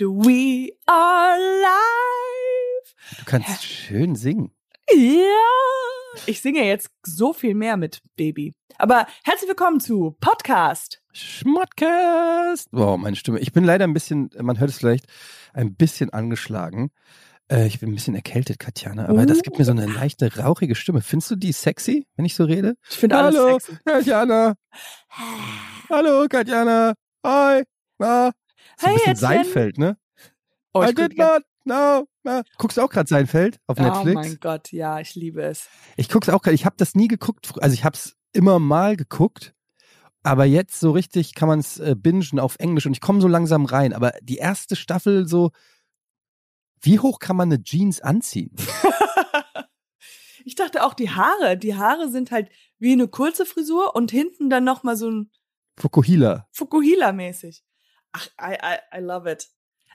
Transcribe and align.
and 0.00 0.24
we 0.26 0.72
are 0.86 1.38
live. 1.38 2.94
Du 3.18 3.24
kannst 3.26 3.62
schön 3.64 4.16
singen. 4.16 4.50
Ja. 4.92 4.98
Ich 6.26 6.40
singe 6.40 6.64
jetzt 6.66 6.90
so 7.04 7.32
viel 7.32 7.54
mehr 7.54 7.76
mit 7.76 8.00
Baby. 8.16 8.54
Aber 8.76 9.06
herzlich 9.24 9.48
willkommen 9.48 9.80
zu 9.80 10.16
Podcast. 10.20 11.00
Schmottcast. 11.12 12.68
Wow, 12.72 12.98
meine 12.98 13.14
Stimme. 13.16 13.38
Ich 13.40 13.52
bin 13.52 13.62
leider 13.64 13.84
ein 13.84 13.94
bisschen, 13.94 14.30
man 14.40 14.58
hört 14.58 14.70
es 14.70 14.78
vielleicht, 14.78 15.06
ein 15.52 15.74
bisschen 15.76 16.10
angeschlagen. 16.10 16.90
Äh, 17.48 17.66
ich 17.66 17.78
bin 17.78 17.90
ein 17.90 17.94
bisschen 17.94 18.14
erkältet, 18.16 18.58
Katjana, 18.58 19.08
aber 19.08 19.22
Uh. 19.22 19.26
das 19.26 19.42
gibt 19.42 19.58
mir 19.58 19.64
so 19.64 19.70
eine 19.72 19.86
leichte, 19.86 20.36
rauchige 20.38 20.74
Stimme. 20.74 21.02
Findest 21.02 21.30
du 21.30 21.36
die 21.36 21.52
sexy, 21.52 22.06
wenn 22.16 22.24
ich 22.24 22.34
so 22.34 22.44
rede? 22.44 22.74
Ich 22.90 22.96
finde 22.96 23.16
alles 23.18 23.36
Hallo, 23.38 23.58
sexy. 23.60 23.78
Katjana. 23.84 24.54
Hallo, 25.88 26.26
Katjana. 26.28 26.94
Hi. 27.24 27.62
Na. 27.98 28.32
So 28.78 28.86
ein 28.86 28.90
Hey, 28.90 28.94
bisschen 28.94 29.12
Ätzchen. 29.12 29.28
Seinfeld, 29.28 29.78
ne? 29.78 29.96
Oh, 30.72 30.82
I 30.82 30.92
did 30.94 31.16
not 31.16 31.42
know. 31.64 32.06
Na. 32.24 32.42
Guckst 32.58 32.76
du 32.78 32.82
auch 32.82 32.90
gerade 32.90 33.08
Seinfeld 33.08 33.58
auf 33.66 33.78
Oh 33.78 33.82
Netflix? 33.82 34.14
mein 34.14 34.38
Gott, 34.40 34.72
ja, 34.72 34.98
ich 35.00 35.14
liebe 35.14 35.42
es. 35.42 35.68
Ich 35.96 36.08
guck's 36.08 36.28
auch 36.28 36.42
gerade. 36.42 36.54
Ich 36.54 36.64
habe 36.66 36.76
das 36.78 36.94
nie 36.94 37.08
geguckt. 37.08 37.52
Also 37.60 37.74
ich 37.74 37.84
habe 37.84 37.94
es 37.94 38.16
immer 38.32 38.58
mal 38.58 38.96
geguckt, 38.96 39.54
aber 40.22 40.44
jetzt 40.46 40.80
so 40.80 40.90
richtig 40.90 41.34
kann 41.34 41.48
man 41.48 41.60
es 41.60 41.78
äh, 41.78 41.94
bingen 41.96 42.40
auf 42.40 42.56
Englisch 42.58 42.86
und 42.86 42.92
ich 42.92 43.00
komme 43.00 43.20
so 43.20 43.28
langsam 43.28 43.64
rein. 43.66 43.92
Aber 43.92 44.12
die 44.22 44.36
erste 44.38 44.74
Staffel 44.74 45.28
so, 45.28 45.52
wie 46.80 46.98
hoch 46.98 47.18
kann 47.18 47.36
man 47.36 47.52
eine 47.52 47.62
Jeans 47.62 48.00
anziehen? 48.00 48.50
ich 50.44 50.54
dachte 50.54 50.82
auch 50.84 50.94
die 50.94 51.10
Haare. 51.10 51.56
Die 51.56 51.76
Haare 51.76 52.10
sind 52.10 52.30
halt 52.30 52.48
wie 52.78 52.92
eine 52.92 53.08
kurze 53.08 53.46
Frisur 53.46 53.94
und 53.94 54.10
hinten 54.10 54.50
dann 54.50 54.64
noch 54.64 54.82
mal 54.82 54.96
so 54.96 55.10
ein 55.10 55.30
Fukuhila. 55.78 56.46
Fukuhila-mäßig. 56.52 57.62
Ach, 58.14 58.28
I, 58.40 58.54
I, 58.54 58.98
I 58.98 59.00
love 59.00 59.30
it. 59.30 59.48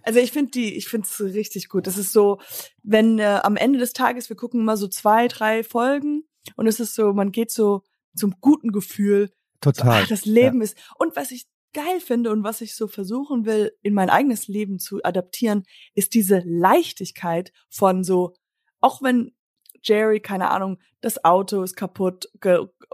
Also 0.03 0.19
ich 0.19 0.31
finde 0.31 0.51
die, 0.51 0.75
ich 0.75 0.87
finde 0.87 1.07
es 1.07 1.19
richtig 1.21 1.69
gut. 1.69 1.87
Das 1.87 1.97
ist 1.97 2.13
so, 2.13 2.39
wenn 2.83 3.19
äh, 3.19 3.39
am 3.43 3.55
Ende 3.55 3.79
des 3.79 3.93
Tages 3.93 4.29
wir 4.29 4.35
gucken 4.35 4.59
immer 4.59 4.77
so 4.77 4.87
zwei, 4.87 5.27
drei 5.27 5.63
Folgen 5.63 6.23
und 6.55 6.67
es 6.67 6.79
ist 6.79 6.95
so, 6.95 7.13
man 7.13 7.31
geht 7.31 7.51
so 7.51 7.83
zum 8.15 8.35
guten 8.39 8.71
Gefühl. 8.71 9.29
So, 9.63 9.71
Total. 9.71 10.03
ach, 10.03 10.07
das 10.07 10.25
Leben 10.25 10.61
ist. 10.61 10.77
Und 10.97 11.15
was 11.15 11.31
ich 11.31 11.47
geil 11.73 11.99
finde 11.99 12.31
und 12.31 12.43
was 12.43 12.61
ich 12.61 12.75
so 12.75 12.87
versuchen 12.87 13.45
will, 13.45 13.71
in 13.81 13.93
mein 13.93 14.09
eigenes 14.09 14.47
Leben 14.47 14.79
zu 14.79 15.03
adaptieren, 15.03 15.63
ist 15.93 16.13
diese 16.13 16.41
Leichtigkeit 16.45 17.51
von 17.69 18.03
so, 18.03 18.33
auch 18.79 19.01
wenn 19.01 19.33
Jerry, 19.83 20.19
keine 20.19 20.49
Ahnung, 20.49 20.77
das 21.01 21.23
Auto 21.23 21.63
ist 21.63 21.75
kaputt 21.75 22.29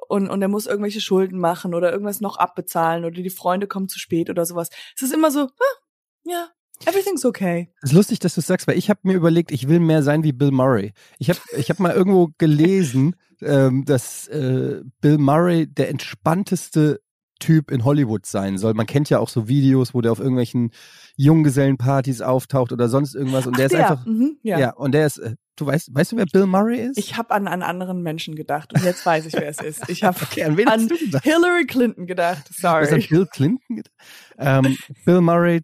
und, 0.07 0.29
und 0.29 0.41
er 0.41 0.47
muss 0.47 0.67
irgendwelche 0.67 1.01
Schulden 1.01 1.39
machen 1.39 1.73
oder 1.73 1.91
irgendwas 1.91 2.21
noch 2.21 2.37
abbezahlen 2.37 3.05
oder 3.05 3.21
die 3.21 3.29
Freunde 3.29 3.67
kommen 3.67 3.87
zu 3.87 3.99
spät 3.99 4.29
oder 4.29 4.45
sowas. 4.45 4.69
Es 4.95 5.01
ist 5.01 5.13
immer 5.13 5.31
so, 5.31 5.41
ah, 5.41 5.75
ja, 6.23 6.47
everything's 6.85 7.25
okay. 7.25 7.71
Es 7.81 7.91
ist 7.91 7.95
lustig, 7.95 8.19
dass 8.19 8.35
du 8.35 8.41
sagst, 8.41 8.67
weil 8.67 8.77
ich 8.77 8.89
habe 8.89 8.99
mir 9.03 9.13
überlegt, 9.13 9.51
ich 9.51 9.67
will 9.67 9.79
mehr 9.79 10.03
sein 10.03 10.23
wie 10.23 10.33
Bill 10.33 10.51
Murray. 10.51 10.93
Ich 11.19 11.29
habe 11.29 11.39
ich 11.57 11.69
hab 11.69 11.79
mal 11.79 11.93
irgendwo 11.93 12.29
gelesen, 12.37 13.15
ähm, 13.41 13.85
dass 13.85 14.27
äh, 14.27 14.81
Bill 15.01 15.17
Murray 15.17 15.67
der 15.67 15.89
entspannteste 15.89 17.01
Typ 17.39 17.69
in 17.69 17.83
Hollywood 17.83 18.25
sein 18.25 18.57
soll. 18.57 18.73
Man 18.73 18.85
kennt 18.85 19.09
ja 19.09 19.19
auch 19.19 19.27
so 19.27 19.49
Videos, 19.49 19.93
wo 19.93 19.99
der 19.99 20.13
auf 20.13 20.19
irgendwelchen 20.19 20.71
Junggesellenpartys 21.17 22.21
auftaucht 22.21 22.71
oder 22.71 22.87
sonst 22.87 23.13
irgendwas 23.13 23.45
und 23.45 23.55
Ach, 23.55 23.57
der 23.57 23.65
ist 23.65 23.71
der, 23.73 23.89
einfach 23.89 24.05
mhm, 24.05 24.37
ja. 24.41 24.59
ja. 24.59 24.73
und 24.73 24.93
der 24.93 25.05
ist 25.05 25.17
äh, 25.17 25.35
du 25.55 25.65
weißt 25.65 25.93
weißt 25.93 26.11
du 26.13 26.17
wer 26.17 26.25
Bill 26.25 26.45
Murray 26.45 26.79
ist? 26.81 26.97
Ich 26.97 27.17
habe 27.17 27.31
an 27.31 27.47
einen 27.47 27.63
anderen 27.63 28.01
Menschen 28.01 28.35
gedacht 28.35 28.73
und 28.73 28.83
jetzt 28.83 29.05
weiß 29.05 29.25
ich, 29.25 29.33
wer 29.33 29.47
es 29.49 29.59
ist. 29.61 29.89
Ich 29.89 30.03
habe 30.03 30.17
okay, 30.21 30.43
an 30.43 30.57
wen 30.57 30.67
an 30.67 30.87
du? 30.87 30.95
Hillary 31.23 31.65
Clinton 31.65 32.07
gedacht. 32.07 32.49
Du 32.49 32.63
hast 32.67 32.91
an 32.91 33.01
Sorry. 33.01 33.07
Bill 33.07 33.25
Clinton 33.27 33.75
gedacht? 33.77 33.93
Ähm, 34.37 34.77
Bill 35.05 35.21
Murray, 35.21 35.61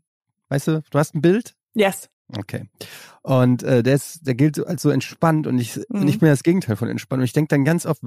weißt 0.49 0.67
du, 0.67 0.81
du 0.89 0.99
hast 0.99 1.15
ein 1.15 1.21
Bild? 1.21 1.55
Yes. 1.73 2.09
Okay. 2.37 2.69
Und 3.23 3.61
äh, 3.63 3.83
der 3.83 3.95
ist, 3.95 4.25
der 4.25 4.35
gilt 4.35 4.55
so 4.55 4.65
als 4.65 4.81
so 4.81 4.89
entspannt 4.89 5.47
und 5.47 5.59
ich, 5.59 5.77
und 5.89 6.01
Mhm. 6.03 6.07
ich 6.07 6.19
bin 6.19 6.29
das 6.29 6.43
Gegenteil 6.43 6.75
von 6.77 6.87
entspannt. 6.87 7.19
Und 7.19 7.25
ich 7.25 7.33
denke 7.33 7.49
dann 7.49 7.65
ganz 7.65 7.85
oft, 7.85 8.01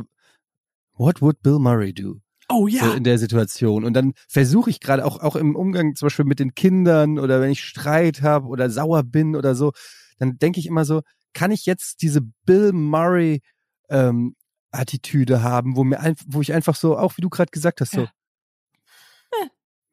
what 0.97 1.21
would 1.21 1.43
Bill 1.43 1.59
Murray 1.59 1.93
do? 1.93 2.21
Oh 2.49 2.67
So 2.69 2.77
ja. 2.77 2.95
in 2.95 3.05
der 3.05 3.19
Situation. 3.19 3.85
Und 3.85 3.95
dann 3.95 4.13
versuche 4.29 4.71
ich 4.71 4.81
gerade 4.81 5.05
auch, 5.05 5.21
auch 5.21 5.37
im 5.37 5.57
Umgang 5.57 5.95
zum 5.95 6.07
Beispiel 6.07 6.25
mit 6.25 6.39
den 6.41 6.55
Kindern 6.55 7.19
oder 7.19 7.41
wenn 7.41 7.51
ich 7.51 7.63
Streit 7.65 8.23
habe 8.23 8.47
oder 8.49 8.69
sauer 8.71 9.03
bin 9.03 9.35
oder 9.37 9.55
so, 9.55 9.73
dann 10.19 10.39
denke 10.39 10.61
ich 10.61 10.67
immer 10.67 10.85
so, 10.85 11.03
kann 11.35 11.51
ich 11.51 11.67
jetzt 11.67 12.03
diese 12.03 12.23
Bill 12.47 12.73
Murray 12.73 13.43
ähm, 13.91 14.37
Attitüde 14.71 15.43
haben, 15.43 15.77
wo 15.77 15.85
mir 15.85 16.01
ein, 16.01 16.17
wo 16.27 16.41
ich 16.41 16.53
einfach 16.53 16.75
so, 16.75 16.97
auch 16.97 17.17
wie 17.17 17.23
du 17.23 17.29
gerade 17.29 17.51
gesagt 17.51 17.81
hast, 17.81 17.93
so, 17.93 18.09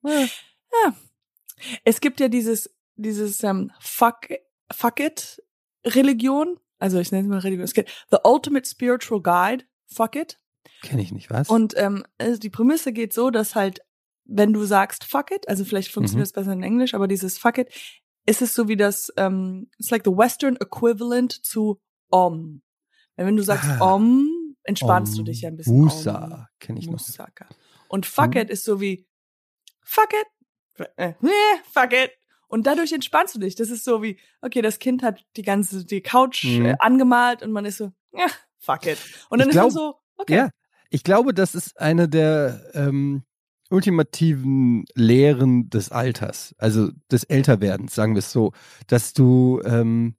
Ja. 0.04 0.28
Ja. 0.84 0.96
Es 1.84 2.02
gibt 2.02 2.20
ja 2.20 2.28
dieses, 2.28 2.74
dieses 2.96 3.44
ähm, 3.44 3.72
Fuck, 3.80 4.30
Fuck 4.72 5.00
it 5.00 5.44
Religion. 5.86 6.58
Also 6.80 7.00
ich 7.00 7.12
nenne 7.12 7.24
es 7.24 7.30
mal 7.30 7.40
Religion. 7.40 7.64
Es 7.64 7.74
gibt 7.74 7.92
The 8.10 8.18
Ultimate 8.24 8.68
Spiritual 8.68 9.22
Guide. 9.22 9.66
Fuck 9.88 10.16
it. 10.16 10.40
kenne 10.82 11.02
ich 11.02 11.12
nicht, 11.12 11.30
was? 11.30 11.50
Und 11.50 11.78
ähm, 11.78 12.04
also 12.18 12.40
die 12.40 12.50
Prämisse 12.50 12.94
geht 12.94 13.14
so, 13.14 13.30
dass 13.30 13.56
halt, 13.56 13.82
wenn 14.26 14.54
du 14.54 14.64
sagst 14.64 15.04
Fuck 15.04 15.32
it, 15.32 15.48
also 15.48 15.66
vielleicht 15.66 15.92
funktioniert 15.92 16.28
es 16.28 16.34
besser 16.34 16.54
in 16.54 16.64
Englisch, 16.64 16.94
aber 16.94 17.08
dieses 17.08 17.38
Fuck 17.38 17.58
it, 17.60 17.70
ist 18.26 18.42
es 18.42 18.54
so 18.54 18.68
wie 18.68 18.78
das, 18.78 19.12
ähm, 19.18 19.70
it's 19.78 19.90
like 19.90 20.04
the 20.06 20.12
Western 20.12 20.56
equivalent 20.58 21.32
zu 21.46 21.80
Om. 22.10 22.62
Wenn 23.16 23.36
du 23.36 23.44
sagst 23.44 23.70
Ah. 23.70 23.96
Om, 23.96 24.56
entspannst 24.64 25.18
du 25.18 25.24
dich 25.24 25.42
ja 25.42 25.50
ein 25.50 25.58
bisschen. 25.58 25.78
Musa 25.80 26.50
kenne 26.60 26.80
ich 26.80 26.86
noch. 26.88 26.94
Musaka. 26.94 27.48
Und 27.88 28.06
fuck 28.06 28.36
Hm. 28.36 28.42
it 28.42 28.50
ist 28.50 28.64
so 28.64 28.80
wie 28.82 29.08
fuck 29.84 30.10
it, 30.14 30.88
äh, 30.98 31.14
nee, 31.22 31.30
fuck 31.72 31.92
it. 31.94 32.12
Und 32.48 32.68
dadurch 32.68 32.92
entspannst 32.92 33.36
du 33.36 33.40
dich. 33.40 33.56
Das 33.56 33.70
ist 33.70 33.84
so 33.86 34.02
wie, 34.04 34.20
okay, 34.42 34.62
das 34.62 34.80
Kind 34.80 35.04
hat 35.04 35.24
die 35.38 35.42
ganze, 35.42 35.86
die 35.86 36.02
Couch 36.02 36.44
äh, 36.46 36.76
angemalt 36.80 37.44
und 37.44 37.52
man 37.52 37.64
ist 37.66 37.78
so, 37.78 37.92
ja, 38.14 38.28
fuck 38.60 38.86
it. 38.88 38.98
Und 39.30 39.40
dann 39.40 39.50
Ich 39.50 39.56
ist 39.56 39.62
man 39.62 39.70
glaub- 39.70 39.72
so, 39.72 39.96
okay. 40.18 40.36
Ja, 40.36 40.50
ich 40.90 41.04
glaube, 41.04 41.34
das 41.34 41.56
ist 41.56 41.80
eine 41.80 42.10
der 42.10 42.70
ähm, 42.74 43.24
ultimativen 43.72 44.86
Lehren 44.96 45.70
des 45.70 45.92
Alters, 45.92 46.54
also 46.58 46.90
des 47.12 47.24
Älterwerdens, 47.24 47.96
sagen 47.96 48.14
wir 48.16 48.20
es 48.20 48.32
so, 48.32 48.52
dass 48.88 49.14
du, 49.14 49.62
ähm, 49.66 50.16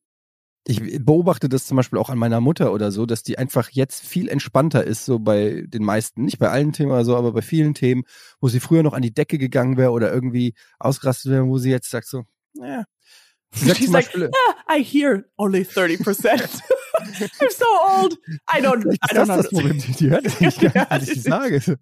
ich 0.67 0.81
beobachte 1.05 1.49
das 1.49 1.67
zum 1.67 1.77
Beispiel 1.77 1.99
auch 1.99 2.09
an 2.09 2.19
meiner 2.19 2.41
Mutter 2.41 2.73
oder 2.73 2.93
so, 2.93 3.05
dass 3.05 3.23
die 3.25 3.37
einfach 3.37 3.71
jetzt 3.71 4.07
viel 4.07 4.29
entspannter 4.29 4.85
ist, 4.85 5.05
so 5.05 5.19
bei 5.19 5.65
den 5.67 5.83
meisten, 5.85 6.25
nicht 6.25 6.39
bei 6.39 6.51
allen 6.51 6.73
Themen 6.73 6.93
oder 6.93 7.05
so, 7.05 7.17
aber 7.17 7.33
bei 7.33 7.43
vielen 7.43 7.75
Themen, 7.75 8.05
wo 8.41 8.49
sie 8.49 8.61
früher 8.61 8.83
noch 8.85 8.93
an 8.93 9.03
die 9.03 9.13
Decke 9.15 9.39
gegangen 9.39 9.77
wäre 9.77 9.91
oder 9.91 10.13
irgendwie 10.13 10.55
ausgerastet 10.79 11.33
wäre, 11.33 11.47
wo 11.49 11.59
sie 11.59 11.71
jetzt 11.71 11.91
sagt 11.91 12.07
so, 12.07 12.25
ja. 12.55 12.85
Sie 13.55 13.67
sagt 13.67 13.77
She's 13.79 13.87
zum 13.87 13.93
like, 13.95 14.07
Beispiel, 14.07 14.31
"Ah, 14.69 14.75
I 14.79 14.83
hear 14.85 15.25
only 15.37 15.63
30%. 15.63 15.99
I'm 17.41 17.51
so 17.51 17.65
old. 18.01 18.17
I 18.49 18.61
don't, 18.63 18.83
Vielleicht 18.83 19.03
I 19.03 19.07
ist 19.11 19.17
das 19.17 19.29
don't 19.29 19.37
das 19.37 19.49
Problem. 19.51 19.73
understand. 19.73 20.01
Die 20.01 20.11
hört 20.11 20.41
nicht 20.41 20.63
Ja, 20.63 20.87
was 20.89 21.09
ich 21.09 21.23
sage. 21.23 21.79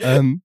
ähm, 0.00 0.42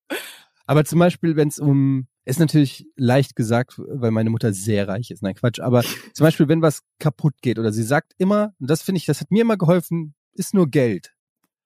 aber 0.66 0.86
zum 0.86 1.00
Beispiel, 1.00 1.36
wenn 1.36 1.50
es 1.50 1.60
um, 1.60 2.08
ist 2.26 2.40
natürlich 2.40 2.88
leicht 2.96 3.36
gesagt, 3.36 3.74
weil 3.78 4.12
meine 4.12 4.30
Mutter 4.30 4.54
sehr 4.54 4.88
reich 4.88 5.12
ist. 5.12 5.22
Nein, 5.22 5.36
Quatsch. 5.36 5.60
Aber 5.60 5.84
zum 6.14 6.24
Beispiel, 6.24 6.48
wenn 6.48 6.62
was 6.62 6.82
kaputt 7.00 7.36
geht 7.42 7.60
oder 7.60 7.72
sie 7.72 7.84
sagt 7.84 8.14
immer, 8.18 8.54
und 8.60 8.70
das 8.70 8.82
finde 8.82 9.00
ich, 9.00 9.06
das 9.06 9.20
hat 9.20 9.32
mir 9.32 9.42
immer 9.42 9.58
geholfen, 9.58 10.16
ist 10.34 10.54
nur 10.54 10.70
Geld. 10.70 11.14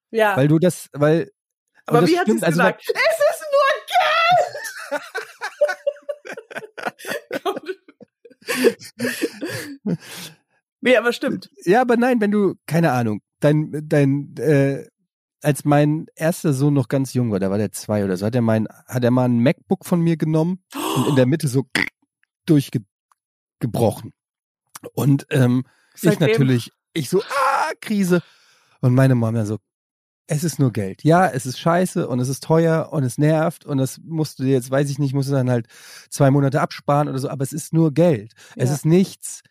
Ja, 0.09 0.37
Weil 0.37 0.47
du 0.47 0.57
das, 0.57 0.89
weil. 0.93 1.31
aber 1.85 2.07
wie 2.07 2.17
hat 2.17 2.27
sie 2.27 2.37
es 2.37 2.43
also, 2.43 2.59
gesagt? 2.59 2.81
es 2.87 2.93
ist 3.29 3.45
nur 3.51 3.67
Geld! 3.87 4.47
nee, 10.81 10.95
aber 10.95 11.11
stimmt. 11.11 11.49
Ja, 11.65 11.81
aber 11.81 11.97
nein, 11.97 12.21
wenn 12.21 12.31
du, 12.31 12.55
keine 12.65 12.93
Ahnung, 12.93 13.21
dein, 13.41 13.83
dein, 13.83 14.33
äh, 14.37 14.87
als 15.41 15.65
mein 15.65 16.07
erster 16.15 16.53
Sohn 16.53 16.73
noch 16.73 16.87
ganz 16.87 17.13
jung 17.13 17.31
war, 17.31 17.39
da 17.39 17.49
war 17.49 17.57
der 17.57 17.71
zwei 17.71 18.03
oder 18.03 18.17
so, 18.17 18.25
hat 18.25 18.35
er 18.35 18.41
mein, 18.41 18.67
hat 18.87 19.03
er 19.03 19.11
mal 19.11 19.25
ein 19.25 19.39
MacBook 19.41 19.85
von 19.85 20.01
mir 20.01 20.17
genommen 20.17 20.63
und 20.95 21.07
in 21.09 21.15
der 21.15 21.25
Mitte 21.25 21.47
so 21.47 21.67
durchgebrochen. 22.45 24.13
Und 24.93 25.27
ähm, 25.29 25.63
ich 26.01 26.19
natürlich, 26.19 26.71
ich 26.93 27.09
so, 27.09 27.21
ah, 27.21 27.71
Krise. 27.81 28.21
Und 28.81 28.93
meine 28.93 29.15
Mama 29.15 29.45
so, 29.45 29.57
es 30.27 30.43
ist 30.43 30.59
nur 30.59 30.71
Geld. 30.71 31.03
Ja, 31.03 31.27
es 31.27 31.45
ist 31.45 31.59
scheiße 31.59 32.07
und 32.07 32.19
es 32.19 32.29
ist 32.29 32.43
teuer 32.43 32.89
und 32.91 33.03
es 33.03 33.17
nervt 33.17 33.65
und 33.65 33.77
das 33.77 33.99
musst 34.03 34.39
du 34.39 34.43
dir 34.43 34.51
jetzt, 34.51 34.69
weiß 34.69 34.89
ich 34.89 34.99
nicht, 34.99 35.13
musst 35.13 35.29
du 35.29 35.33
dann 35.33 35.49
halt 35.49 35.67
zwei 36.09 36.29
Monate 36.31 36.61
absparen 36.61 37.07
oder 37.07 37.17
so, 37.19 37.29
aber 37.29 37.43
es 37.43 37.53
ist 37.53 37.73
nur 37.73 37.93
Geld. 37.93 38.33
Es 38.55 38.69
Ja. 38.69 38.75
ist 38.75 38.85
nichts. 38.85 39.41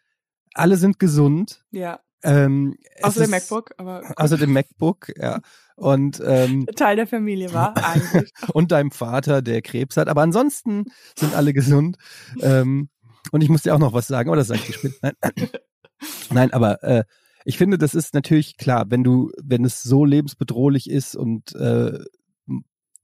Alle 0.55 0.77
sind 0.77 0.99
gesund. 0.99 1.65
Ja, 1.71 2.00
Ähm, 2.23 2.77
außer 3.03 3.23
ist- 3.23 3.31
MacBook, 3.31 3.73
aber 3.77 4.03
gut. 4.03 4.19
Außer 4.19 4.37
dem 4.37 4.53
MacBook, 4.53 5.13
ja. 5.17 5.41
Und, 5.77 6.23
ähm, 6.25 6.67
Teil 6.77 6.97
der 6.97 7.07
Familie 7.07 7.53
war 7.53 7.77
eigentlich. 7.77 8.33
und 8.53 8.73
deinem 8.73 8.91
Vater, 8.91 9.43
der 9.43 9.63
Krebs 9.63 9.97
hat. 9.97 10.09
Aber 10.09 10.23
ansonsten 10.23 10.87
sind 11.19 11.35
alle 11.35 11.53
gesund. 11.53 11.99
Ähm, 12.41 12.89
und 13.33 13.43
ich 13.43 13.49
muss 13.49 13.63
dir 13.63 13.75
auch 13.75 13.79
noch 13.79 13.93
was 13.93 14.07
sagen, 14.07 14.29
aber 14.29 14.37
das 14.37 14.49
sag 14.49 14.69
ich 14.69 14.75
später. 14.75 14.97
Nein, 15.03 15.13
Nein 16.31 16.53
aber 16.53 16.83
äh, 16.83 17.05
ich 17.45 17.59
finde, 17.59 17.79
das 17.79 17.95
ist 17.95 18.15
natürlich 18.15 18.57
klar, 18.57 18.87
wenn 18.89 19.05
du, 19.05 19.31
wenn 19.43 19.65
es 19.65 19.83
so 19.83 20.05
lebensbedrohlich 20.05 20.91
ist 20.91 21.15
und 21.15 21.55
äh, 21.55 21.99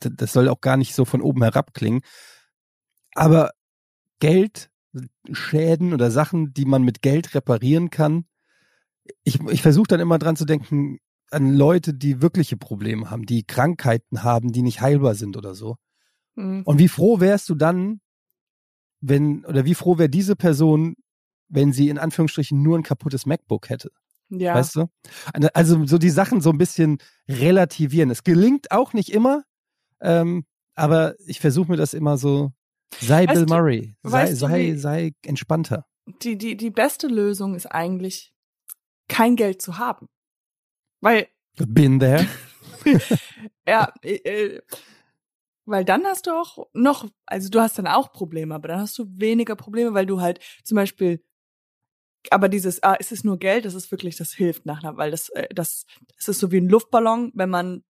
das 0.01 0.33
soll 0.33 0.49
auch 0.49 0.61
gar 0.61 0.77
nicht 0.77 0.95
so 0.95 1.05
von 1.05 1.23
oben 1.23 1.43
herab 1.43 1.75
klingen. 1.75 2.01
Aber 3.15 3.51
Geld 4.19 4.71
Schäden 5.33 5.95
oder 5.95 6.11
Sachen, 6.11 6.53
die 6.53 6.65
man 6.65 6.83
mit 6.83 7.03
Geld 7.03 7.35
reparieren 7.35 7.91
kann. 7.91 8.25
Ich, 9.25 9.41
ich 9.41 9.63
versuche 9.63 9.89
dann 9.89 10.01
immer 10.01 10.19
dran 10.19 10.37
zu 10.37 10.45
denken 10.45 10.99
an 11.31 11.55
Leute, 11.55 11.95
die 11.95 12.21
wirkliche 12.21 12.57
Probleme 12.57 13.11
haben, 13.11 13.25
die 13.25 13.43
Krankheiten 13.45 14.23
haben, 14.23 14.53
die 14.53 14.63
nicht 14.63 14.81
heilbar 14.81 15.15
sind 15.15 15.37
oder 15.37 15.55
so. 15.55 15.77
Mhm. 16.35 16.63
Und 16.65 16.79
wie 16.79 16.89
froh 16.89 17.21
wärst 17.21 17.49
du 17.49 17.55
dann, 17.55 18.01
wenn, 19.01 19.45
oder 19.45 19.65
wie 19.65 19.75
froh 19.75 19.99
wäre 19.99 20.09
diese 20.09 20.37
Person, 20.37 20.95
wenn 21.49 21.73
sie 21.73 21.89
in 21.89 21.99
Anführungsstrichen 21.99 22.63
nur 22.63 22.79
ein 22.79 22.83
kaputtes 22.83 23.27
MacBook 23.27 23.71
hätte? 23.71 23.91
Ja. 24.29 24.55
Weißt 24.55 24.77
du? 24.77 24.87
Also 25.53 25.85
so 25.87 25.99
die 25.99 26.11
Sachen 26.11 26.41
so 26.41 26.51
ein 26.51 26.59
bisschen 26.59 26.99
relativieren. 27.29 28.11
Es 28.11 28.25
gelingt 28.25 28.71
auch 28.71 28.93
nicht 28.93 29.11
immer, 29.11 29.43
ähm, 30.01 30.45
aber 30.75 31.15
ich 31.27 31.41
versuche 31.41 31.71
mir 31.71 31.77
das 31.77 31.93
immer 31.95 32.17
so. 32.17 32.53
Sei 33.01 33.27
Weißt 33.27 33.35
Bill 33.35 33.47
Murray. 33.47 33.95
Sei, 34.03 34.31
du, 34.31 34.37
sei, 34.37 34.61
wie- 34.73 34.77
sei 34.77 35.13
entspannter. 35.25 35.87
die, 36.23 36.37
die, 36.39 36.57
die 36.57 36.71
beste 36.71 37.09
Lösung 37.09 37.55
ist 37.55 37.67
eigentlich, 37.67 38.32
kein 39.13 39.37
Geld 39.37 39.61
zu 39.61 39.79
haben. 39.79 40.09
Weil, 41.01 41.29
Been 41.57 42.01
there. 42.01 42.27
ja, 43.69 43.93
äh, 44.03 44.15
äh, 44.15 44.63
weil 45.67 45.85
dann 45.85 46.05
hast 46.05 46.27
du 46.27 46.31
auch 46.31 46.67
noch, 46.73 47.09
also 47.27 47.51
du 47.51 47.61
hast 47.61 47.79
dann 47.79 47.87
auch 47.87 48.13
Probleme, 48.13 48.55
aber 48.55 48.69
dann 48.69 48.81
hast 48.81 48.99
du 48.99 49.07
weniger 49.09 49.55
Probleme, 49.55 49.95
weil 49.95 50.07
du 50.07 50.21
halt 50.21 50.41
zum 50.65 50.77
Beispiel, 50.77 51.23
aber 52.31 52.49
dieses, 52.49 52.83
ah, 52.83 52.95
ist 52.95 53.13
es 53.13 53.23
nur 53.23 53.39
Geld, 53.39 53.65
das 53.65 53.75
ist 53.75 53.91
wirklich, 53.91 54.17
das 54.17 54.33
hilft 54.33 54.65
nachher, 54.65 54.97
weil 54.97 55.11
das, 55.11 55.29
äh, 55.31 55.49
das, 55.55 55.85
es 56.17 56.29
ist 56.29 56.41
so 56.41 56.51
wie 56.51 56.59
ein 56.59 56.69
Luftballon, 56.69 57.33
wenn 57.35 57.51
man 57.51 57.85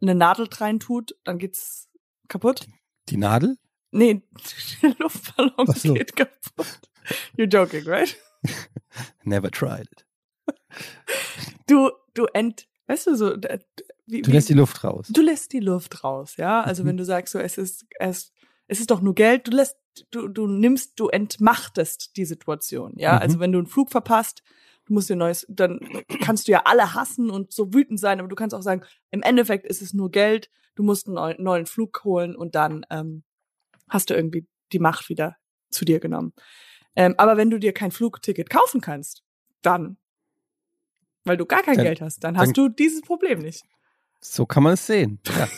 eine 0.00 0.14
Nadel 0.14 0.48
rein 0.52 0.80
tut, 0.80 1.16
dann 1.24 1.38
geht's 1.38 1.88
kaputt. 2.28 2.66
Die 3.08 3.16
Nadel? 3.16 3.58
Nee, 3.90 4.22
der 4.82 4.94
Luftballon 4.98 5.66
so. 5.74 5.94
geht 5.94 6.14
kaputt. 6.14 6.80
You're 7.36 7.52
joking, 7.52 7.86
right? 7.86 8.16
Never 9.24 9.50
tried 9.50 9.88
it. 9.90 10.03
Du, 11.66 11.90
du 12.14 12.26
ent, 12.34 12.68
weißt 12.86 13.06
du 13.08 13.16
so, 13.16 13.32
wie, 14.06 14.22
Du 14.22 14.28
wie, 14.30 14.32
lässt 14.34 14.48
die 14.48 14.54
Luft 14.54 14.84
raus. 14.84 15.08
du 15.12 15.22
lässt 15.22 15.52
die 15.52 15.60
Luft 15.60 16.04
raus, 16.04 16.36
ja. 16.36 16.62
Also 16.62 16.82
Mhm. 16.82 16.88
wenn 16.88 16.96
du 16.98 17.04
sagst 17.04 17.32
so, 17.32 17.38
es 17.38 17.58
ist, 17.58 17.86
es, 17.98 18.32
es 18.68 18.80
ist 18.80 18.90
doch 18.90 19.00
nur 19.00 19.14
Geld, 19.14 19.46
du 19.48 19.52
lässt, 19.52 19.76
du, 20.10 20.28
du 20.28 20.46
nimmst, 20.46 20.98
du 21.00 21.08
entmachtest 21.08 22.16
die 22.16 22.24
Situation, 22.24 22.92
ja. 22.96 23.14
Mhm. 23.14 23.18
Also 23.18 23.40
wenn 23.40 23.52
du 23.52 23.58
einen 23.58 23.66
Flug 23.66 23.90
verpasst, 23.90 24.42
du 24.86 24.92
musst 24.92 25.08
dir 25.08 25.16
neues, 25.16 25.46
dann 25.48 25.80
kannst 26.20 26.46
du 26.48 26.52
ja 26.52 26.62
alle 26.66 26.92
hassen 26.94 27.30
und 27.30 27.52
so 27.52 27.72
wütend 27.72 27.98
sein, 27.98 28.18
aber 28.20 28.28
du 28.28 28.36
kannst 28.36 28.54
auch 28.54 28.62
sagen, 28.62 28.82
im 29.10 29.22
Endeffekt 29.22 29.66
ist 29.66 29.80
es 29.80 29.94
nur 29.94 30.10
Geld, 30.10 30.50
du 30.74 30.82
musst 30.82 31.06
einen 31.06 31.14
neuen, 31.14 31.42
neuen 31.42 31.66
Flug 31.66 32.04
holen 32.04 32.36
und 32.36 32.54
dann 32.54 32.84
ähm, 32.90 33.24
hast 33.88 34.10
du 34.10 34.14
irgendwie 34.14 34.46
die 34.72 34.78
Macht 34.78 35.08
wieder 35.08 35.36
zu 35.70 35.84
dir 35.86 36.00
genommen. 36.00 36.34
Ähm, 36.96 37.14
aber 37.16 37.36
wenn 37.36 37.50
du 37.50 37.58
dir 37.58 37.72
kein 37.72 37.90
Flugticket 37.90 38.50
kaufen 38.50 38.80
kannst, 38.80 39.22
dann, 39.62 39.96
weil 41.24 41.36
du 41.36 41.46
gar 41.46 41.62
kein 41.62 41.76
Dann- 41.76 41.84
Geld 41.84 42.00
hast, 42.00 42.22
dann 42.24 42.36
hast 42.38 42.56
du 42.56 42.68
dieses 42.68 43.00
Problem 43.02 43.38
nicht. 43.40 43.62
So 44.20 44.46
kann 44.46 44.62
man 44.62 44.72
es 44.74 44.86
sehen. 44.86 45.20
Ja. 45.36 45.48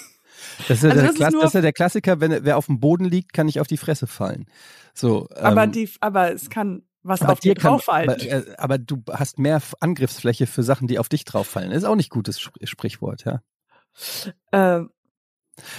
Das 0.68 0.78
ist, 0.78 0.82
ja 0.84 0.90
Also 0.90 1.00
der 1.02 1.02
das 1.02 1.12
ist 1.14 1.20
das 1.20 1.44
ist 1.44 1.54
ja 1.54 1.60
der 1.60 1.72
Klassiker, 1.72 2.20
wenn 2.20 2.44
wer 2.44 2.56
auf 2.56 2.66
dem 2.66 2.78
Boden 2.80 3.04
liegt, 3.04 3.32
kann 3.32 3.46
nicht 3.46 3.60
auf 3.60 3.66
die 3.66 3.76
Fresse 3.76 4.06
fallen. 4.06 4.46
So, 4.94 5.28
Aber 5.34 5.64
ähm, 5.64 5.72
die, 5.72 5.90
aber 6.00 6.32
es 6.32 6.50
kann 6.50 6.82
was 7.02 7.22
auf 7.22 7.40
dir 7.40 7.54
kann, 7.54 7.72
drauffallen. 7.72 8.10
aber, 8.10 8.22
äh, 8.22 8.54
aber 8.58 8.78
du 8.78 9.02
hast 9.10 9.38
mehr 9.38 9.62
Angriffsfläche 9.80 10.46
für 10.46 10.62
Sachen, 10.62 10.88
die 10.88 10.98
auf 10.98 11.08
dich 11.08 11.24
drauffallen. 11.24 11.70
Ist 11.70 11.84
auch 11.84 11.94
nicht 11.96 12.10
gutes 12.10 12.40
Spr- 12.40 12.66
Sprichwort, 12.66 13.24
ja. 13.24 13.40
Ähm, 14.52 14.90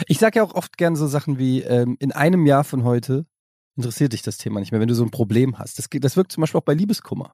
Ich 0.08 0.18
sage 0.20 0.40
ja 0.40 0.44
auch 0.44 0.56
oft 0.56 0.78
gern 0.78 0.96
so 0.96 1.06
Sachen 1.08 1.38
wie, 1.38 1.62
ähm, 1.62 1.98
in 2.00 2.12
einem 2.12 2.46
Jahr 2.46 2.64
von 2.64 2.84
heute 2.84 3.26
interessiert 3.76 4.14
dich 4.14 4.24
das 4.24 4.38
Thema 4.38 4.60
nicht 4.60 4.72
mehr, 4.72 4.82
wenn 4.82 4.88
du 4.88 4.96
so 4.96 5.04
ein 5.04 5.12
Problem 5.12 5.60
hast. 5.60 5.78
Das, 5.78 5.88
das 5.92 6.18
wirkt 6.18 6.32
zum 6.32 6.42
Beispiel 6.42 6.60
auch 6.60 6.64
bei 6.66 6.74
Liebeskummer. 6.74 7.32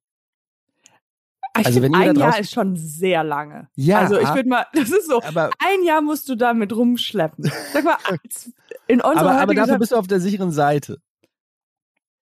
Ich 1.61 1.65
Also 1.67 1.81
wenn 1.81 1.93
ein 1.95 2.15
Jahr 2.15 2.39
ist 2.39 2.51
schon 2.51 2.75
sehr 2.75 3.23
lange. 3.23 3.69
Ja, 3.75 3.99
Also 3.99 4.19
ich 4.19 4.33
würde 4.33 4.49
mal, 4.49 4.65
das 4.73 4.89
ist 4.89 5.07
so, 5.07 5.21
aber, 5.21 5.51
ein 5.59 5.83
Jahr 5.83 6.01
musst 6.01 6.27
du 6.29 6.35
damit 6.35 6.73
rumschleppen. 6.73 7.51
Sag 7.71 7.83
mal, 7.83 7.97
in 8.87 9.01
unserer 9.01 9.31
aber, 9.31 9.41
aber 9.41 9.53
dafür 9.53 9.77
bist 9.79 9.91
du 9.91 9.95
auf 9.97 10.07
der 10.07 10.19
sicheren 10.19 10.51
Seite. 10.51 10.97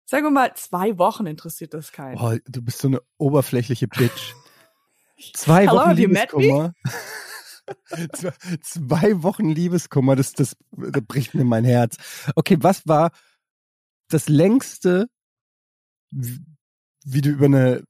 sagen 0.06 0.26
wir 0.26 0.32
mal, 0.32 0.54
zwei 0.56 0.98
Wochen 0.98 1.26
interessiert 1.28 1.74
das 1.74 1.92
keinen. 1.92 2.18
Oh, 2.20 2.36
du 2.46 2.62
bist 2.62 2.80
so 2.80 2.88
eine 2.90 3.02
oberflächliche 3.18 3.88
Bitch. 3.88 4.34
Zwei 5.36 5.68
Hello, 5.68 5.82
Wochen? 5.82 5.92
Liebeskummer. 5.92 6.74
Zwei- 8.64 9.22
Wochen 9.24 9.50
Liebeskummer, 9.50 10.16
das, 10.16 10.34
das, 10.34 10.58
das 10.72 11.04
bricht 11.06 11.36
mir 11.36 11.46
mein 11.46 11.64
Herz. 11.64 11.98
Okay, 12.36 12.58
was 12.60 12.88
war 12.88 13.12
das 14.10 14.28
längste, 14.28 15.08
wie 16.10 17.22
du 17.22 17.30
über 17.30 17.46
eine 17.46 17.84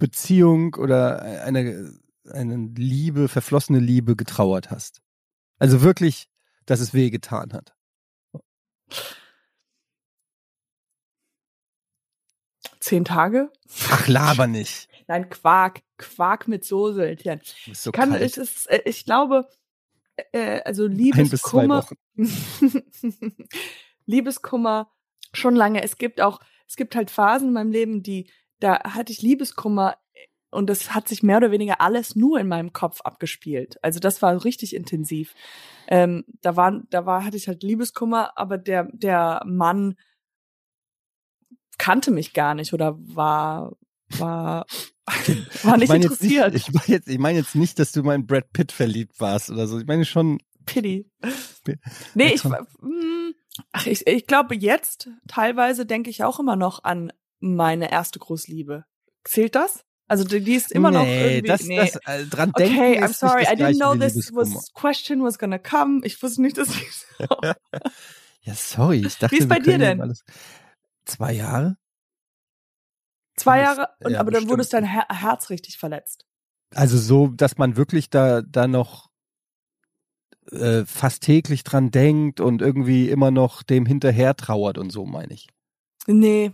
Beziehung 0.00 0.74
oder 0.74 1.22
eine, 1.22 1.92
eine 2.28 2.70
Liebe, 2.74 3.28
verflossene 3.28 3.78
Liebe 3.78 4.16
getrauert 4.16 4.72
hast? 4.72 5.00
Also 5.60 5.82
wirklich, 5.82 6.28
dass 6.66 6.80
es 6.80 6.92
weh 6.92 7.10
getan 7.10 7.52
hat. 7.52 7.76
Zehn 12.80 13.04
Tage? 13.04 13.52
Ach, 13.90 14.08
laber 14.08 14.48
nicht. 14.48 14.88
Nein, 15.06 15.28
Quark. 15.28 15.82
Quark 15.98 16.48
mit 16.48 16.64
Soße. 16.64 17.16
Bist 17.66 17.82
so 17.82 17.92
Kann, 17.92 18.10
kalt. 18.10 18.36
ist, 18.36 18.66
äh, 18.70 18.82
ich 18.84 19.04
glaube, 19.04 19.48
äh, 20.32 20.60
also 20.62 20.88
bis 20.88 20.96
zwei 20.96 21.62
Liebeskummer. 21.62 21.86
Liebeskummer 24.06 24.90
schon 25.32 25.54
lange. 25.54 25.82
Es 25.82 25.98
gibt 25.98 26.20
auch, 26.20 26.40
es 26.66 26.76
gibt 26.76 26.96
halt 26.96 27.10
Phasen 27.10 27.48
in 27.48 27.54
meinem 27.54 27.70
Leben, 27.70 28.02
die, 28.02 28.30
da 28.60 28.80
hatte 28.94 29.12
ich 29.12 29.22
Liebeskummer 29.22 29.96
und 30.50 30.68
das 30.68 30.94
hat 30.94 31.08
sich 31.08 31.22
mehr 31.22 31.36
oder 31.36 31.50
weniger 31.50 31.80
alles 31.80 32.16
nur 32.16 32.38
in 32.40 32.48
meinem 32.48 32.72
Kopf 32.72 33.00
abgespielt. 33.02 33.82
Also 33.82 34.00
das 34.00 34.20
war 34.20 34.44
richtig 34.44 34.74
intensiv. 34.74 35.34
Ähm, 35.88 36.24
da 36.42 36.56
war, 36.56 36.82
da 36.90 37.06
war, 37.06 37.24
hatte 37.24 37.36
ich 37.36 37.48
halt 37.48 37.62
Liebeskummer, 37.62 38.32
aber 38.36 38.58
der, 38.58 38.88
der 38.92 39.42
Mann 39.46 39.96
kannte 41.78 42.10
mich 42.10 42.32
gar 42.32 42.54
nicht 42.54 42.72
oder 42.72 42.96
war, 42.98 43.76
war, 44.18 44.66
war 45.62 45.76
nicht 45.76 45.92
ich 45.92 46.02
jetzt 46.02 46.20
interessiert. 46.20 46.52
Nicht, 46.52 46.68
ich 46.68 46.74
meine 46.74 46.88
jetzt, 46.88 47.08
ich 47.08 47.18
meine 47.18 47.38
jetzt 47.38 47.54
nicht, 47.54 47.78
dass 47.78 47.92
du 47.92 48.08
in 48.10 48.26
Brad 48.26 48.52
Pitt 48.52 48.72
verliebt 48.72 49.20
warst 49.20 49.50
oder 49.50 49.66
so. 49.66 49.78
Ich 49.78 49.86
meine 49.86 50.04
schon, 50.04 50.38
Pity. 50.66 51.10
Pi- 51.64 51.78
Nee, 52.14 52.34
ich, 52.34 52.44
Alter. 52.44 52.66
mm, 52.80 53.32
ach, 53.72 53.86
ich, 53.86 54.06
ich 54.06 54.26
glaube 54.26 54.54
jetzt 54.54 55.08
teilweise 55.26 55.86
denke 55.86 56.10
ich 56.10 56.22
auch 56.22 56.38
immer 56.38 56.56
noch 56.56 56.84
an 56.84 57.12
meine 57.40 57.90
erste 57.90 58.18
Großliebe. 58.18 58.84
Zählt 59.24 59.54
das? 59.54 59.84
Also 60.08 60.24
die, 60.24 60.40
die 60.40 60.54
ist 60.54 60.72
immer 60.72 60.90
noch 60.90 61.04
nee, 61.04 61.36
irgendwie. 61.36 61.48
das, 61.48 61.62
nee. 61.64 61.76
das 61.76 61.96
äh, 62.04 62.26
dran 62.26 62.52
denken 62.58 62.78
okay, 62.78 63.02
I'm 63.02 63.12
sorry, 63.12 63.42
I 63.44 63.54
didn't 63.54 63.76
know 63.76 63.94
this 63.94 64.34
was 64.34 64.72
question 64.72 65.22
was 65.22 65.38
gonna 65.38 65.58
come. 65.58 66.00
Ich 66.04 66.20
wusste 66.22 66.42
nicht, 66.42 66.58
dass 66.58 66.68
ich. 66.68 67.06
Ja, 68.42 68.54
sorry, 68.54 69.04
ich 69.06 69.18
dachte, 69.18 69.36
Wie 69.36 69.40
ist 69.40 69.48
bei 69.48 69.58
dir 69.58 69.78
denn? 69.78 70.00
Alles. 70.00 70.24
Zwei 71.04 71.34
Jahre? 71.34 71.76
Zwei 73.36 73.60
Jahre, 73.60 73.88
und, 74.00 74.12
ja, 74.12 74.20
aber 74.20 74.30
dann 74.30 74.48
wurde 74.48 74.62
es 74.62 74.70
dein 74.70 74.84
bestimmt. 74.84 75.08
Her 75.08 75.20
Herz 75.20 75.50
richtig 75.50 75.78
verletzt. 75.78 76.24
Also 76.74 76.98
so, 76.98 77.28
dass 77.28 77.58
man 77.58 77.76
wirklich 77.76 78.10
da, 78.10 78.42
da 78.42 78.66
noch 78.66 79.10
äh, 80.52 80.84
fast 80.84 81.22
täglich 81.22 81.64
dran 81.64 81.90
denkt 81.90 82.40
und 82.40 82.62
irgendwie 82.62 83.10
immer 83.10 83.30
noch 83.30 83.62
dem 83.62 83.86
hinterher 83.86 84.36
trauert 84.36 84.78
und 84.78 84.90
so, 84.90 85.04
meine 85.04 85.34
ich. 85.34 85.48
Nee, 86.06 86.52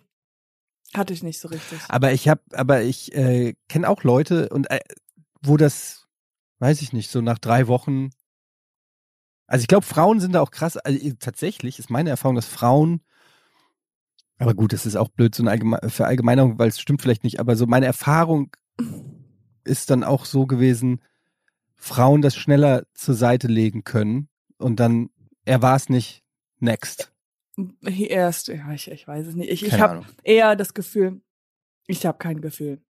hatte 0.95 1.13
ich 1.13 1.23
nicht 1.23 1.41
so 1.41 1.49
richtig. 1.49 1.79
Aber 1.89 2.13
ich 2.13 2.29
habe, 2.29 2.43
aber 2.53 2.83
ich 2.83 3.15
äh, 3.15 3.55
kenne 3.69 3.89
auch 3.89 4.03
Leute 4.03 4.49
und 4.49 4.71
äh, 4.71 4.81
wo 5.43 5.57
das, 5.57 6.07
weiß 6.59 6.83
ich 6.83 6.93
nicht, 6.93 7.11
so 7.11 7.21
nach 7.21 7.39
drei 7.39 7.69
Wochen. 7.69 8.11
Also 9.47 9.63
ich 9.63 9.69
glaube, 9.69 9.87
Frauen 9.87 10.21
sind 10.21 10.33
da 10.33 10.41
auch 10.41 10.51
krass. 10.51 10.77
Also 10.77 10.99
äh, 10.99 11.15
tatsächlich 11.19 11.79
ist 11.79 11.91
meine 11.91 12.11
Erfahrung, 12.11 12.37
dass 12.37 12.47
Frauen, 12.47 13.03
aber 14.39 14.55
gut, 14.55 14.73
das 14.73 14.87
ist 14.87 14.97
auch 14.97 15.09
blöd 15.09 15.35
so 15.35 15.43
eine 15.43 15.51
Allgeme 15.51 15.79
Verallgemeinerung, 15.89 16.59
weil 16.59 16.69
es 16.69 16.81
stimmt 16.81 17.03
vielleicht 17.03 17.25
nicht. 17.25 17.41
Aber 17.41 17.57
so 17.57 17.67
meine 17.67 17.87
Erfahrung 17.87 18.55
ist 19.65 19.91
dann 19.91 20.05
auch 20.05 20.25
so 20.25 20.47
gewesen, 20.47 21.03
Frauen 21.75 22.23
das 22.23 22.37
schneller 22.37 22.85
zur 22.95 23.15
Seite 23.15 23.49
legen 23.49 23.85
können 23.85 24.29
und 24.59 24.81
dann 24.81 25.11
er 25.45 25.63
war 25.63 25.77
es 25.77 25.89
nicht. 25.89 26.23
Next. 26.59 27.13
Erst, 27.83 28.49
ja, 28.49 28.73
ich, 28.73 28.91
ich 28.91 29.07
weiß 29.09 29.27
es 29.29 29.35
nicht. 29.35 29.51
Ich, 29.51 29.65
ich 29.65 29.81
habe 29.81 30.05
eher 30.23 30.57
das 30.57 30.75
Gefühl, 30.75 31.21
ich 31.87 32.05
habe 32.05 32.19
kein 32.19 32.41
Gefühl. 32.41 32.81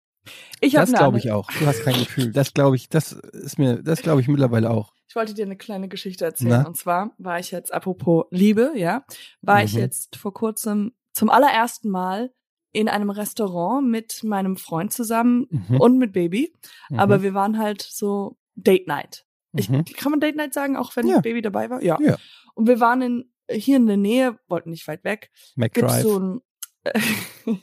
Ich 0.61 0.75
habe 0.75 0.83
Das 0.87 0.91
eine 0.95 0.99
glaube 0.99 1.19
ich 1.19 1.31
auch. 1.31 1.49
Du 1.53 1.67
hast 1.67 1.83
kein 1.85 1.95
Gefühl. 1.95 2.33
Das 2.33 2.53
glaube 2.53 2.75
ich, 2.75 2.89
das 2.89 3.13
ist 3.13 3.59
mir, 3.59 3.81
das 3.83 4.03
glaube 4.03 4.21
ich 4.21 4.29
mittlerweile 4.29 4.71
auch. 4.71 4.93
Ich 5.09 5.15
wollte 5.15 5.35
dir 5.35 5.45
eine 5.45 5.57
kleine 5.57 5.89
Geschichte 5.89 6.25
erzählen. 6.25 6.51
Na? 6.63 6.67
Und 6.67 6.77
zwar 6.77 7.15
war 7.19 7.39
ich 7.39 7.53
jetzt, 7.53 7.73
apropos 7.73 8.25
Liebe, 8.31 8.73
ja, 8.75 9.05
war 9.41 9.63
ich 9.63 9.75
Mhm. 9.75 9.81
jetzt 9.81 10.17
vor 10.17 10.35
kurzem 10.35 10.93
zum 11.13 11.31
allerersten 11.31 11.91
Mal 11.91 12.33
in 12.73 12.89
einem 12.89 13.11
Restaurant 13.11 13.89
mit 13.89 14.25
meinem 14.25 14.57
Freund 14.57 14.93
zusammen 14.93 15.47
Mhm. 15.69 15.81
und 15.81 15.99
mit 15.99 16.13
Baby. 16.13 16.53
Mhm. 16.91 16.99
Aber 16.99 17.23
wir 17.23 17.33
waren 17.35 17.59
halt 17.59 17.83
so 17.83 18.37
Date 18.57 18.89
Night. 18.89 19.25
Ich, 19.53 19.71
Mhm. 19.71 19.85
Kann 19.97 20.11
man 20.11 20.21
Date 20.21 20.37
Night 20.37 20.53
sagen, 20.53 20.77
auch 20.77 20.97
wenn 20.97 21.07
Ja. 21.07 21.21
Baby 21.21 21.41
dabei 21.41 21.71
war? 21.71 21.83
Ja. 21.83 21.97
Ja. 22.01 22.17
Und 22.55 22.67
wir 22.67 22.81
waren 22.81 23.01
in, 23.01 23.33
hier 23.51 23.77
in 23.77 23.87
der 23.87 23.97
Nähe, 23.97 24.39
wollten 24.49 24.71
nicht 24.71 24.87
weit 24.89 25.05
weg, 25.05 25.31
McDrive. 25.55 26.03
so 26.03 26.19
ein 26.19 26.41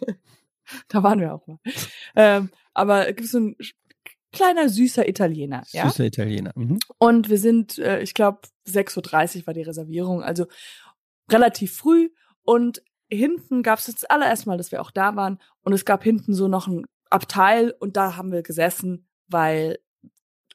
da 0.88 1.04
waren 1.04 1.20
wir 1.20 1.34
auch 1.34 1.46
mal. 1.48 1.60
Ähm, 2.16 2.50
aber 2.74 3.12
gibt 3.14 3.30
so 3.30 3.40
ein 3.40 3.56
kleiner 4.32 4.70
süßer 4.70 5.08
Italiener, 5.08 5.64
ja? 5.72 5.90
Süßer 5.90 6.06
Italiener. 6.06 6.52
Mhm. 6.56 6.80
Und 6.98 7.30
wir 7.30 7.38
sind, 7.38 7.78
äh, 7.78 8.02
ich 8.02 8.14
glaube, 8.14 8.40
6.30 8.68 9.40
Uhr 9.42 9.48
war 9.48 9.54
die 9.54 9.62
Reservierung, 9.62 10.24
also 10.24 10.48
relativ 11.32 11.76
früh. 11.76 12.10
Und 12.44 12.82
hinten 13.10 13.64
gab 13.64 13.80
es 13.80 13.86
das 13.86 14.06
allererste 14.06 14.50
Mal, 14.50 14.58
dass 14.58 14.72
wir 14.72 14.82
auch 14.82 14.92
da 14.92 15.16
waren. 15.16 15.40
Und 15.62 15.74
es 15.74 15.86
gab 15.86 16.04
hinten 16.04 16.34
so 16.34 16.48
noch 16.48 16.68
ein 16.68 16.86
Abteil 17.10 17.74
und 17.80 17.96
da 17.96 18.16
haben 18.16 18.32
wir 18.32 18.42
gesessen, 18.42 19.08
weil 19.28 19.80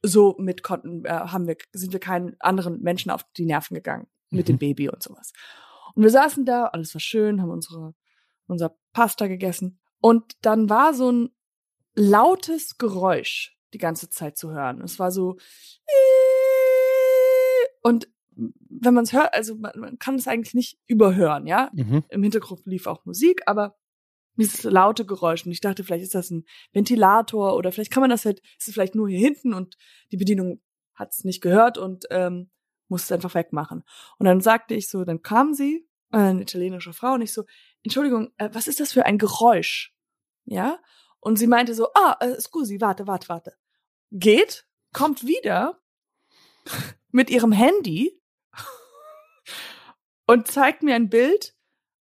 so 0.03 0.37
mit 0.39 0.63
konnten, 0.63 1.05
äh, 1.05 1.11
haben 1.11 1.47
wir, 1.47 1.57
sind 1.73 1.93
wir 1.93 2.01
keinen 2.01 2.37
anderen 2.41 2.81
Menschen 2.83 3.11
auf 3.11 3.25
die 3.37 3.47
Nerven 3.47 3.75
gegangen 3.75 4.09
mit 4.31 4.47
Mhm. 4.47 4.53
dem 4.53 4.59
Baby 4.59 4.89
und 4.89 5.03
sowas. 5.03 5.33
Und 5.95 6.03
wir 6.03 6.11
saßen 6.11 6.45
da, 6.45 6.67
alles 6.67 6.95
war 6.95 7.01
schön, 7.01 7.41
haben 7.43 7.51
unsere, 7.51 7.95
unser 8.47 8.77
Pasta 8.93 9.27
gegessen. 9.27 9.81
Und 10.01 10.35
dann 10.43 10.71
war 10.71 10.95
so 10.95 11.11
ein 11.11 11.31
lautes 11.95 12.79
Geräusch 12.79 13.57
die 13.75 13.79
ganze 13.79 14.09
Zeit 14.09 14.39
zu 14.39 14.51
hören. 14.51 14.81
Es 14.83 14.99
war 14.99 15.11
so 15.11 15.37
und 17.83 18.09
wenn 18.37 18.95
man 18.95 19.05
es 19.05 19.13
hört, 19.13 19.35
also 19.35 19.57
man, 19.57 19.73
man 19.77 19.99
kann 19.99 20.15
es 20.15 20.29
eigentlich 20.29 20.55
nicht 20.55 20.79
überhören, 20.87 21.47
ja. 21.47 21.71
Mhm. 21.75 22.05
Im 22.09 22.23
Hintergrund 22.23 22.65
lief 22.67 22.87
auch 22.87 23.05
Musik, 23.05 23.43
aber 23.47 23.77
dieses 24.37 24.63
laute 24.63 25.05
Geräusch. 25.05 25.45
Und 25.45 25.51
ich 25.53 25.61
dachte, 25.61 25.83
vielleicht 25.83 26.05
ist 26.05 26.15
das 26.15 26.31
ein 26.31 26.45
Ventilator 26.73 27.57
oder 27.57 27.73
vielleicht 27.73 27.91
kann 27.91 28.03
man 28.03 28.11
das 28.11 28.25
halt, 28.25 28.41
ist 28.59 28.69
es 28.69 28.75
vielleicht 28.75 28.95
nur 28.95 29.09
hier 29.09 29.19
hinten 29.19 29.55
und 29.55 29.77
die 30.13 30.17
Bedienung 30.17 30.63
hat 30.95 31.13
es 31.13 31.25
nicht 31.25 31.41
gehört 31.41 31.79
und 31.79 32.07
ähm, 32.11 32.51
muss 32.89 33.05
es 33.05 33.13
einfach 33.13 33.35
wegmachen. 33.35 33.85
Und 34.19 34.27
dann 34.27 34.41
sagte 34.41 34.75
ich 34.75 34.89
so, 34.89 35.05
dann 35.05 35.23
kam 35.23 35.55
sie, 35.55 35.87
äh, 36.13 36.19
eine 36.19 36.43
italienische 36.43 36.93
Frau, 36.93 37.15
und 37.15 37.23
ich 37.23 37.33
so, 37.33 37.45
Entschuldigung, 37.83 38.33
äh, 38.39 38.49
was 38.53 38.67
ist 38.67 38.81
das 38.81 38.93
für 38.93 39.07
ein 39.07 39.19
Geräusch? 39.19 39.95
Ja? 40.45 40.79
Und 41.21 41.37
sie 41.37 41.47
meinte 41.47 41.75
so, 41.75 41.89
ah, 41.95 42.17
äh, 42.21 42.41
scusi, 42.41 42.81
warte, 42.81 43.07
warte, 43.07 43.29
warte. 43.29 43.55
Geht, 44.11 44.67
kommt 44.93 45.27
wieder 45.27 45.81
mit 47.11 47.31
ihrem 47.31 47.53
Handy 47.53 48.21
und 50.27 50.49
zeigt 50.49 50.83
mir 50.83 50.95
ein 50.95 51.11
Bild 51.11 51.55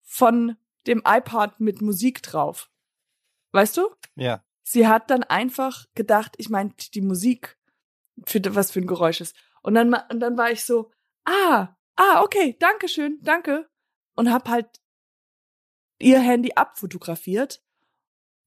von 0.03 0.57
dem 0.87 1.03
iPod 1.05 1.61
mit 1.61 1.83
Musik 1.83 2.23
drauf. 2.23 2.71
Weißt 3.53 3.77
du? 3.77 3.91
Ja. 4.15 4.45
Sie 4.63 4.87
hat 4.87 5.11
dann 5.11 5.23
einfach 5.23 5.87
gedacht, 5.95 6.35
ich 6.39 6.51
meine 6.51 6.75
die 6.95 7.01
Musik, 7.01 7.59
für 8.27 8.41
was 8.55 8.71
für 8.71 8.81
ein 8.81 8.87
Geräusch 8.87 9.21
ist. 9.21 9.35
Und 9.69 9.75
dann, 9.75 9.95
und 10.11 10.21
dann 10.21 10.39
war 10.39 10.51
ich 10.51 10.65
so, 10.65 10.91
ah, 11.27 11.77
ah, 11.97 12.23
okay, 12.23 12.57
danke 12.59 12.89
schön, 12.89 13.19
danke. 13.23 13.69
Und 14.17 14.33
hab 14.33 14.49
halt 14.49 14.67
ihr 15.99 16.21
Handy 16.21 16.53
abfotografiert. 16.55 17.63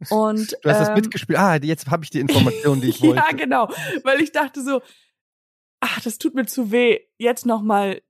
Und 0.10 0.58
Du 0.64 0.70
hast 0.70 0.80
das 0.80 0.88
ähm, 0.90 0.96
mitgespielt. 0.96 1.38
Ah, 1.38 1.56
jetzt 1.62 1.88
habe 1.92 2.04
ich 2.04 2.10
die 2.10 2.20
Information, 2.22 2.82
die 2.82 2.90
ich 2.90 3.02
wollte. 3.04 3.22
ja, 3.22 3.36
genau. 3.38 3.68
Weil 4.04 4.20
ich 4.22 4.32
dachte 4.32 4.64
so, 4.64 4.82
ach, 5.80 6.02
das 6.02 6.18
tut 6.18 6.34
mir 6.34 6.48
zu 6.48 6.72
weh, 6.72 7.02
jetzt 7.20 7.46
nochmal 7.46 8.02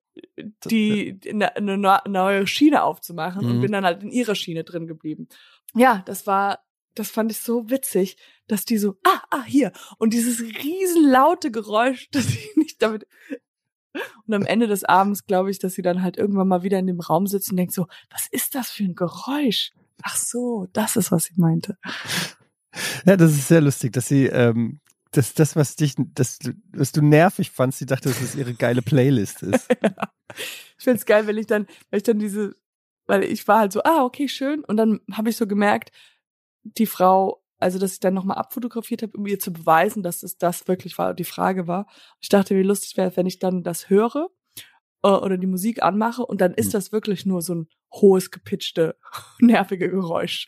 die 0.65 1.19
eine, 1.29 1.53
eine 1.57 1.77
neu- 1.77 1.99
neue 2.07 2.47
Schiene 2.47 2.83
aufzumachen 2.83 3.45
und 3.45 3.57
Mhm. 3.57 3.61
bin 3.61 3.71
dann 3.73 3.83
halt 3.85 4.03
in 4.03 4.11
ihrer 4.11 4.35
Schiene 4.35 4.63
drin 4.63 4.87
geblieben. 4.87 5.27
Ja, 5.75 6.01
das 6.05 6.25
war, 6.27 6.63
das 6.95 7.11
fand 7.11 7.29
ich 7.31 7.39
so 7.39 7.69
witzig, 7.69 8.15
dass 8.51 8.65
die 8.65 8.77
so, 8.77 8.98
ah, 9.05 9.22
ah, 9.29 9.43
hier. 9.43 9.72
Und 9.98 10.13
dieses 10.13 10.41
riesenlaute 10.41 11.51
Geräusch, 11.51 12.10
dass 12.12 12.27
ich 12.27 12.55
nicht 12.55 12.81
damit. 12.81 13.08
Und 14.25 14.34
am 14.34 14.46
Ende 14.46 14.67
des 14.67 14.86
Abends 14.86 15.25
glaube 15.25 15.51
ich, 15.51 15.60
dass 15.60 15.74
sie 15.74 15.81
dann 15.81 16.01
halt 16.01 16.17
irgendwann 16.17 16.48
mal 16.48 16.63
wieder 16.63 16.79
in 16.79 16.88
dem 16.88 17.01
Raum 17.01 17.27
sitzt 17.27 17.51
und 17.51 17.58
denkt 17.58 17.74
so, 17.74 17.88
was 18.10 18.25
ist 18.31 18.55
das 18.55 18.72
für 18.72 18.86
ein 18.86 18.96
Geräusch? 18.96 19.74
Ach 20.01 20.15
so, 20.15 20.67
das 20.72 20.96
ist, 20.96 21.12
was 21.12 21.25
sie 21.25 21.34
meinte. 21.36 21.77
Ja, 23.05 23.17
das 23.17 23.34
ist 23.34 23.50
sehr 23.50 23.60
lustig, 23.60 23.91
dass 23.91 24.08
sie, 24.08 24.27
ähm, 24.27 24.79
dass 25.12 25.34
das, 25.34 25.58
was 25.58 25.75
dich, 25.75 25.96
das, 25.98 26.39
was 26.72 26.93
du 26.93 27.01
nervig 27.01 27.51
fandst, 27.51 27.79
sie 27.79 27.86
dachte, 27.86 28.08
dass 28.08 28.22
es 28.22 28.36
ihre 28.36 28.53
geile 28.53 28.81
Playlist 28.81 29.43
ist. 29.43 29.67
Ich 30.77 30.86
find's 30.86 31.05
geil, 31.05 31.27
wenn 31.27 31.38
ich 31.38 31.46
dann, 31.46 31.67
wenn 31.89 31.98
ich 31.98 32.03
dann 32.03 32.17
diese, 32.17 32.55
weil 33.05 33.24
ich 33.24 33.48
war 33.48 33.60
halt 33.60 33.74
so, 33.74 33.84
ah, 33.84 34.03
okay, 34.03 34.29
schön. 34.29 34.63
Und 34.63 34.77
dann 34.77 35.01
habe 35.12 35.29
ich 35.29 35.36
so 35.36 35.46
gemerkt, 35.46 35.91
die 36.63 36.86
Frau, 36.86 37.40
also 37.61 37.79
dass 37.79 37.93
ich 37.93 37.99
dann 37.99 38.13
nochmal 38.13 38.37
abfotografiert 38.37 39.03
habe, 39.03 39.17
um 39.17 39.25
ihr 39.25 39.39
zu 39.39 39.53
beweisen, 39.53 40.03
dass 40.03 40.23
es 40.23 40.37
das 40.37 40.67
wirklich 40.67 40.97
war, 40.97 41.13
die 41.13 41.23
Frage 41.23 41.67
war. 41.67 41.87
Ich 42.19 42.29
dachte, 42.29 42.55
wie 42.55 42.63
lustig 42.63 42.97
wäre, 42.97 43.15
wenn 43.15 43.25
ich 43.27 43.39
dann 43.39 43.63
das 43.63 43.89
höre 43.89 44.29
äh, 45.03 45.09
oder 45.09 45.37
die 45.37 45.47
Musik 45.47 45.83
anmache 45.83 46.25
und 46.25 46.41
dann 46.41 46.53
ist 46.53 46.67
Hm. 46.67 46.71
das 46.73 46.91
wirklich 46.91 47.25
nur 47.25 47.41
so 47.41 47.55
ein 47.55 47.67
hohes, 47.93 48.31
gepitchte, 48.31 48.97
nervige 49.39 49.89
Geräusch. 49.89 50.47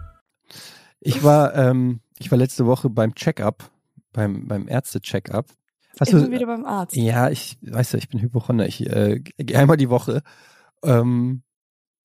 Ich 1.01 1.23
war, 1.23 1.55
ähm, 1.55 1.99
ich 2.19 2.29
war 2.31 2.37
letzte 2.37 2.65
Woche 2.67 2.89
beim 2.89 3.15
Check-up, 3.15 3.71
beim, 4.13 4.47
beim 4.47 4.67
Ärzte-Check-up. 4.67 5.47
Hast 5.99 6.13
Immer 6.13 6.25
du, 6.27 6.31
wieder 6.31 6.45
beim 6.45 6.63
Arzt. 6.63 6.95
ja, 6.95 7.29
ich 7.29 7.57
weiß 7.61 7.93
ja, 7.93 7.99
ich 7.99 8.07
bin 8.07 8.21
Hypochonder. 8.21 8.67
Ich 8.67 8.87
äh, 8.87 9.19
gehe 9.19 9.57
einmal 9.57 9.77
die 9.77 9.89
Woche 9.89 10.21
ähm, 10.83 11.43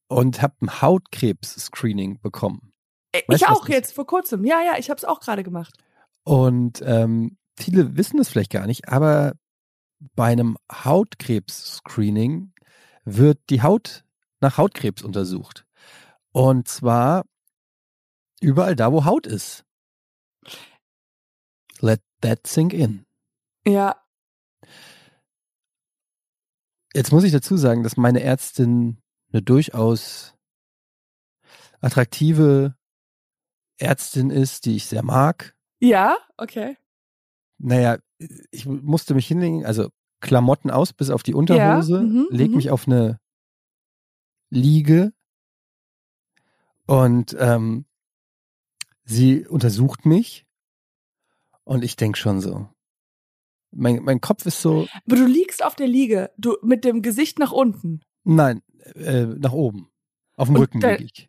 und 0.08 0.42
habe 0.42 0.54
ein 0.62 0.80
Hautkrebs-Screening 0.80 2.20
bekommen. 2.20 2.72
Äh, 3.12 3.20
weißt 3.28 3.42
ich 3.42 3.48
auch 3.48 3.68
jetzt, 3.68 3.92
vor 3.92 4.06
kurzem. 4.06 4.44
Ja, 4.44 4.62
ja, 4.62 4.78
ich 4.78 4.90
habe 4.90 4.98
es 4.98 5.04
auch 5.04 5.20
gerade 5.20 5.44
gemacht. 5.44 5.74
Und 6.24 6.82
ähm, 6.84 7.36
viele 7.56 7.96
wissen 7.96 8.18
es 8.18 8.28
vielleicht 8.28 8.50
gar 8.50 8.66
nicht, 8.66 8.88
aber 8.88 9.34
bei 10.14 10.26
einem 10.32 10.56
Hautkrebs-Screening 10.72 12.52
wird 13.04 13.38
die 13.50 13.62
Haut 13.62 14.04
nach 14.40 14.56
Hautkrebs 14.56 15.02
untersucht. 15.02 15.66
Und 16.32 16.66
zwar 16.66 17.24
überall 18.40 18.76
da, 18.76 18.92
wo 18.92 19.04
Haut 19.04 19.26
ist. 19.26 19.64
Let 21.80 22.00
that 22.20 22.46
sink 22.46 22.72
in. 22.72 23.04
Ja, 23.66 23.96
Jetzt 26.96 27.12
muss 27.12 27.24
ich 27.24 27.32
dazu 27.32 27.58
sagen, 27.58 27.82
dass 27.82 27.98
meine 27.98 28.22
Ärztin 28.22 28.96
eine 29.30 29.42
durchaus 29.42 30.34
attraktive 31.82 32.74
Ärztin 33.78 34.30
ist, 34.30 34.64
die 34.64 34.76
ich 34.76 34.86
sehr 34.86 35.02
mag. 35.02 35.54
ja, 35.78 36.16
okay. 36.38 36.78
Naja, 37.58 37.98
ich 38.50 38.66
musste 38.66 39.14
mich 39.14 39.26
hinlegen, 39.26 39.64
also 39.64 39.90
Klamotten 40.20 40.70
aus 40.70 40.92
bis 40.92 41.10
auf 41.10 41.22
die 41.22 41.34
Unterhose, 41.34 42.02
mhm, 42.02 42.28
leg 42.30 42.50
mhm. 42.50 42.56
mich 42.56 42.70
auf 42.70 42.86
eine 42.86 43.18
Liege 44.50 45.12
und 46.86 47.36
ähm, 47.38 47.85
sie 49.06 49.46
untersucht 49.46 50.04
mich 50.04 50.44
und 51.64 51.82
ich 51.82 51.96
denk 51.96 52.18
schon 52.18 52.40
so. 52.40 52.68
Mein, 53.72 54.02
mein 54.04 54.20
Kopf 54.20 54.44
ist 54.46 54.60
so, 54.60 54.86
Aber 55.06 55.16
du 55.16 55.26
liegst 55.26 55.64
auf 55.64 55.74
der 55.74 55.88
Liege, 55.88 56.30
du 56.38 56.56
mit 56.62 56.84
dem 56.84 57.00
Gesicht 57.02 57.38
nach 57.38 57.52
unten. 57.52 58.00
nein, 58.24 58.62
äh, 58.94 59.24
nach 59.24 59.52
oben. 59.52 59.88
Auf 60.36 60.48
dem 60.48 60.56
Und 60.56 60.62
Rücken 60.62 60.80
dein- 60.80 60.98
liege 60.98 61.10
ich. 61.14 61.28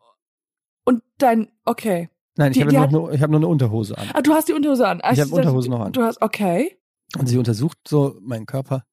Und 0.86 1.01
dein, 1.17 1.50
okay. 1.65 2.10
Nein, 2.36 2.51
ich 2.51 2.62
habe 2.62 2.79
hat- 2.79 2.91
nur- 2.91 3.12
ich 3.13 3.22
hab 3.22 3.29
nur 3.29 3.39
eine 3.39 3.48
Unterhose 3.48 3.98
an. 3.98 4.07
Ah, 4.13 4.22
du 4.22 4.34
hast 4.34 4.48
die 4.50 4.53
Unterhose 4.53 4.88
an. 4.88 5.00
Ah, 5.01 5.12
Ich 5.13 5.19
hab 5.19 5.27
dachte, 5.29 5.41
Unterhose 5.41 5.69
noch 5.69 5.79
an. 5.81 5.91
Du 5.93 6.03
hast, 6.03 6.22
okay. 6.22 6.77
Und 7.17 7.27
sie 7.27 7.38
untersucht 7.38 7.79
so 7.88 8.17
meinen 8.22 8.46
Körper. 8.46 8.84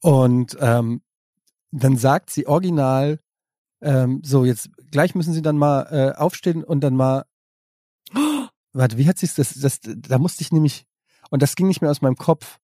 Und 0.00 0.56
ähm, 0.60 1.02
dann 1.72 1.96
sagt 1.96 2.30
sie 2.30 2.46
original, 2.46 3.20
ähm, 3.82 4.22
so 4.24 4.44
jetzt 4.44 4.70
gleich 4.90 5.14
müssen 5.14 5.32
sie 5.34 5.42
dann 5.42 5.58
mal 5.58 5.82
äh, 5.90 6.16
aufstehen 6.18 6.62
und 6.62 6.80
dann 6.82 6.94
mal, 6.94 7.24
warte, 8.76 8.98
wie 8.98 9.08
hat 9.08 9.18
sich's 9.18 9.34
das, 9.34 9.54
das, 9.54 9.80
da 9.82 10.18
musste 10.18 10.42
ich 10.42 10.52
nämlich, 10.52 10.86
und 11.30 11.42
das 11.42 11.56
ging 11.56 11.68
nicht 11.68 11.80
mehr 11.80 11.90
aus 11.90 12.02
meinem 12.02 12.16
Kopf, 12.16 12.58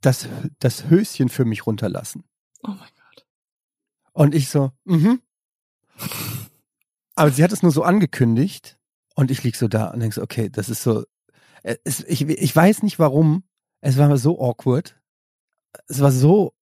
das, 0.00 0.28
das 0.58 0.88
Höschen 0.88 1.28
für 1.28 1.44
mich 1.44 1.66
runterlassen. 1.66 2.24
Oh 2.62 2.68
mein 2.68 2.78
Gott. 2.78 3.26
Und 4.12 4.34
ich 4.34 4.48
so, 4.48 4.72
mhm. 4.84 5.20
Aber 7.14 7.30
sie 7.30 7.44
hat 7.44 7.52
es 7.52 7.62
nur 7.62 7.72
so 7.72 7.82
angekündigt 7.82 8.78
und 9.14 9.30
ich 9.30 9.42
lieg 9.42 9.56
so 9.56 9.68
da 9.68 9.88
und 9.88 10.00
denk 10.00 10.14
so, 10.14 10.22
okay, 10.22 10.48
das 10.48 10.68
ist 10.68 10.82
so, 10.82 11.04
äh, 11.62 11.76
es, 11.84 12.00
ich, 12.04 12.22
ich 12.22 12.56
weiß 12.56 12.82
nicht 12.82 12.98
warum, 12.98 13.44
es 13.80 13.98
war 13.98 14.16
so 14.16 14.40
awkward. 14.40 14.98
Es 15.86 16.00
war 16.00 16.10
so, 16.10 16.54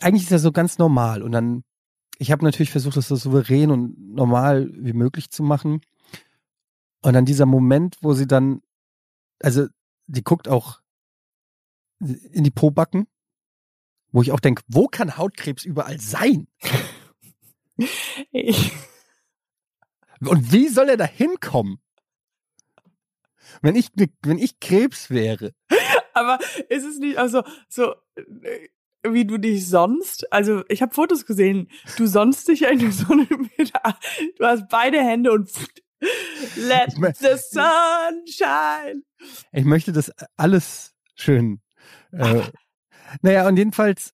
eigentlich 0.00 0.24
ist 0.24 0.32
das 0.32 0.42
so 0.42 0.52
ganz 0.52 0.78
normal 0.78 1.22
und 1.22 1.32
dann 1.32 1.64
ich 2.20 2.30
habe 2.30 2.44
natürlich 2.44 2.70
versucht, 2.70 2.98
das 2.98 3.08
so 3.08 3.16
souverän 3.16 3.70
und 3.70 4.14
normal 4.14 4.70
wie 4.74 4.92
möglich 4.92 5.30
zu 5.30 5.42
machen. 5.42 5.80
Und 7.02 7.14
dann 7.14 7.24
dieser 7.24 7.46
Moment, 7.46 7.96
wo 8.02 8.12
sie 8.12 8.26
dann, 8.26 8.62
also 9.42 9.66
die 10.06 10.22
guckt 10.22 10.48
auch 10.48 10.80
in 11.98 12.44
die 12.44 12.50
Pobacken, 12.50 13.06
wo 14.12 14.22
ich 14.22 14.32
auch 14.32 14.40
denke, 14.40 14.62
wo 14.68 14.86
kann 14.86 15.16
Hautkrebs 15.16 15.64
überall 15.64 16.00
sein? 16.00 16.48
Ich, 18.32 18.72
Und 20.20 20.52
wie 20.52 20.68
soll 20.68 20.90
er 20.90 20.96
da 20.96 21.06
hinkommen? 21.06 21.80
Wenn 23.62 23.74
ich, 23.74 23.94
ne, 23.94 24.10
wenn 24.22 24.38
ich 24.38 24.60
Krebs 24.60 25.10
wäre. 25.10 25.54
aber 26.12 26.38
ist 26.68 26.84
es 26.84 26.98
nicht 26.98 27.16
also 27.16 27.42
so 27.68 27.94
äh, 28.14 28.68
wie 29.02 29.24
du 29.24 29.38
dich 29.38 29.66
sonst, 29.66 30.30
also 30.30 30.62
ich 30.68 30.82
habe 30.82 30.94
Fotos 30.94 31.24
gesehen, 31.24 31.70
du 31.96 32.06
sonst 32.06 32.48
dich 32.48 32.66
eigentlich 32.66 32.94
so 32.94 33.12
eine 33.12 33.26
du 33.26 34.44
hast 34.44 34.68
beide 34.68 35.00
Hände 35.00 35.32
und 35.32 35.50
let 36.56 36.92
the 37.18 37.36
sun 37.36 38.26
shine. 38.26 39.02
Ich 39.52 39.64
möchte 39.64 39.92
das 39.92 40.12
alles 40.36 40.94
schön. 41.14 41.60
Äh, 42.12 42.42
naja, 43.22 43.46
und 43.46 43.56
jedenfalls, 43.56 44.12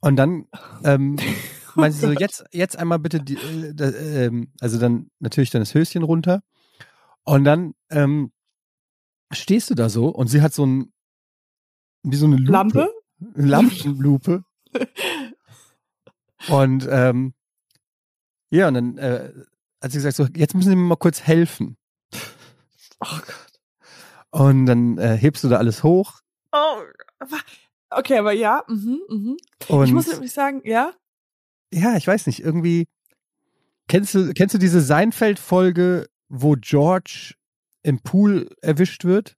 und 0.00 0.16
dann 0.16 0.46
ähm, 0.84 1.16
meinte 1.74 1.96
sie 1.96 2.06
so, 2.06 2.12
jetzt, 2.12 2.44
jetzt 2.52 2.78
einmal 2.78 2.98
bitte 2.98 3.20
die, 3.20 3.36
äh, 3.36 4.24
ähm, 4.26 4.52
also 4.60 4.78
dann 4.78 5.10
natürlich 5.18 5.50
dann 5.50 5.62
das 5.62 5.74
Höschen 5.74 6.02
runter. 6.02 6.42
Und 7.24 7.44
dann 7.44 7.74
ähm, 7.90 8.32
stehst 9.32 9.70
du 9.70 9.74
da 9.74 9.88
so 9.88 10.08
und 10.08 10.26
sie 10.26 10.42
hat 10.42 10.52
so 10.52 10.66
ein, 10.66 10.92
wie 12.02 12.16
so 12.16 12.26
eine 12.26 12.36
Lupe. 12.36 12.52
Lampe? 12.52 12.90
Lampenlupe. 13.34 14.44
Und 16.48 16.88
ähm, 16.90 17.34
ja, 18.50 18.68
und 18.68 18.74
dann 18.74 18.98
äh, 18.98 19.32
hat 19.82 19.92
sie 19.92 19.98
gesagt, 19.98 20.16
so, 20.16 20.26
jetzt 20.36 20.54
müssen 20.54 20.70
Sie 20.70 20.76
mir 20.76 20.82
mal 20.82 20.96
kurz 20.96 21.22
helfen. 21.22 21.76
Oh 23.00 23.18
Gott. 23.18 23.60
Und 24.30 24.66
dann 24.66 24.96
äh, 24.98 25.16
hebst 25.16 25.44
du 25.44 25.48
da 25.48 25.58
alles 25.58 25.82
hoch. 25.82 26.20
Oh, 26.52 26.76
okay, 27.90 28.18
aber 28.18 28.32
ja, 28.32 28.64
mhm, 28.68 29.00
mhm. 29.08 29.36
Und 29.68 29.86
Ich 29.86 29.92
muss 29.92 30.06
nämlich 30.06 30.32
sagen, 30.32 30.62
ja, 30.64 30.92
ja, 31.72 31.96
ich 31.96 32.06
weiß 32.06 32.26
nicht, 32.26 32.40
irgendwie. 32.40 32.86
Kennst 33.88 34.14
du, 34.14 34.32
kennst 34.32 34.54
du 34.54 34.58
diese 34.58 34.80
Seinfeld-Folge, 34.80 36.08
wo 36.28 36.54
George 36.58 37.34
im 37.82 38.00
Pool 38.00 38.48
erwischt 38.62 39.04
wird 39.04 39.36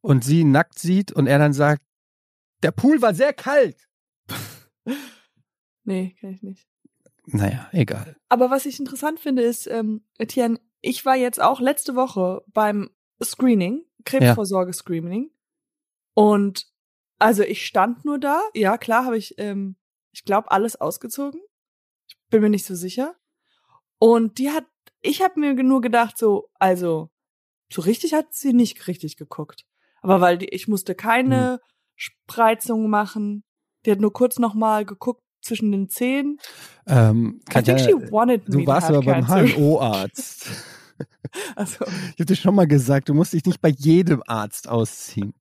und 0.00 0.24
sie 0.24 0.44
nackt 0.44 0.78
sieht 0.78 1.12
und 1.12 1.26
er 1.26 1.38
dann 1.38 1.52
sagt, 1.52 1.82
der 2.62 2.70
Pool 2.70 3.02
war 3.02 3.14
sehr 3.14 3.32
kalt. 3.32 3.88
nee, 5.84 6.16
kann 6.20 6.30
ich 6.30 6.42
nicht. 6.42 6.69
Naja, 7.26 7.68
egal. 7.72 8.16
Aber 8.28 8.50
was 8.50 8.66
ich 8.66 8.78
interessant 8.78 9.20
finde, 9.20 9.42
ist, 9.42 9.66
ähm, 9.66 10.04
Etienne, 10.18 10.60
ich 10.80 11.04
war 11.04 11.16
jetzt 11.16 11.40
auch 11.40 11.60
letzte 11.60 11.94
Woche 11.94 12.42
beim 12.48 12.90
Screening, 13.22 13.84
Krebsvorsorge-Screening. 14.04 15.30
Und 16.14 16.66
also 17.18 17.42
ich 17.42 17.66
stand 17.66 18.04
nur 18.04 18.18
da. 18.18 18.40
Ja, 18.54 18.78
klar 18.78 19.04
habe 19.04 19.18
ich, 19.18 19.34
ähm, 19.38 19.76
ich 20.12 20.24
glaube, 20.24 20.50
alles 20.50 20.76
ausgezogen. 20.76 21.40
Ich 22.08 22.16
bin 22.30 22.40
mir 22.40 22.50
nicht 22.50 22.64
so 22.64 22.74
sicher. 22.74 23.14
Und 23.98 24.38
die 24.38 24.50
hat, 24.50 24.64
ich 25.02 25.22
habe 25.22 25.38
mir 25.38 25.54
nur 25.54 25.80
gedacht, 25.82 26.16
so, 26.16 26.50
also, 26.54 27.10
so 27.70 27.82
richtig 27.82 28.14
hat 28.14 28.32
sie 28.34 28.52
nicht 28.52 28.86
richtig 28.88 29.16
geguckt. 29.16 29.66
Aber 30.00 30.20
weil 30.20 30.38
die, 30.38 30.48
ich 30.48 30.66
musste 30.66 30.94
keine 30.94 31.60
Spreizung 31.94 32.88
machen. 32.88 33.44
Die 33.84 33.90
hat 33.90 34.00
nur 34.00 34.12
kurz 34.12 34.38
noch 34.38 34.54
mal 34.54 34.86
geguckt 34.86 35.22
zwischen 35.40 35.72
den 35.72 35.88
Zähnen. 35.88 36.38
Ähm, 36.86 37.40
Katja, 37.48 37.74
me 37.74 38.38
du 38.38 38.66
warst 38.66 38.88
aber 38.88 39.02
beim. 39.02 39.26
HNO-Arzt. 39.26 40.46
Also, 41.56 41.86
Ich 41.86 42.20
habe 42.20 42.24
dir 42.26 42.36
schon 42.36 42.54
mal 42.54 42.66
gesagt, 42.66 43.08
du 43.08 43.14
musst 43.14 43.32
dich 43.32 43.46
nicht 43.46 43.60
bei 43.60 43.70
jedem 43.70 44.22
Arzt 44.26 44.68
ausziehen. 44.68 45.32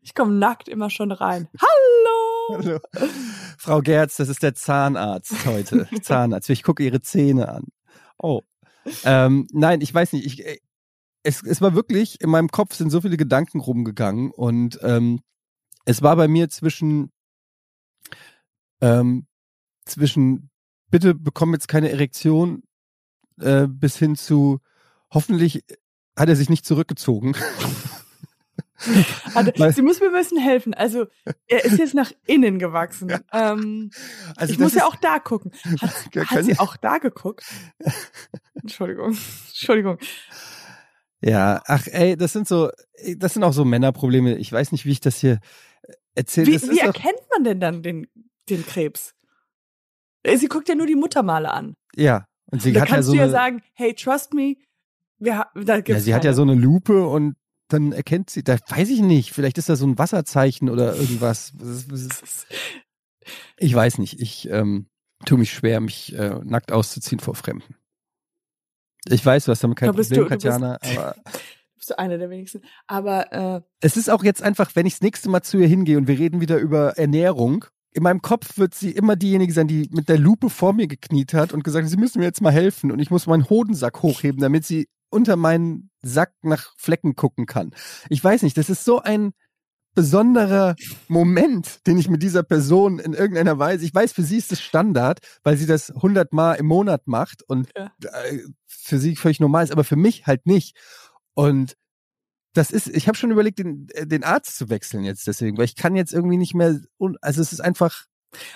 ich 0.00 0.14
komme 0.14 0.34
nackt 0.34 0.68
immer 0.68 0.90
schon 0.90 1.12
rein. 1.12 1.48
Hallo! 1.60 2.64
Hallo. 2.64 2.80
Frau 3.58 3.80
Gerz, 3.80 4.16
das 4.16 4.28
ist 4.28 4.42
der 4.42 4.54
Zahnarzt 4.54 5.44
heute. 5.46 5.88
Zahnarzt. 6.02 6.48
Ich 6.50 6.62
gucke 6.62 6.82
Ihre 6.82 7.00
Zähne 7.00 7.48
an. 7.48 7.64
Oh. 8.18 8.42
Ähm, 9.04 9.46
nein, 9.52 9.80
ich 9.80 9.92
weiß 9.92 10.14
nicht. 10.14 10.26
Ich, 10.26 10.46
äh, 10.46 10.58
es, 11.22 11.42
es 11.42 11.60
war 11.60 11.74
wirklich, 11.74 12.20
in 12.20 12.30
meinem 12.30 12.48
Kopf 12.48 12.74
sind 12.74 12.90
so 12.90 13.00
viele 13.00 13.16
Gedanken 13.16 13.60
rumgegangen 13.60 14.30
und 14.30 14.78
ähm, 14.82 15.20
es 15.84 16.02
war 16.02 16.16
bei 16.16 16.28
mir 16.28 16.48
zwischen, 16.48 17.12
ähm, 18.80 19.26
zwischen, 19.84 20.50
bitte 20.90 21.14
bekomm 21.14 21.52
jetzt 21.52 21.68
keine 21.68 21.90
Erektion, 21.90 22.62
äh, 23.40 23.66
bis 23.66 23.96
hin 23.96 24.16
zu, 24.16 24.60
hoffentlich 25.10 25.64
hat 26.16 26.28
er 26.28 26.36
sich 26.36 26.48
nicht 26.50 26.66
zurückgezogen. 26.66 27.34
Also, 29.34 29.70
sie 29.72 29.82
muss 29.82 29.98
mir 30.00 30.06
ein 30.06 30.12
bisschen 30.12 30.38
helfen. 30.38 30.72
Also, 30.72 31.06
er 31.48 31.64
ist 31.64 31.78
jetzt 31.78 31.94
nach 31.94 32.12
innen 32.26 32.58
gewachsen. 32.58 33.12
Ähm, 33.32 33.90
Also 34.36 34.52
ich 34.52 34.58
muss 34.58 34.74
ja 34.74 34.86
auch 34.86 34.96
da 34.96 35.18
gucken. 35.18 35.50
Hat, 35.80 35.90
hat 36.30 36.44
sie 36.44 36.58
auch 36.58 36.76
da 36.76 36.98
geguckt? 36.98 37.44
Entschuldigung. 38.54 39.16
Entschuldigung. 39.48 39.98
Ja, 41.20 41.60
ach 41.66 41.86
ey, 41.88 42.16
das 42.16 42.32
sind 42.32 42.46
so, 42.46 42.70
das 43.16 43.34
sind 43.34 43.42
auch 43.42 43.52
so 43.52 43.64
Männerprobleme. 43.64 44.36
Ich 44.36 44.52
weiß 44.52 44.70
nicht, 44.72 44.86
wie 44.86 44.92
ich 44.92 45.00
das 45.00 45.18
hier 45.18 45.40
erzähle. 46.14 46.46
Wie, 46.46 46.62
wie 46.70 46.78
erkennt 46.78 47.20
man 47.32 47.44
denn 47.44 47.60
dann 47.60 47.82
den, 47.82 48.06
den 48.50 48.64
Krebs? 48.66 49.14
Äh, 50.22 50.36
Sie 50.36 50.48
guckt 50.48 50.68
ja 50.68 50.74
nur 50.74 50.86
die 50.86 50.96
Muttermale 50.96 51.50
an. 51.52 51.74
ja, 51.94 52.24
und 52.50 52.62
sie 52.62 52.72
da 52.72 52.80
hat 52.82 52.88
ja 52.88 52.94
kannst 52.96 53.06
so 53.08 53.12
du 53.12 53.18
ja 53.18 53.28
sagen, 53.28 53.62
hey, 53.74 53.94
trust 53.94 54.32
me, 54.34 54.56
wir, 55.18 55.38
ha- 55.38 55.50
da 55.54 55.74
ja, 55.76 55.80
gibt's 55.80 56.04
sie 56.04 56.14
hat 56.14 56.24
ja 56.24 56.30
keine. 56.30 56.36
so 56.36 56.42
eine 56.42 56.54
Lupe 56.54 57.06
und 57.06 57.36
dann 57.68 57.92
erkennt 57.92 58.30
sie, 58.30 58.42
da 58.42 58.56
weiß 58.68 58.88
ich 58.88 59.00
nicht, 59.00 59.32
vielleicht 59.32 59.58
ist 59.58 59.68
da 59.68 59.76
so 59.76 59.86
ein 59.86 59.98
Wasserzeichen 59.98 60.68
oder 60.70 60.94
irgendwas. 60.96 61.52
Ich 63.58 63.74
weiß 63.74 63.98
nicht, 63.98 64.20
ich 64.20 64.48
ähm, 64.48 64.86
tue 65.26 65.36
mich 65.38 65.52
schwer, 65.52 65.80
mich 65.80 66.14
äh, 66.14 66.40
nackt 66.44 66.72
auszuziehen 66.72 67.20
vor 67.20 67.34
Fremden. 67.34 67.74
Ich 69.06 69.24
weiß, 69.24 69.44
du 69.44 69.50
hast 69.50 69.62
damit 69.62 69.78
kein 69.78 69.88
Da 69.88 69.92
Problem, 69.92 70.08
du- 70.08 70.14
du 70.14 70.20
bist- 70.22 70.30
Katjana, 70.44 70.78
aber 70.82 71.14
bist 71.76 71.90
du 71.90 71.98
einer 71.98 72.18
der 72.18 72.30
wenigsten. 72.30 72.62
Aber 72.86 73.32
äh, 73.32 73.60
es 73.80 73.96
ist 73.96 74.08
auch 74.10 74.24
jetzt 74.24 74.42
einfach, 74.42 74.74
wenn 74.76 74.86
ich 74.86 74.94
das 74.94 75.02
nächste 75.02 75.28
Mal 75.28 75.42
zu 75.42 75.58
ihr 75.58 75.66
hingehe 75.66 75.98
und 75.98 76.08
wir 76.08 76.18
reden 76.18 76.40
wieder 76.40 76.58
über 76.58 76.96
Ernährung, 76.96 77.66
in 77.98 78.02
meinem 78.04 78.22
Kopf 78.22 78.58
wird 78.58 78.74
sie 78.74 78.92
immer 78.92 79.16
diejenige 79.16 79.52
sein, 79.52 79.68
die 79.68 79.88
mit 79.92 80.08
der 80.08 80.18
Lupe 80.18 80.48
vor 80.50 80.72
mir 80.72 80.86
gekniet 80.86 81.34
hat 81.34 81.52
und 81.52 81.64
gesagt, 81.64 81.88
sie 81.88 81.96
müssen 81.96 82.20
mir 82.20 82.24
jetzt 82.24 82.40
mal 82.40 82.52
helfen 82.52 82.90
und 82.90 83.00
ich 83.00 83.10
muss 83.10 83.26
meinen 83.26 83.50
Hodensack 83.50 84.02
hochheben, 84.02 84.40
damit 84.40 84.64
sie 84.64 84.88
unter 85.10 85.36
meinen 85.36 85.90
Sack 86.02 86.32
nach 86.42 86.72
Flecken 86.76 87.16
gucken 87.16 87.46
kann. 87.46 87.72
Ich 88.08 88.22
weiß 88.22 88.42
nicht, 88.42 88.56
das 88.56 88.70
ist 88.70 88.84
so 88.84 89.00
ein 89.00 89.32
besonderer 89.94 90.76
Moment, 91.08 91.86
den 91.86 91.98
ich 91.98 92.08
mit 92.08 92.22
dieser 92.22 92.44
Person 92.44 92.98
in 93.00 93.14
irgendeiner 93.14 93.58
Weise, 93.58 93.84
ich 93.84 93.94
weiß, 93.94 94.12
für 94.12 94.22
sie 94.22 94.36
ist 94.36 94.52
es 94.52 94.60
Standard, 94.60 95.18
weil 95.42 95.56
sie 95.56 95.66
das 95.66 95.92
hundertmal 96.00 96.56
im 96.56 96.66
Monat 96.66 97.06
macht 97.08 97.42
und 97.48 97.68
Ja. 97.76 97.90
äh, 98.00 98.38
für 98.66 98.98
sie 98.98 99.16
völlig 99.16 99.40
normal 99.40 99.64
ist, 99.64 99.72
aber 99.72 99.84
für 99.84 99.96
mich 99.96 100.26
halt 100.26 100.46
nicht. 100.46 100.76
Und 101.34 101.74
das 102.58 102.70
ist, 102.70 102.88
ich 102.88 103.08
habe 103.08 103.16
schon 103.16 103.30
überlegt, 103.30 103.60
den, 103.60 103.86
äh, 103.94 104.06
den 104.06 104.24
Arzt 104.24 104.58
zu 104.58 104.68
wechseln 104.68 105.04
jetzt 105.04 105.26
deswegen, 105.26 105.56
weil 105.56 105.64
ich 105.64 105.76
kann 105.76 105.96
jetzt 105.96 106.12
irgendwie 106.12 106.36
nicht 106.36 106.54
mehr, 106.54 106.78
also 107.22 107.40
es 107.40 107.52
ist 107.52 107.60
einfach, 107.60 108.04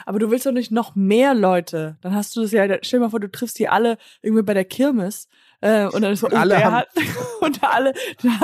Aber 0.04 0.18
du 0.18 0.30
willst 0.30 0.44
doch 0.44 0.52
nicht 0.52 0.70
noch 0.70 0.94
mehr 0.94 1.32
Leute. 1.34 1.96
Dann 2.02 2.14
hast 2.14 2.36
du 2.36 2.42
das 2.42 2.52
ja, 2.52 2.66
stell 2.82 2.98
dir 2.98 3.04
mal 3.06 3.10
vor, 3.10 3.20
du 3.20 3.30
triffst 3.30 3.58
die 3.58 3.68
alle 3.68 3.96
irgendwie 4.20 4.42
bei 4.42 4.52
der 4.54 4.66
Kirmes. 4.66 5.28
Äh, 5.62 5.86
und 5.86 6.02
dann 6.02 6.12
ist 6.12 6.20
so, 6.20 6.26
Und 6.26 6.34
oh, 6.34 6.36
alle 6.36 6.56
der 6.56 6.64
haben- 6.64 6.74
hat, 6.74 6.88
und 7.40 7.64
alle, 7.64 7.94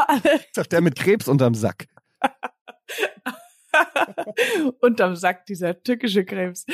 alle 0.06 0.40
doch 0.54 0.66
der 0.66 0.80
mit 0.80 0.96
Krebs 0.96 1.28
unterm 1.28 1.54
Sack. 1.54 1.86
unterm 4.80 5.16
Sack, 5.16 5.46
dieser 5.46 5.82
tückische 5.82 6.24
Krebs. 6.24 6.64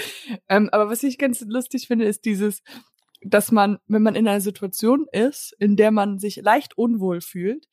Ähm, 0.49 0.69
aber 0.73 0.89
was 0.91 1.03
ich 1.03 1.19
ganz 1.19 1.41
lustig 1.43 1.87
finde, 1.87 2.05
ist 2.05 2.25
dieses, 2.25 2.63
dass 3.23 3.53
man, 3.53 3.79
wenn 3.87 4.03
man 4.03 4.15
in 4.15 4.29
einer 4.29 4.41
Situation 4.41 5.07
ist, 5.13 5.55
in 5.59 5.77
der 5.77 5.91
man 5.91 6.19
sich 6.19 6.37
leicht 6.37 6.77
unwohl 6.79 7.21
fühlt, 7.21 7.67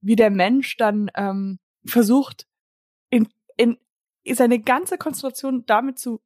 wie 0.00 0.16
der 0.16 0.30
Mensch 0.30 0.76
dann 0.76 1.10
ähm, 1.14 1.58
versucht, 1.86 2.46
in, 3.10 3.28
in 3.56 3.78
seine 4.34 4.58
ganze 4.60 4.98
Konzentration 4.98 5.64
damit 5.66 5.98
zu, 5.98 6.20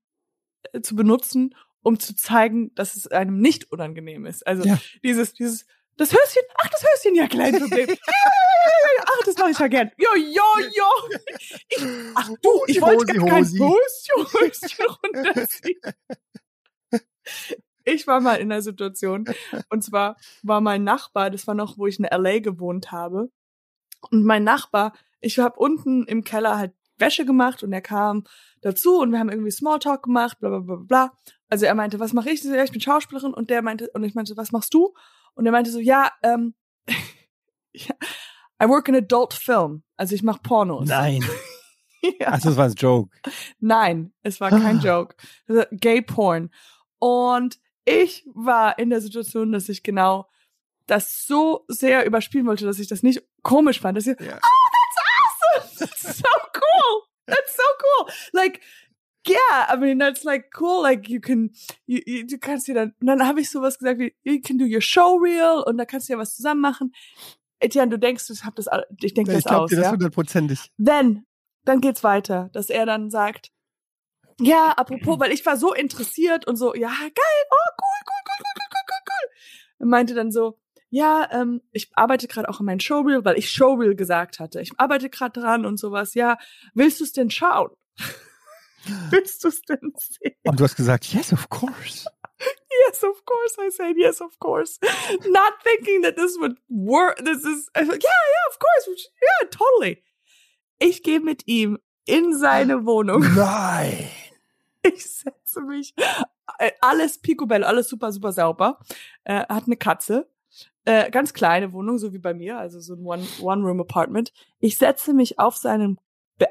äh, 0.72 0.80
zu 0.80 0.96
benutzen, 0.96 1.54
um 1.82 1.98
zu 1.98 2.14
zeigen, 2.16 2.74
dass 2.74 2.96
es 2.96 3.06
einem 3.06 3.38
nicht 3.40 3.70
unangenehm 3.70 4.26
ist. 4.26 4.46
Also 4.46 4.64
Ja. 4.64 4.78
dieses, 5.04 5.34
dieses, 5.34 5.66
das 5.96 6.12
Höschen, 6.12 6.42
ach, 6.56 6.68
das 6.70 6.82
Höschen, 6.82 7.14
ja, 7.14 7.26
klein 7.28 7.54
Problem. 7.60 7.88
Ach, 9.06 9.18
das 9.24 9.36
mache 9.36 9.50
ich 9.50 9.58
ja 9.58 9.68
gern. 9.68 9.90
Jo, 9.98 10.08
jo, 10.16 10.66
jo. 10.74 11.18
Ich, 11.68 11.86
ach 12.14 12.30
du, 12.42 12.50
ich 12.66 12.80
wollte 12.80 13.14
gar 13.14 13.26
kein. 13.26 13.44
Höschen, 13.44 14.26
Höschen 14.32 14.86
runterziehen. 15.04 15.80
Ich 17.84 18.06
war 18.06 18.20
mal 18.20 18.36
in 18.36 18.50
einer 18.52 18.62
Situation, 18.62 19.24
und 19.70 19.82
zwar 19.82 20.16
war 20.42 20.60
mein 20.60 20.84
Nachbar, 20.84 21.30
das 21.30 21.46
war 21.46 21.54
noch, 21.54 21.78
wo 21.78 21.86
ich 21.86 21.98
in 21.98 22.04
LA 22.04 22.40
gewohnt 22.40 22.92
habe, 22.92 23.30
und 24.10 24.24
mein 24.24 24.44
Nachbar, 24.44 24.92
ich 25.20 25.38
habe 25.38 25.58
unten 25.58 26.04
im 26.04 26.24
Keller 26.24 26.56
halt 26.58 26.72
Wäsche 26.98 27.24
gemacht 27.24 27.62
und 27.62 27.72
er 27.72 27.80
kam 27.80 28.24
dazu 28.60 28.98
und 29.00 29.10
wir 29.12 29.18
haben 29.18 29.30
irgendwie 29.30 29.50
Smalltalk 29.50 30.02
gemacht, 30.02 30.38
bla 30.40 30.48
bla 30.50 30.58
bla 30.60 30.76
bla. 30.76 31.12
also 31.48 31.64
er 31.66 31.74
meinte, 31.74 31.98
was 31.98 32.12
mache 32.12 32.28
ich? 32.28 32.34
Ich 32.36 32.42
so, 32.42 32.54
Ja, 32.54 32.62
ich 32.64 32.72
bin 32.72 32.80
Schauspielerin 32.80 33.32
und 33.34 33.48
der 33.50 33.62
meinte, 33.62 33.90
und 33.94 34.04
ich 34.04 34.14
meinte, 34.14 34.36
was 34.36 34.52
machst 34.52 34.74
du? 34.74 34.94
Und 35.34 35.46
er 35.46 35.52
meinte 35.52 35.70
so, 35.70 35.78
ja, 35.78 36.10
ähm, 36.22 36.54
I 38.62 38.68
work 38.68 38.88
in 38.88 38.96
adult 38.96 39.32
film. 39.32 39.82
Also 39.96 40.14
ich 40.14 40.22
mache 40.22 40.40
Pornos. 40.42 40.88
Nein. 40.88 41.24
ja. 42.02 42.28
Ach, 42.32 42.40
das 42.40 42.56
war 42.56 42.66
ein 42.66 42.74
Joke. 42.74 43.16
Nein, 43.58 44.12
es 44.22 44.40
war 44.40 44.50
kein 44.50 44.78
Ah. 44.78 44.82
Joke. 44.82 45.16
Also 45.48 45.64
Gay 45.72 46.02
Porn. 46.02 46.50
Und 46.98 47.58
ich 47.86 48.26
war 48.34 48.78
in 48.78 48.90
der 48.90 49.00
Situation, 49.00 49.52
dass 49.52 49.68
ich 49.68 49.82
genau 49.82 50.28
das 50.90 51.26
so 51.26 51.64
sehr 51.68 52.04
überspielen 52.04 52.46
wollte, 52.46 52.64
dass 52.64 52.78
ich 52.78 52.88
das 52.88 53.02
nicht 53.02 53.22
komisch 53.42 53.80
fand. 53.80 53.96
Dass 53.96 54.06
ich, 54.06 54.18
yeah. 54.20 54.38
Oh, 54.42 54.68
that's 54.74 55.64
awesome! 55.64 55.78
That's 55.78 56.18
so 56.18 56.24
cool! 56.54 57.02
That's 57.26 57.56
so 57.56 57.62
cool! 57.62 58.12
Like, 58.32 58.60
yeah, 59.26 59.66
I 59.68 59.76
mean, 59.76 59.98
that's 59.98 60.24
like 60.24 60.50
cool. 60.58 60.82
Like, 60.82 61.08
you 61.08 61.20
can, 61.20 61.50
you, 61.86 62.00
you, 62.06 62.26
du 62.26 62.38
kannst 62.38 62.66
dir 62.66 62.74
dann, 62.74 62.94
und 63.00 63.06
dann 63.06 63.26
habe 63.26 63.40
ich 63.40 63.50
sowas 63.50 63.78
gesagt 63.78 64.00
wie, 64.00 64.14
you 64.24 64.40
can 64.40 64.58
do 64.58 64.64
your 64.64 64.80
showreel 64.80 65.62
und 65.64 65.78
da 65.78 65.84
kannst 65.84 66.08
du 66.08 66.14
ja 66.14 66.18
was 66.18 66.34
zusammen 66.34 66.60
machen. 66.60 66.92
Etienne, 67.60 67.90
du 67.90 67.98
denkst, 67.98 68.28
ich 68.30 68.44
hab 68.44 68.56
das, 68.56 68.66
ich 69.02 69.14
denke 69.14 69.32
das 69.32 69.40
ich 69.40 69.44
glaub 69.44 69.62
aus. 69.62 69.70
Dir 69.70 69.76
das 69.76 69.86
ja? 69.86 69.92
hundertprozentig. 69.92 70.72
Then, 70.84 71.26
dann 71.64 71.80
geht's 71.80 72.02
weiter, 72.02 72.50
dass 72.52 72.70
er 72.70 72.86
dann 72.86 73.10
sagt, 73.10 73.52
ja, 74.40 74.72
apropos, 74.72 75.20
weil 75.20 75.32
ich 75.32 75.44
war 75.44 75.56
so 75.56 75.74
interessiert 75.74 76.46
und 76.46 76.56
so, 76.56 76.74
ja, 76.74 76.88
geil, 76.88 77.40
oh, 77.50 77.70
cool, 77.78 78.00
cool, 78.06 78.22
cool, 78.26 78.44
cool, 78.44 78.66
cool, 78.70 78.84
cool, 78.88 79.02
cool. 79.06 79.30
Er 79.80 79.86
meinte 79.86 80.14
dann 80.14 80.30
so, 80.30 80.58
ja, 80.90 81.28
ähm, 81.32 81.62
ich 81.72 81.90
arbeite 81.96 82.26
gerade 82.28 82.48
auch 82.48 82.60
an 82.60 82.66
meinem 82.66 82.80
Showreel, 82.80 83.24
weil 83.24 83.38
ich 83.38 83.50
Showreel 83.50 83.94
gesagt 83.94 84.38
hatte. 84.40 84.60
Ich 84.60 84.72
arbeite 84.78 85.08
gerade 85.08 85.40
dran 85.40 85.64
und 85.64 85.78
sowas. 85.78 86.14
Ja, 86.14 86.36
willst 86.74 87.00
du 87.00 87.04
es 87.04 87.12
denn 87.12 87.30
schauen? 87.30 87.70
willst 89.10 89.44
du 89.44 89.48
es 89.48 89.62
denn 89.62 89.92
sehen? 89.96 90.34
Und 90.44 90.58
du 90.60 90.64
hast 90.64 90.76
gesagt, 90.76 91.06
yes, 91.12 91.32
of 91.32 91.48
course. 91.48 92.08
Yes, 92.88 93.04
of 93.04 93.22
course. 93.26 93.56
I 93.60 93.68
said 93.70 93.96
yes, 93.98 94.22
of 94.22 94.38
course. 94.38 94.78
Not 95.28 95.52
thinking 95.62 96.02
that 96.02 96.16
this 96.16 96.38
would 96.38 96.56
work. 96.70 97.18
This 97.18 97.44
is, 97.44 97.68
yeah, 97.76 97.84
yeah, 97.84 98.46
of 98.48 98.58
course. 98.58 98.88
Yeah, 99.20 99.48
totally. 99.50 100.02
Ich 100.78 101.02
gehe 101.02 101.20
mit 101.20 101.46
ihm 101.46 101.78
in 102.06 102.34
seine 102.34 102.86
Wohnung. 102.86 103.20
Nein. 103.36 104.08
Ich 104.82 105.04
setze 105.04 105.60
mich. 105.60 105.92
äh, 106.58 106.70
Alles 106.80 107.18
picobello, 107.20 107.66
alles 107.66 107.88
super, 107.90 108.10
super 108.12 108.32
sauber. 108.32 108.78
Äh, 109.24 109.44
hat 109.46 109.64
eine 109.66 109.76
Katze. 109.76 110.26
Äh, 110.84 111.10
ganz 111.10 111.32
kleine 111.34 111.72
Wohnung, 111.72 111.98
so 111.98 112.12
wie 112.12 112.18
bei 112.18 112.32
mir, 112.34 112.58
also 112.58 112.80
so 112.80 112.94
ein 112.94 113.04
One- 113.04 113.26
One-Room-Apartment. 113.42 114.32
ich 114.58 114.76
setze 114.78 115.12
mich 115.12 115.38
auf 115.38 115.56
seinem, 115.56 115.98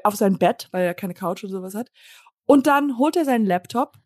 auf 0.04 0.14
sein 0.16 0.38
Bett, 0.38 0.68
weil 0.72 0.84
er 0.84 0.94
keine 0.94 1.14
Couch 1.14 1.42
oder 1.44 1.52
sowas 1.52 1.74
hat. 1.74 1.90
Und 2.46 2.66
dann 2.66 2.96
holt 2.98 3.16
er 3.16 3.24
seinen 3.24 3.44
Laptop, 3.46 3.96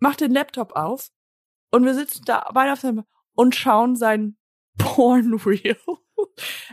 macht 0.00 0.20
den 0.20 0.32
Laptop 0.32 0.72
auf 0.76 1.08
und 1.70 1.84
wir 1.84 1.94
sitzen 1.94 2.22
da 2.24 2.48
beide 2.54 2.72
auf 2.72 2.80
seinem 2.80 3.04
und 3.34 3.54
schauen 3.54 3.94
sein 3.96 4.36
Porn-Reel. 4.78 5.76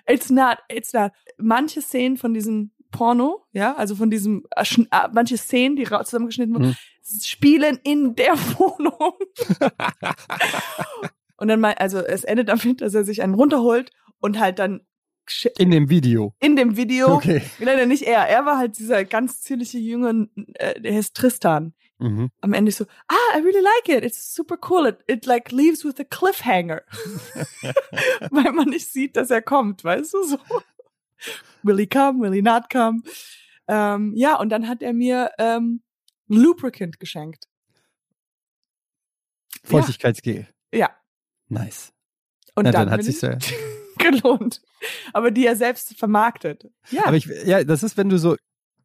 It's 0.08 0.30
not, 0.30 0.58
it's 0.69 0.93
not. 0.93 1.12
Manche 1.38 1.82
Szenen 1.82 2.17
von 2.17 2.34
diesem 2.34 2.71
Porno, 2.91 3.45
ja, 3.51 3.75
also 3.75 3.95
von 3.95 4.10
diesem, 4.10 4.45
äh, 4.56 4.63
äh, 4.63 5.10
manche 5.13 5.38
Szenen, 5.38 5.75
die 5.75 5.84
zusammengeschnitten 5.84 6.54
wurden, 6.56 6.67
Mhm. 6.69 7.19
spielen 7.21 7.80
in 7.84 8.15
der 8.15 8.34
Wohnung. 8.58 9.13
und 11.38 11.48
dann 11.48 11.60
mal, 11.60 11.74
also 11.76 12.00
es 12.00 12.24
endet 12.24 12.50
damit, 12.50 12.82
dass 12.82 12.93
er 12.93 13.04
sich 13.04 13.21
einen 13.21 13.34
runterholt 13.34 13.91
und 14.19 14.39
halt 14.39 14.60
dann 14.60 14.82
In 15.58 15.71
dem 15.71 15.89
Video. 15.89 16.34
in 16.39 16.56
dem 16.56 16.78
Video, 16.78 17.13
Okay. 17.15 17.41
leider 17.60 17.86
nicht 17.86 18.04
er, 18.04 18.28
er 18.30 18.45
war 18.45 18.58
halt 18.58 18.78
dieser 18.78 19.06
ganz 19.06 19.41
zierliche 19.41 19.78
junge, 19.80 20.30
äh, 20.56 20.80
der 20.80 20.93
heißt 20.95 21.15
Tristan. 21.15 21.74
Mhm. 21.98 22.30
Am 22.41 22.54
Ende 22.54 22.71
so, 22.74 22.86
ah, 23.08 23.38
I 23.38 23.39
really 23.41 23.62
like 23.62 23.88
it. 23.98 24.04
It's 24.04 24.34
super 24.36 24.58
cool. 24.69 24.86
It, 24.86 25.00
it 25.08 25.26
like 25.26 25.52
leaves 25.54 25.86
with 25.86 25.95
a 26.00 26.04
cliffhanger. 26.04 26.82
Weil 28.32 28.52
man 28.52 28.69
nicht 28.69 28.91
sieht, 28.91 29.15
dass 29.15 29.32
er 29.32 29.41
kommt, 29.41 29.84
weißt 29.84 30.13
du, 30.13 30.24
so. 30.24 30.38
Will 31.63 31.78
he 31.78 31.88
come, 31.88 32.21
will 32.21 32.34
he 32.34 32.41
not 32.41 32.69
come? 32.69 33.02
Ähm, 33.67 34.12
ja, 34.15 34.38
und 34.38 34.50
dann 34.50 34.67
hat 34.67 34.84
er 34.84 34.91
mir 34.93 35.32
ähm, 35.39 35.82
Lubricant 36.28 37.00
geschenkt. 37.00 37.48
Feuchtigkeitsgel. 39.63 40.48
Ja. 40.74 40.89
Nice. 41.47 41.93
Und 42.55 42.65
Na, 42.65 42.71
dann, 42.71 42.88
dann 42.88 42.91
hat 42.91 42.97
bin 42.99 43.05
sich's 43.05 43.21
ja. 43.21 43.38
gelohnt. 43.97 44.62
Aber 45.13 45.31
die 45.31 45.45
er 45.45 45.55
selbst 45.55 45.97
vermarktet. 45.97 46.69
Ja. 46.89 47.05
Aber 47.05 47.17
ich, 47.17 47.25
ja, 47.45 47.63
das 47.63 47.84
ist, 47.84 47.97
wenn 47.97 48.10
du 48.10 48.17
so 48.17 48.36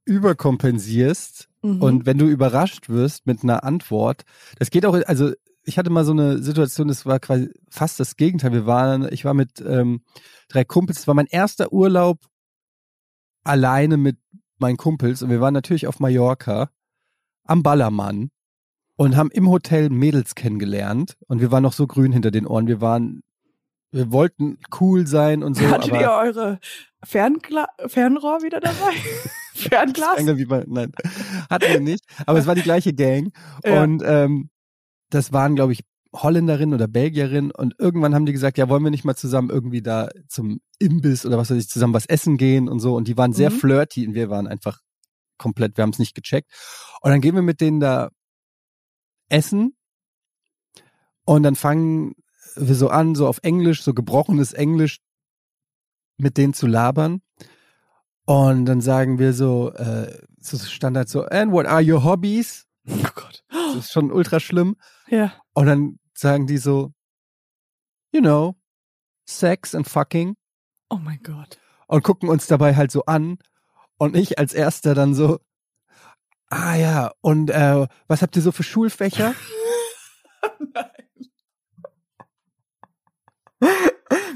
überkompensierst 0.05 1.51
Mhm. 1.63 1.83
und 1.83 2.07
wenn 2.07 2.19
du 2.19 2.27
überrascht 2.27 2.89
wirst 2.89 3.27
mit 3.27 3.43
einer 3.43 3.65
Antwort. 3.65 4.23
Das 4.59 4.71
geht 4.71 4.87
auch, 4.87 4.95
also 5.07 5.33
ich 5.63 5.79
hatte 5.79 5.91
mal 5.91 6.05
so 6.05 6.13
eine 6.13 6.43
Situation, 6.43 6.89
das 6.89 7.05
war 7.05 7.21
quasi 7.21 7.51
fast 7.69 8.01
das 8.01 8.17
Gegenteil. 8.17 8.53
Wir 8.53 8.67
waren, 8.67 9.13
ich 9.13 9.25
war 9.25 9.35
mit 9.35 9.61
ähm, 9.61 10.03
drei 10.49 10.65
Kumpels, 10.65 11.01
es 11.01 11.07
war 11.07 11.15
mein 11.15 11.27
erster 11.27 11.73
Urlaub 11.73 12.19
alleine 13.45 13.97
mit 13.97 14.19
meinen 14.59 14.77
Kumpels 14.77 15.23
und 15.23 15.31
wir 15.31 15.41
waren 15.41 15.55
natürlich 15.55 15.87
auf 15.87 16.01
Mallorca 16.01 16.71
am 17.45 17.63
Ballermann 17.63 18.31
und 19.01 19.17
haben 19.17 19.31
im 19.31 19.49
Hotel 19.49 19.89
Mädels 19.89 20.35
kennengelernt 20.35 21.17
und 21.27 21.41
wir 21.41 21.51
waren 21.51 21.63
noch 21.63 21.73
so 21.73 21.87
grün 21.87 22.13
hinter 22.13 22.31
den 22.31 22.47
Ohren. 22.47 22.67
Wir 22.67 22.83
waren, 22.83 23.23
wir 23.93 24.13
wollten 24.13 24.59
cool 24.79 25.07
sein 25.07 25.43
und 25.43 25.55
so. 25.55 25.67
Hattet 25.71 25.93
ihr 25.93 26.11
eure 26.11 26.59
Ferngla 27.03 27.67
Fernrohr 27.87 28.43
wieder 28.43 28.61
dabei? 28.61 28.93
Fernglas? 29.55 30.23
Bei, 30.49 30.65
nein, 30.67 30.93
hatten 31.49 31.73
wir 31.73 31.81
nicht. 31.81 32.05
Aber 32.27 32.39
es 32.39 32.47
war 32.47 32.55
die 32.55 32.61
gleiche 32.61 32.93
Gang. 32.93 33.33
Ja. 33.65 33.83
Und 33.83 34.03
ähm, 34.05 34.51
das 35.09 35.33
waren, 35.33 35.57
glaube 35.57 35.73
ich, 35.73 35.81
Holländerin 36.15 36.75
oder 36.75 36.87
Belgierin. 36.87 37.53
Und 37.53 37.77
irgendwann 37.79 38.15
haben 38.15 38.27
die 38.27 38.33
gesagt, 38.33 38.59
ja, 38.59 38.69
wollen 38.69 38.85
wir 38.85 38.91
nicht 38.91 39.07
mal 39.07 39.17
zusammen 39.17 39.49
irgendwie 39.49 39.81
da 39.81 40.11
zum 40.29 40.61
Imbiss 40.79 41.25
oder 41.25 41.39
was 41.39 41.51
weiß 41.51 41.57
ich, 41.57 41.71
zusammen 41.71 41.95
was 41.95 42.05
essen 42.05 42.37
gehen 42.37 42.69
und 42.69 42.81
so. 42.81 42.97
Und 42.97 43.09
die 43.09 43.17
waren 43.17 43.33
sehr 43.33 43.49
Mhm. 43.49 43.55
flirty 43.55 44.07
und 44.07 44.13
wir 44.13 44.29
waren 44.29 44.47
einfach 44.47 44.81
komplett, 45.39 45.79
wir 45.79 45.85
haben 45.85 45.91
es 45.91 45.99
nicht 45.99 46.15
gecheckt. 46.15 46.51
Und 47.01 47.13
dann 47.13 47.23
gehen 47.23 47.35
wir 47.35 47.41
mit 47.41 47.63
denen 47.63 47.81
da 47.81 48.11
essen. 49.31 49.77
Und 51.25 51.43
dann 51.43 51.57
fangen 51.57 52.15
wir 52.57 52.75
so 52.75 52.89
an, 52.89 53.15
so 53.15 53.27
auf 53.27 53.39
Englisch, 53.43 53.83
so 53.83 53.95
gebrochenes 53.95 54.53
Englisch 54.53 54.99
mit 56.19 56.37
denen 56.37 56.55
zu 56.55 56.67
labern. 56.67 57.23
Und 58.27 58.67
dann 58.67 58.81
sagen 58.81 59.19
wir 59.19 59.33
so, 59.33 59.73
äh, 59.73 60.21
so 60.39 60.59
Standard 60.59 61.09
so, 61.09 61.25
and 61.25 61.53
what 61.53 61.67
are 61.67 61.83
your 61.83 62.05
hobbies? 62.05 62.67
Oh 62.89 63.09
Gott. 63.15 63.45
Das 63.49 63.77
ist 63.77 63.93
schon 63.93 64.11
ultra 64.11 64.41
schlimm. 64.41 64.77
Ja. 65.09 65.33
Und 65.55 65.67
dann 65.67 65.99
sagen 66.15 66.47
die 66.47 66.59
so, 66.59 66.93
you 68.13 68.21
know, 68.21 68.57
Sex 69.27 69.75
and 69.75 69.89
fucking. 69.89 70.37
Oh 70.89 70.97
mein 70.97 71.21
Gott. 71.23 71.59
Und 71.87 72.03
gucken 72.03 72.29
uns 72.29 72.47
dabei 72.47 72.75
halt 72.75 72.91
so 72.91 73.05
an. 73.05 73.39
Und 73.97 74.17
ich 74.17 74.39
als 74.39 74.53
erster 74.53 74.95
dann 74.95 75.15
so, 75.15 75.39
ah 76.51 76.75
ja, 76.75 77.13
und 77.21 77.51
äh, 77.51 77.87
was 78.07 78.23
habt 78.23 78.37
ihr 78.37 78.43
so 78.43 78.53
für 78.53 78.63
Schulfächer? 78.63 79.35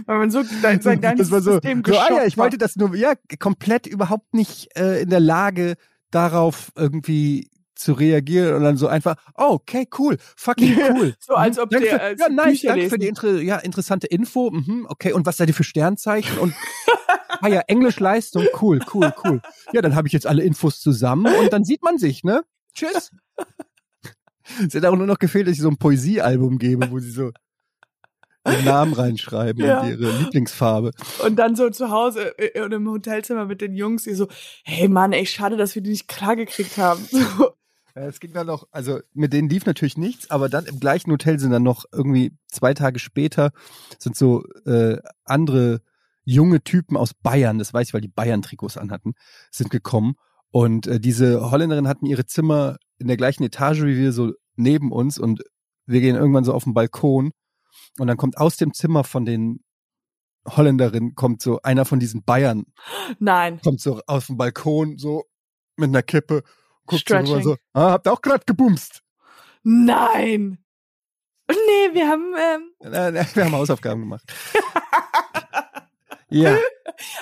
Weil 0.07 0.19
man 0.19 0.31
so 0.31 0.43
dein, 0.63 0.83
sein 0.83 1.01
das 1.01 1.11
ganzes 1.11 1.31
war 1.31 1.41
so, 1.41 1.53
System 1.53 1.83
so 1.87 1.99
ah 1.99 2.09
ja, 2.11 2.25
ich 2.25 2.37
wollte 2.37 2.59
das 2.59 2.77
nur, 2.77 2.95
ja, 2.95 3.15
komplett 3.39 3.87
überhaupt 3.87 4.35
nicht 4.35 4.77
äh, 4.77 5.01
in 5.03 5.11
der 5.11 5.21
Lage, 5.21 5.77
darauf 6.11 6.71
irgendwie 6.77 7.51
zu 7.75 7.93
reagieren 7.93 8.55
und 8.55 8.63
dann 8.63 8.77
so 8.77 8.87
einfach, 8.89 9.17
oh, 9.37 9.53
okay, 9.55 9.89
cool, 9.99 10.17
fucking 10.37 10.77
cool. 10.97 11.15
so 11.21 11.35
als 11.35 11.57
Mhm, 11.57 11.63
ob 11.63 11.71
danke 11.71 11.87
der 11.87 11.97
für, 11.99 12.03
als 12.03 12.21
Ja, 12.21 12.29
nice, 12.29 12.47
Bücher 12.61 12.69
danke 12.69 12.91
für 12.91 12.99
die 12.99 13.09
inter, 13.09 13.41
ja, 13.41 13.57
interessante 13.59 14.07
Info. 14.07 14.51
Mhm, 14.51 14.87
okay, 14.89 15.13
und 15.13 15.27
was 15.27 15.37
seid 15.37 15.49
ihr 15.49 15.55
für 15.55 15.65
Sternzeichen? 15.65 16.39
Und 16.39 16.55
ah 17.41 17.49
ja, 17.49 17.61
Englischleistung, 17.67 18.47
cool, 18.63 18.81
cool, 18.95 19.13
cool. 19.25 19.41
Ja, 19.73 19.83
dann 19.83 19.95
habe 19.97 20.07
ich 20.09 20.13
jetzt 20.13 20.27
alle 20.27 20.43
Infos 20.43 20.81
zusammen 20.81 21.27
und 21.35 21.53
dann 21.53 21.65
sieht 21.65 21.83
man 21.83 21.99
sich, 21.99 22.25
ne? 22.25 22.43
Tschüss. 22.75 23.11
Es 24.67 24.75
hätte 24.75 24.91
auch 24.91 24.97
nur 24.97 25.07
noch 25.07 25.19
gefehlt, 25.19 25.47
dass 25.47 25.55
ich 25.55 25.61
so 25.63 25.69
ein 25.69 25.79
Poesiealbum 25.79 26.59
gebe, 26.59 26.91
wo 26.91 26.99
sie 26.99 27.11
so 27.11 27.31
ihren 28.47 28.65
Namen 28.67 28.93
reinschreiben 28.93 29.65
Ja. 29.65 29.81
und 29.81 29.89
ihre 29.89 30.11
Lieblingsfarbe. 30.19 30.91
Und 31.25 31.37
dann 31.37 31.57
so 31.57 31.71
zu 31.71 31.91
Hause 31.91 32.37
äh, 32.39 32.61
und 32.61 32.73
im 32.73 32.87
Hotelzimmer 32.91 33.47
mit 33.47 33.63
den 33.63 33.75
Jungs, 33.75 34.03
die 34.03 34.13
so, 34.15 34.29
hey 34.65 34.87
Mann, 34.89 35.13
ey, 35.15 35.25
schade, 35.25 35.57
dass 35.57 35.75
wir 35.75 35.81
die 35.83 35.91
nicht 35.91 36.09
klar 36.09 36.37
gekriegt 36.37 36.77
haben. 36.77 37.03
So. 37.11 37.55
Ja, 37.95 38.03
es 38.03 38.19
ging 38.19 38.33
dann 38.33 38.49
noch, 38.49 38.67
also 38.73 39.01
mit 39.13 39.33
denen 39.33 39.49
lief 39.49 39.67
natürlich 39.67 39.97
nichts, 39.97 40.31
aber 40.31 40.49
dann 40.49 40.67
im 40.67 40.81
gleichen 40.81 41.13
Hotel 41.13 41.39
sind 41.39 41.53
dann 41.53 41.63
noch 41.63 41.85
irgendwie 41.93 42.37
zwei 42.49 42.75
Tage 42.75 42.99
später 42.99 43.53
sind 43.99 44.17
so 44.17 44.45
äh, 44.67 44.99
andere 45.25 45.81
junge 46.25 46.63
Typen 46.63 46.97
aus 46.97 47.15
Bayern, 47.15 47.59
das 47.59 47.73
weiß 47.73 47.89
ich, 47.89 47.95
weil 47.95 48.01
die 48.01 48.09
Bayern-Trikots 48.09 48.79
anhatten, 48.79 49.15
sind 49.51 49.71
gekommen. 49.71 50.15
Und 50.51 50.87
äh, 50.87 50.99
diese 50.99 51.51
Holländerin 51.51 51.89
hatten 51.89 52.07
ihre 52.07 52.27
Zimmer 52.27 52.79
in 52.99 53.09
der 53.09 53.17
gleichen 53.17 53.43
Etage 53.45 53.83
wie 53.83 53.97
wir, 53.97 54.13
so 54.13 54.33
neben 54.57 54.91
uns. 54.91 55.19
Und 55.19 55.43
wir 55.87 56.01
gehen 56.01 56.17
irgendwann 56.17 56.45
so 56.45 56.55
auf 56.55 56.65
den 56.65 56.75
Balkon. 56.75 57.33
Und 57.99 58.07
dann 58.07 58.17
kommt 58.17 58.39
aus 58.39 58.57
dem 58.57 58.73
Zimmer 58.73 59.05
von 59.05 59.25
den 59.25 59.61
Holländerinnen, 60.47 61.15
kommt 61.15 61.43
so 61.43 61.61
einer 61.63 61.85
von 61.85 62.01
diesen 62.01 62.23
Bayern, 62.23 62.65
Nein. 63.19 63.61
kommt 63.63 63.81
so 63.81 64.01
auf 64.07 64.27
den 64.27 64.37
Balkon, 64.37 64.99
so 64.99 65.25
mit 65.77 65.89
einer 65.89 66.03
Kippe, 66.03 66.43
guckt 66.87 67.09
so 67.09 67.17
rüber 67.17 67.43
so, 67.43 67.57
ah, 67.73 67.93
habt 67.93 68.07
ihr 68.07 68.13
auch 68.13 68.23
gerade 68.23 68.45
gebumst? 68.47 69.03
Nein. 69.63 70.59
Nee, 71.51 71.95
wir 71.95 72.09
haben, 72.09 72.35
ähm, 72.39 72.71
Äh, 72.93 73.09
äh, 73.19 73.25
Wir 73.35 73.45
haben 73.45 73.53
Hausaufgaben 73.53 74.01
gemacht. 74.03 74.25
ja, 76.31 76.57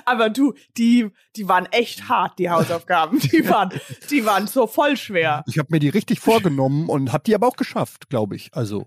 aber 0.05 0.31
du, 0.31 0.55
die, 0.77 1.11
die 1.37 1.48
waren 1.48 1.66
echt 1.66 2.09
hart, 2.09 2.38
die 2.38 2.51
Hausaufgaben. 2.51 3.18
Die 3.18 3.48
waren, 3.48 3.70
die 4.11 4.25
waren 4.25 4.46
so 4.46 4.66
voll 4.66 4.96
schwer. 4.96 5.44
ich 5.46 5.59
habe 5.59 5.68
mir 5.70 5.81
die 5.81 5.88
richtig 5.88 6.20
vorgenommen 6.20 6.88
und 6.88 7.12
habe 7.12 7.25
die 7.25 7.35
aber 7.35 7.48
auch 7.48 7.57
geschafft, 7.57 8.09
glaube 8.11 8.37
ich. 8.37 8.51
Also, 8.53 8.87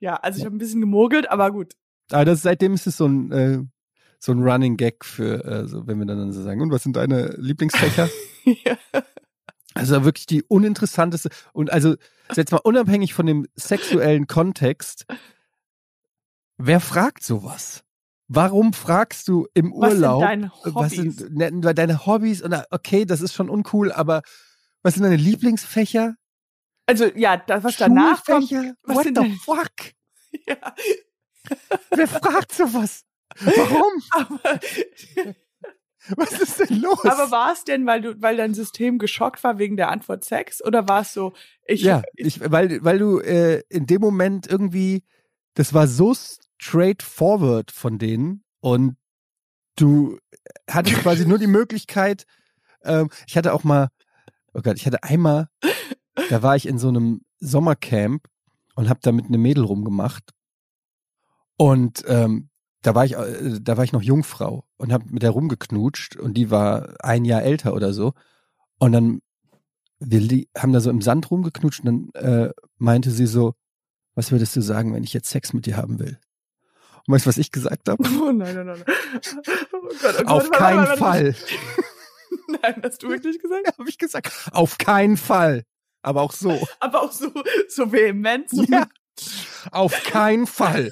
Ja, 0.00 0.14
also 0.16 0.38
ich 0.38 0.44
habe 0.44 0.54
ein 0.54 0.58
bisschen 0.58 0.80
gemogelt, 0.80 1.28
aber 1.30 1.50
gut. 1.50 1.74
aber 2.12 2.24
das, 2.24 2.42
seitdem 2.42 2.74
ist 2.74 2.86
es 2.86 2.96
so 2.96 3.06
ein 3.06 3.32
äh, 3.32 3.58
so 4.20 4.32
ein 4.32 4.42
Running 4.42 4.76
Gag 4.76 5.04
für, 5.04 5.44
äh, 5.44 5.66
so, 5.68 5.86
wenn 5.86 5.98
wir 5.98 6.06
dann 6.06 6.32
so 6.32 6.42
sagen, 6.42 6.60
und 6.60 6.72
was 6.72 6.82
sind 6.82 6.96
deine 6.96 7.34
Lieblingsfächer? 7.38 8.08
Ja. 8.64 8.76
Also 9.78 10.04
wirklich 10.04 10.26
die 10.26 10.42
uninteressanteste 10.42 11.30
und 11.52 11.72
also 11.72 11.96
jetzt 12.34 12.52
mal 12.52 12.58
unabhängig 12.58 13.14
von 13.14 13.26
dem 13.26 13.46
sexuellen 13.54 14.26
Kontext, 14.26 15.06
wer 16.56 16.80
fragt 16.80 17.22
sowas? 17.22 17.84
Warum 18.26 18.74
fragst 18.74 19.28
du 19.28 19.46
im 19.54 19.72
Was 19.72 19.92
sind 19.92 20.02
Urlaub? 20.02 20.20
deine 20.22 20.52
Was 20.64 20.92
Hobbys? 20.92 21.16
sind 21.16 21.36
ne, 21.36 21.74
deine 21.74 22.04
Hobbys? 22.06 22.42
Und 22.42 22.54
okay, 22.70 23.06
das 23.06 23.22
ist 23.22 23.32
schon 23.34 23.48
uncool, 23.48 23.90
aber 23.90 24.22
was 24.82 24.94
sind 24.94 25.04
deine 25.04 25.16
Lieblingsfächer? 25.16 26.14
Also 26.86 27.06
ja, 27.14 27.36
das, 27.36 27.64
was 27.64 27.76
danach 27.76 28.24
kommt. 28.24 28.50
Was 28.50 28.96
What 28.96 29.04
sind 29.04 29.18
the 29.18 29.38
fuck? 29.44 29.72
Ja, 30.46 30.74
Wer 31.90 32.06
fragt 32.06 32.52
sowas? 32.52 33.04
Warum? 33.40 34.02
aber, 34.10 34.60
Was 36.16 36.32
ist 36.32 36.60
denn 36.60 36.80
los? 36.80 37.04
aber 37.04 37.30
war 37.30 37.52
es 37.52 37.64
denn, 37.64 37.86
weil 37.86 38.00
du, 38.00 38.22
weil 38.22 38.36
dein 38.36 38.54
System 38.54 38.98
geschockt 38.98 39.42
war 39.44 39.58
wegen 39.58 39.76
der 39.76 39.90
Antwort 39.90 40.24
Sex? 40.24 40.64
Oder 40.64 40.88
war 40.88 41.02
es 41.02 41.12
so, 41.12 41.34
ich, 41.66 41.82
ja, 41.82 42.02
ich, 42.14 42.40
weil, 42.50 42.82
weil 42.84 42.98
du 42.98 43.20
äh, 43.20 43.62
in 43.68 43.86
dem 43.86 44.00
Moment 44.00 44.46
irgendwie, 44.46 45.04
das 45.54 45.74
war 45.74 45.86
so 45.86 46.14
straightforward 46.14 47.70
von 47.70 47.98
denen 47.98 48.44
und 48.60 48.96
du 49.76 50.18
hattest 50.68 50.96
quasi 51.02 51.26
nur 51.26 51.38
die 51.38 51.46
Möglichkeit, 51.46 52.24
ähm, 52.82 53.10
ich 53.26 53.36
hatte 53.36 53.52
auch 53.52 53.64
mal, 53.64 53.88
oh 54.54 54.60
Gott, 54.62 54.76
ich 54.76 54.86
hatte 54.86 55.02
einmal, 55.02 55.48
da 56.30 56.42
war 56.42 56.56
ich 56.56 56.66
in 56.66 56.78
so 56.78 56.88
einem 56.88 57.22
Sommercamp 57.38 58.26
und 58.74 58.88
habe 58.88 59.00
da 59.02 59.12
mit 59.12 59.26
einem 59.26 59.42
Mädel 59.42 59.64
rumgemacht 59.64 60.32
und 61.56 62.04
ähm, 62.06 62.48
da 62.88 62.94
war 62.94 63.04
ich, 63.04 63.16
äh, 63.16 63.60
da 63.60 63.76
war 63.76 63.84
ich 63.84 63.92
noch 63.92 64.00
Jungfrau 64.00 64.64
und 64.78 64.94
habe 64.94 65.04
mit 65.10 65.22
der 65.22 65.30
rumgeknutscht 65.30 66.16
und 66.16 66.32
die 66.32 66.50
war 66.50 66.94
ein 67.00 67.26
Jahr 67.26 67.42
älter 67.42 67.74
oder 67.74 67.92
so 67.92 68.14
und 68.78 68.92
dann 68.92 69.20
wir 70.00 70.46
haben 70.56 70.72
da 70.72 70.80
so 70.80 70.88
im 70.88 71.02
Sand 71.02 71.30
rumgeknutscht 71.30 71.84
und 71.84 72.10
dann 72.14 72.46
äh, 72.46 72.52
meinte 72.78 73.10
sie 73.10 73.26
so, 73.26 73.54
was 74.14 74.32
würdest 74.32 74.56
du 74.56 74.62
sagen, 74.62 74.94
wenn 74.94 75.04
ich 75.04 75.12
jetzt 75.12 75.28
Sex 75.28 75.52
mit 75.52 75.66
dir 75.66 75.76
haben 75.76 75.98
will? 75.98 76.18
Und 77.06 77.14
weißt 77.14 77.26
du, 77.26 77.28
was 77.28 77.36
ich 77.36 77.52
gesagt 77.52 77.90
habe? 77.90 78.02
Oh 78.22 78.32
nein, 78.32 78.54
nein, 78.54 78.66
nein. 78.66 78.84
Oh 79.72 79.88
Gott, 80.00 80.14
oh 80.16 80.22
Gott, 80.22 80.26
Auf 80.26 80.50
warte, 80.50 80.50
warte, 80.50 80.50
keinen 80.50 80.78
warte, 80.78 80.96
Fall, 80.96 81.34
Nein, 82.62 82.80
hast 82.82 83.02
du 83.02 83.10
wirklich 83.10 83.38
gesagt? 83.38 83.78
habe 83.78 83.88
ich 83.88 83.98
gesagt. 83.98 84.32
Auf 84.52 84.78
keinen 84.78 85.18
Fall. 85.18 85.64
Aber 86.00 86.22
auch 86.22 86.32
so. 86.32 86.66
Aber 86.80 87.02
auch 87.02 87.12
so, 87.12 87.30
so 87.68 87.92
vehement. 87.92 88.48
So 88.48 88.62
Ja. 88.62 88.88
Auf 89.72 89.92
keinen 90.04 90.46
Fall. 90.46 90.90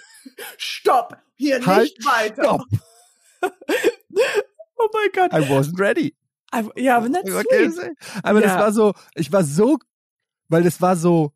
Stopp! 0.58 1.16
Hier 1.36 1.64
Halt, 1.64 1.82
nicht 1.84 2.04
weiter. 2.04 2.64
Oh 4.78 4.88
mein 4.92 5.08
Gott. 5.14 5.32
I 5.32 5.48
wasn't 5.50 5.78
ready. 5.80 6.14
Aber- 6.50 6.78
Ja, 6.78 6.98
aber 6.98 7.06
sweet. 7.08 7.96
Aber 8.22 8.40
das 8.40 8.52
Ja. 8.52 8.58
war 8.60 8.72
so, 8.72 8.92
ich 9.14 9.32
war 9.32 9.42
so, 9.42 9.78
weil 10.48 10.62
das 10.62 10.80
war 10.80 10.96
so, 10.96 11.32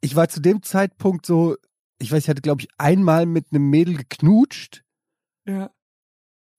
ich 0.00 0.14
war 0.14 0.28
zu 0.28 0.40
dem 0.40 0.62
Zeitpunkt 0.62 1.24
so, 1.26 1.56
ich 1.98 2.12
weiß, 2.12 2.24
ich 2.24 2.28
hatte, 2.28 2.42
glaube 2.42 2.60
ich, 2.62 2.68
einmal 2.78 3.24
mit 3.26 3.46
einem 3.50 3.70
Mädel 3.70 3.96
geknutscht 3.96 4.84
Ja. 5.46 5.70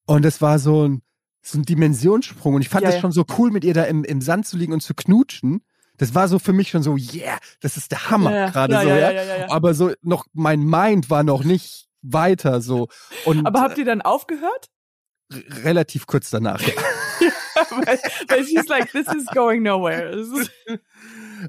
Und 0.07 0.25
es 0.25 0.41
war 0.41 0.59
so 0.59 0.87
ein, 0.87 1.01
so 1.41 1.59
ein 1.59 1.63
Dimensionssprung. 1.63 2.55
Und 2.55 2.61
ich 2.61 2.69
fand 2.69 2.83
Ja, 2.83 2.87
das 2.89 2.95
ja. 2.95 3.01
schon 3.01 3.11
so 3.11 3.25
cool, 3.37 3.51
mit 3.51 3.63
ihr 3.63 3.73
da 3.75 3.83
im, 3.83 4.03
im 4.03 4.21
Sand 4.21 4.47
zu 4.47 4.57
liegen 4.57 4.73
und 4.73 4.81
zu 4.81 4.93
knutschen. 4.95 5.63
Das 5.97 6.13
war 6.15 6.27
so 6.27 6.39
für 6.39 6.53
mich 6.53 6.69
schon 6.69 6.83
so, 6.83 6.97
yeah, 6.97 7.37
das 7.61 7.77
ist 7.77 7.91
der 7.91 8.09
Hammer 8.09 8.31
ja, 8.35 8.49
gerade 8.49 8.81
so, 8.81 8.89
ja. 8.89 9.49
Aber 9.49 9.73
so 9.73 9.93
noch, 10.01 10.25
mein 10.33 10.63
Mind 10.63 11.09
war 11.09 11.23
noch 11.23 11.43
nicht 11.43 11.84
weiter 12.11 12.61
so. 12.61 12.87
Und 13.25 13.45
Aber 13.45 13.61
habt 13.61 13.77
ihr 13.77 13.85
dann 13.85 14.01
aufgehört? 14.01 14.67
relativ 15.63 16.05
kurz 16.05 16.29
danach, 16.29 16.61
ja. 16.61 16.73
weil, 17.71 17.99
weil 18.27 18.45
she's 18.45 18.67
like, 18.67 18.91
this 18.91 19.07
is 19.07 19.25
going 19.33 19.63
nowhere. 19.63 20.09
Ist, 20.15 20.51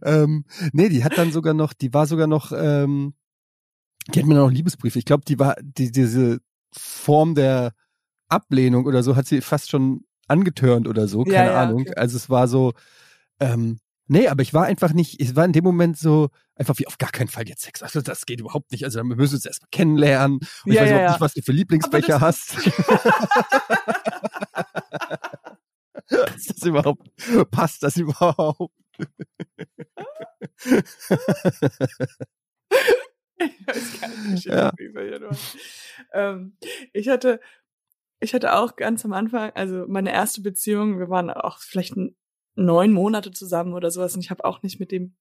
ähm, 0.03 0.45
nee, 0.73 0.89
die 0.89 1.05
hat 1.05 1.19
dann 1.19 1.31
sogar 1.31 1.53
noch, 1.53 1.75
die 1.75 1.93
war 1.93 2.07
sogar 2.07 2.27
noch, 2.27 2.53
ähm, 2.57 3.15
die 4.15 4.21
hat 4.21 4.27
mir 4.27 4.35
noch 4.35 4.51
Liebesbriefe. 4.51 4.99
Ich 4.99 5.05
glaube, 5.05 5.25
die 5.27 5.39
war, 5.39 5.57
die, 5.61 5.93
diese 5.93 6.39
Form 6.73 7.35
der 7.35 7.73
Ablehnung 8.29 8.87
oder 8.87 9.03
so 9.03 9.15
hat 9.15 9.27
sie 9.27 9.41
fast 9.43 9.71
schon 9.71 10.05
angetörnt 10.27 10.89
oder 10.89 11.07
so, 11.07 11.25
Ja, 11.27 11.33
keine 11.35 11.51
ja, 11.53 11.63
Ahnung. 11.63 11.83
okay. 11.83 11.95
Also 11.97 12.17
es 12.17 12.31
war 12.31 12.49
so, 12.49 12.73
ähm, 13.41 13.79
nee, 14.07 14.29
aber 14.29 14.43
ich 14.43 14.53
war 14.55 14.65
einfach 14.65 14.93
nicht, 14.93 15.21
ich 15.21 15.35
war 15.37 15.45
in 15.45 15.53
dem 15.53 15.65
Moment 15.65 15.99
so, 15.99 16.29
einfach 16.55 16.79
wie 16.79 16.87
auf 16.87 16.99
gar 16.99 17.11
keinen 17.11 17.29
Fall 17.29 17.49
jetzt 17.49 17.63
Sex. 17.63 17.83
Also 17.83 18.01
das 18.01 18.27
geht 18.27 18.41
überhaupt 18.41 18.71
nicht. 18.73 18.85
Also 18.85 18.99
wir 18.99 19.05
müssen 19.17 19.35
uns 19.37 19.45
erstmal 19.47 19.69
kennenlernen. 19.71 20.39
Und 20.39 20.49
ich 20.67 20.75
Ja, 20.75 20.83
weiß 20.83 20.91
ja, 20.91 20.97
überhaupt 20.97 21.05
ja. 21.05 21.11
nicht, 21.13 21.21
was 21.21 21.35
du 21.35 21.43
für 21.43 21.53
Lieblingsbecher 21.53 22.21
hast. 22.21 22.57
Ist 26.37 26.51
das 26.51 26.63
überhaupt, 26.63 27.09
passt 27.51 27.83
das 27.83 27.97
überhaupt? 27.97 28.73
ich 33.39 33.67
weiß 33.67 34.01
gar 34.01 34.09
nicht, 34.31 34.47
wie 34.47 34.51
Ja. 34.51 34.73
ähm, 36.13 36.57
ich 36.93 37.09
hatte, 37.09 37.41
ich 38.21 38.35
hatte 38.35 38.55
auch 38.55 38.77
ganz 38.77 39.05
am 39.05 39.13
Anfang, 39.13 39.51
also 39.55 39.85
meine 39.89 40.13
erste 40.13 40.41
Beziehung, 40.41 40.99
wir 40.99 41.09
waren 41.11 41.31
auch 41.31 41.59
vielleicht 41.59 41.97
n- 41.97 42.17
neun 42.57 42.93
Monate 42.93 43.31
zusammen 43.31 43.75
oder 43.75 43.91
sowas 43.91 44.15
und 44.15 44.21
ich 44.21 44.31
habe 44.31 44.45
auch 44.45 44.63
nicht 44.63 44.81
mit 44.81 44.91
dem 44.91 45.15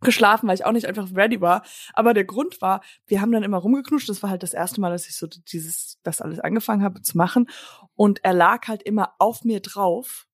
geschlafen, 0.00 0.48
weil 0.48 0.54
ich 0.54 0.64
auch 0.64 0.72
nicht 0.72 0.86
einfach 0.86 1.08
ready 1.14 1.40
war. 1.40 1.62
Aber 1.92 2.14
der 2.14 2.24
Grund 2.24 2.60
war, 2.60 2.82
wir 3.06 3.20
haben 3.20 3.32
dann 3.32 3.42
immer 3.42 3.58
rumgeknutscht. 3.58 4.08
Das 4.08 4.22
war 4.22 4.30
halt 4.30 4.42
das 4.42 4.54
erste 4.54 4.80
Mal, 4.80 4.90
dass 4.90 5.08
ich 5.08 5.16
so 5.16 5.26
dieses, 5.26 5.98
das 6.02 6.20
alles 6.20 6.38
angefangen 6.38 6.84
habe 6.84 7.02
zu 7.02 7.16
machen. 7.16 7.48
Und 7.94 8.24
er 8.24 8.32
lag 8.32 8.68
halt 8.68 8.82
immer 8.82 9.14
auf 9.18 9.44
mir 9.44 9.60
drauf 9.60 10.26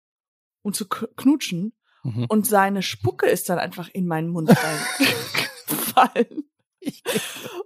und 0.62 0.76
zu 0.76 0.86
knutschen. 0.86 1.72
Mhm. 2.02 2.26
Und 2.28 2.46
seine 2.46 2.82
Spucke 2.82 3.26
ist 3.26 3.48
dann 3.48 3.58
einfach 3.58 3.88
in 3.92 4.06
meinen 4.06 4.28
Mund 4.28 4.50
reingefallen. 4.50 6.44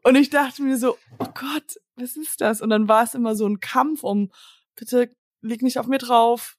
Und 0.04 0.14
ich 0.14 0.30
dachte 0.30 0.62
mir 0.62 0.78
so, 0.78 0.96
oh 1.18 1.26
Gott, 1.34 1.80
was 1.96 2.16
ist 2.16 2.40
das? 2.40 2.60
Und 2.60 2.70
dann 2.70 2.86
war 2.86 3.02
es 3.02 3.14
immer 3.14 3.34
so 3.34 3.46
ein 3.46 3.58
Kampf 3.58 4.04
um, 4.04 4.30
bitte 4.76 5.14
leg 5.40 5.62
nicht 5.62 5.78
auf 5.78 5.88
mir 5.88 5.98
drauf. 5.98 6.57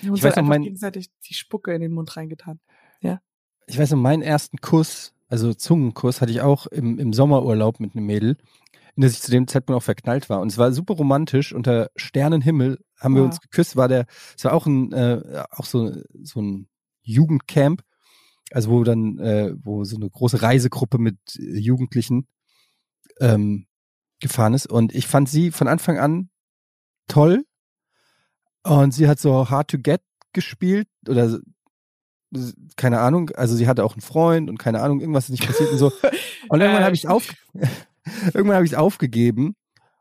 Ja. 0.00 0.08
Wir 0.08 0.14
Ich 0.14 0.22
weiß 0.22 0.36
noch, 0.36 0.44
mein- 0.44 0.62
gegenseitig 0.62 1.10
die 1.28 1.34
Spucke 1.34 1.72
in 1.74 1.80
den 1.80 1.92
Mund 1.92 2.16
reingetan. 2.16 2.60
ich 3.68 3.78
weiß 3.78 3.92
noch, 3.92 3.98
meinen 3.98 4.22
ersten 4.22 4.58
Kuss, 4.58 5.14
also 5.28 5.54
Zungenkuss, 5.54 6.20
hatte 6.20 6.32
ich 6.32 6.40
auch 6.40 6.66
im, 6.66 6.98
im 6.98 7.12
Sommerurlaub 7.12 7.78
mit 7.78 7.94
einem 7.94 8.06
Mädel, 8.06 8.36
in 8.96 9.02
das 9.02 9.12
ich 9.12 9.20
zu 9.22 9.30
dem 9.30 9.46
Zeitpunkt 9.46 9.76
auch 9.80 9.84
verknallt 9.84 10.28
war. 10.28 10.40
Und 10.40 10.50
es 10.50 10.58
war 10.58 10.72
super 10.72 10.94
romantisch. 10.94 11.52
Unter 11.54 11.88
Sternenhimmel 11.96 12.78
haben 12.98 13.14
wir 13.14 13.20
Ja. 13.22 13.26
uns 13.26 13.40
geküsst. 13.40 13.76
War 13.76 13.86
der, 13.88 14.06
es 14.36 14.44
war 14.44 14.52
auch 14.52 14.66
ein, 14.66 14.92
äh, 14.92 15.44
auch 15.50 15.64
so, 15.64 15.92
so 16.22 16.42
ein 16.42 16.68
Jugendcamp. 17.02 17.82
Also 18.50 18.70
wo 18.70 18.82
dann, 18.84 19.18
äh, 19.20 19.54
wo 19.62 19.84
so 19.84 19.96
eine 19.96 20.10
große 20.10 20.42
Reisegruppe 20.42 20.98
mit 20.98 21.16
äh, 21.38 21.56
Jugendlichen 21.58 22.26
ähm, 23.20 23.66
gefahren 24.20 24.54
ist. 24.54 24.66
Und 24.66 24.92
ich 24.94 25.06
fand 25.06 25.28
sie 25.28 25.50
von 25.52 25.68
Anfang 25.68 25.98
an 25.98 26.28
toll. 27.08 27.44
Und 28.64 28.92
sie 28.94 29.08
hat 29.08 29.18
so 29.18 29.50
Hard 29.50 29.70
to 29.70 29.78
Get 29.78 30.00
gespielt 30.32 30.88
oder 31.08 31.38
keine 32.76 33.00
Ahnung, 33.00 33.30
also 33.30 33.54
sie 33.54 33.66
hatte 33.68 33.84
auch 33.84 33.92
einen 33.92 34.00
Freund 34.00 34.48
und 34.48 34.58
keine 34.58 34.80
Ahnung, 34.80 35.00
irgendwas 35.00 35.24
ist 35.24 35.30
nicht 35.30 35.46
passiert 35.46 35.70
und 35.70 35.78
so. 35.78 35.92
Und 36.48 36.60
irgendwann 36.60 36.82
Äh, 36.82 36.84
habe 36.86 36.94
ich 36.94 37.06
auf, 37.08 37.32
irgendwann 38.34 38.56
habe 38.56 38.64
ich 38.64 38.72
es 38.72 38.78
aufgegeben. 38.78 39.54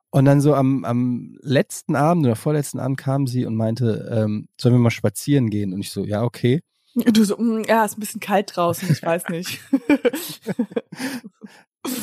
Und 0.10 0.26
dann 0.26 0.41
so 0.41 0.54
am, 0.56 0.84
am 0.84 1.38
letzten 1.41 1.95
Abend 1.95 2.26
oder 2.26 2.36
vorletzten 2.36 2.80
Abend 2.80 2.97
kam 2.97 3.28
sie 3.28 3.45
und 3.45 3.56
meinte, 3.56 4.10
ähm, 4.12 4.47
sollen 4.60 4.76
wir 4.76 4.80
mal 4.80 4.89
spazieren 4.91 5.50
gehen? 5.50 5.71
Und 5.74 5.80
ich 5.82 5.91
so, 5.91 6.04
ja, 6.04 6.24
okay. 6.24 6.62
Du 6.95 7.24
so, 7.24 7.38
mm, 7.38 7.63
ja, 7.67 7.86
ist 7.86 7.97
ein 7.97 8.02
bisschen 8.02 8.19
kalt 8.19 8.52
draußen, 8.54 8.89
ich 8.91 9.02
weiß 9.04 9.30
nicht. 9.30 9.62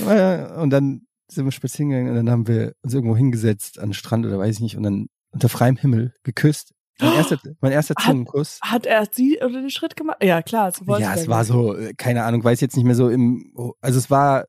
Äh, 0.09 0.61
Und 0.61 0.71
dann 0.71 1.07
sind 1.31 1.44
wir 1.44 1.53
spazieren 1.53 1.90
gegangen 1.90 2.09
und 2.11 2.16
dann 2.16 2.31
haben 2.31 2.49
wir 2.49 2.73
uns 2.83 2.94
irgendwo 2.94 3.16
hingesetzt 3.16 3.79
an 3.79 3.90
den 3.90 3.94
Strand 3.94 4.27
oder 4.27 4.38
weiß 4.38 4.57
ich 4.57 4.61
nicht 4.61 4.77
und 4.77 4.83
dann 4.83 5.09
unter 5.38 5.48
freiem 5.48 5.77
Himmel 5.77 6.14
geküsst. 6.24 6.74
Mein 7.01 7.12
erster, 7.14 7.38
mein 7.61 7.70
erster 7.72 7.94
Hat- 7.96 8.05
Zungenkuss. 8.05 8.59
Hat 8.61 8.85
er 8.85 9.07
sie 9.11 9.38
oder 9.38 9.61
den 9.61 9.70
Schritt 9.70 9.94
gemacht? 9.96 10.18
Ja, 10.22 10.42
klar, 10.42 10.72
Ja, 10.98 11.14
es 11.14 11.29
war 11.29 11.44
so, 11.44 11.77
äh, 11.77 11.94
keine 11.94 12.24
Ahnung, 12.24 12.42
weiß 12.42 12.61
jetzt 12.61 12.74
nicht 12.77 12.85
mehr 12.85 12.96
so 12.96 13.09
im, 13.09 13.55
also 13.81 13.98
es 13.98 14.11
war, 14.11 14.46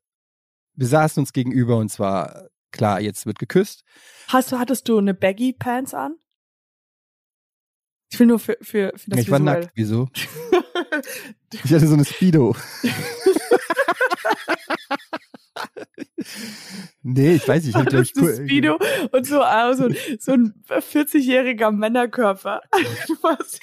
wir 0.74 0.86
saßen 0.88 1.20
uns 1.20 1.32
gegenüber 1.32 1.76
und 1.76 1.90
zwar, 1.90 2.48
klar, 2.72 3.00
jetzt 3.00 3.24
wird 3.24 3.38
geküsst. 3.38 3.84
Hast 4.28 4.50
du, 4.50 4.58
hattest 4.58 4.88
du 4.88 4.98
eine 4.98 5.14
Baggy 5.14 5.52
Pants 5.52 5.94
an? 5.94 6.16
Ich 8.12 8.18
will 8.18 8.26
nur 8.26 8.40
für, 8.40 8.56
für, 8.60 8.92
für 8.96 9.10
das 9.10 9.20
ich 9.20 9.30
war 9.30 9.38
Visuell. 9.38 9.60
nackt, 9.60 9.70
wieso? 9.74 10.08
Ich 11.64 11.72
hatte 11.72 11.86
so 11.88 11.94
eine 11.94 12.04
Speedo. 12.04 12.54
nee, 17.12 17.32
ich 17.34 17.46
weiß 17.48 17.64
nicht. 17.64 17.76
Ich 17.76 17.82
Hattest 17.82 18.16
du 18.16 18.26
Speedo 18.26 18.78
und 19.12 19.26
so, 19.26 19.40
ah, 19.42 19.72
so, 19.74 19.88
so 20.18 20.32
ein 20.32 20.54
40-jähriger 20.68 21.70
Männerkörper. 21.70 22.60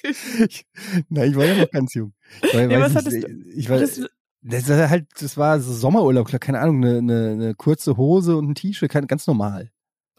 Ich- 0.03 0.39
Ich, 0.39 0.65
nein, 1.09 1.31
ich 1.31 1.35
war 1.35 1.45
ja 1.45 1.55
noch 1.63 1.71
ganz 1.71 1.93
jung. 1.93 2.13
Ich 2.43 2.53
war, 2.53 2.65
Nee, 2.67 2.79
was 2.79 2.93
nicht, 2.93 2.97
hattest 3.05 3.23
du- 3.23 3.49
Ich 3.55 3.69
war, 3.69 3.77
hattest 3.77 4.09
das 4.41 4.69
war 4.69 4.89
halt, 4.89 5.07
das 5.19 5.35
war 5.37 5.59
so 5.59 5.73
Sommerurlaub, 5.73 6.29
keine 6.39 6.59
Ahnung, 6.59 6.83
eine, 6.83 6.97
eine, 6.99 7.29
eine 7.31 7.55
kurze 7.55 7.97
Hose 7.97 8.37
und 8.37 8.49
ein 8.49 8.55
T-Shirt, 8.55 8.91
ganz 9.07 9.27
normal. 9.27 9.71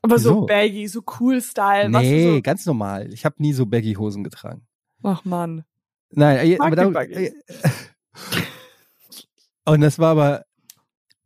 Aber 0.03 0.19
so 0.19 0.31
Wieso? 0.31 0.47
baggy, 0.47 0.87
so 0.89 1.03
cool 1.21 1.41
Style. 1.41 1.89
nee, 1.89 2.37
Was 2.37 2.43
ganz 2.43 2.67
normal. 2.67 3.13
Ich 3.13 3.25
habe 3.25 3.37
nie 3.39 3.53
so 3.53 3.67
baggy 3.67 3.95
Hosen 3.95 4.23
getragen. 4.25 4.67
so, 5.03 5.09
ach 5.09 5.25
man. 5.25 5.65
Nein, 6.11 6.57
aber 6.61 6.71
die 6.77 6.83
da, 6.83 6.89
Baggies. 6.91 7.17
äh, 7.29 7.31
und 9.67 9.81
das 9.81 9.99
war 9.99 10.11
aber, 10.13 10.45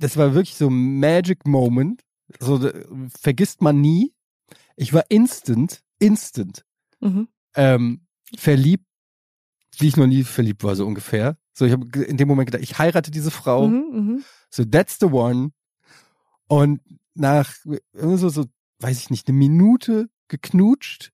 das 0.03 0.17
war 0.17 0.35
wirklich 0.35 0.57
so 0.57 0.69
ein 0.69 0.99
Magic 1.01 1.47
Moment. 1.47 2.03
So 2.41 2.59
da- 2.59 2.73
vergisst 3.21 3.63
man 3.63 3.81
nie. 3.81 4.13
Ich 4.77 4.93
war 4.93 5.05
instant, 5.09 5.81
instant 5.99 6.65
Mhm. 7.01 7.29
ähm, 7.57 8.07
verliebt, 8.37 8.87
wie 9.79 9.89
ich 9.89 9.97
noch 9.97 10.07
nie 10.07 10.25
verliebt 10.25 10.65
war, 10.65 10.75
so 10.77 10.87
ungefähr. 10.87 11.37
So, 11.53 11.65
ich 11.67 11.73
habe 11.73 11.87
in 12.05 12.17
dem 12.17 12.29
Moment 12.29 12.47
gedacht, 12.51 12.63
ich 12.63 12.79
heirate 12.79 13.11
diese 13.11 13.31
Frau. 13.31 13.69
Mhm, 13.69 13.85
mhm. 13.93 14.25
So, 14.51 14.65
that's 14.65 14.99
the 15.01 15.07
one. 15.07 15.51
Und 16.49 16.81
nach 17.15 17.55
so, 17.93 18.29
so, 18.29 18.47
weiß 18.81 18.99
ich 18.99 19.11
nicht, 19.11 19.29
eine 19.29 19.37
Minute 19.37 20.09
geknutscht. 20.29 21.13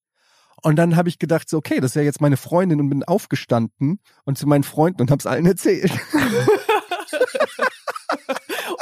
Und 0.63 0.77
dann 0.77 0.97
habe 0.97 1.09
ich 1.09 1.19
gedacht, 1.19 1.49
so, 1.49 1.57
okay, 1.59 1.81
das 1.81 1.93
ist 1.93 1.95
ja 1.97 2.03
jetzt 2.03 2.21
meine 2.21 2.37
Freundin 2.37 2.81
und 2.81 2.89
bin 2.89 3.05
aufgestanden 3.05 4.01
und 4.25 4.39
zu 4.39 4.47
meinen 4.47 4.65
Freunden 4.65 5.03
und 5.03 5.11
hab's 5.11 5.27
allen 5.27 5.47
erzählt. 5.47 5.93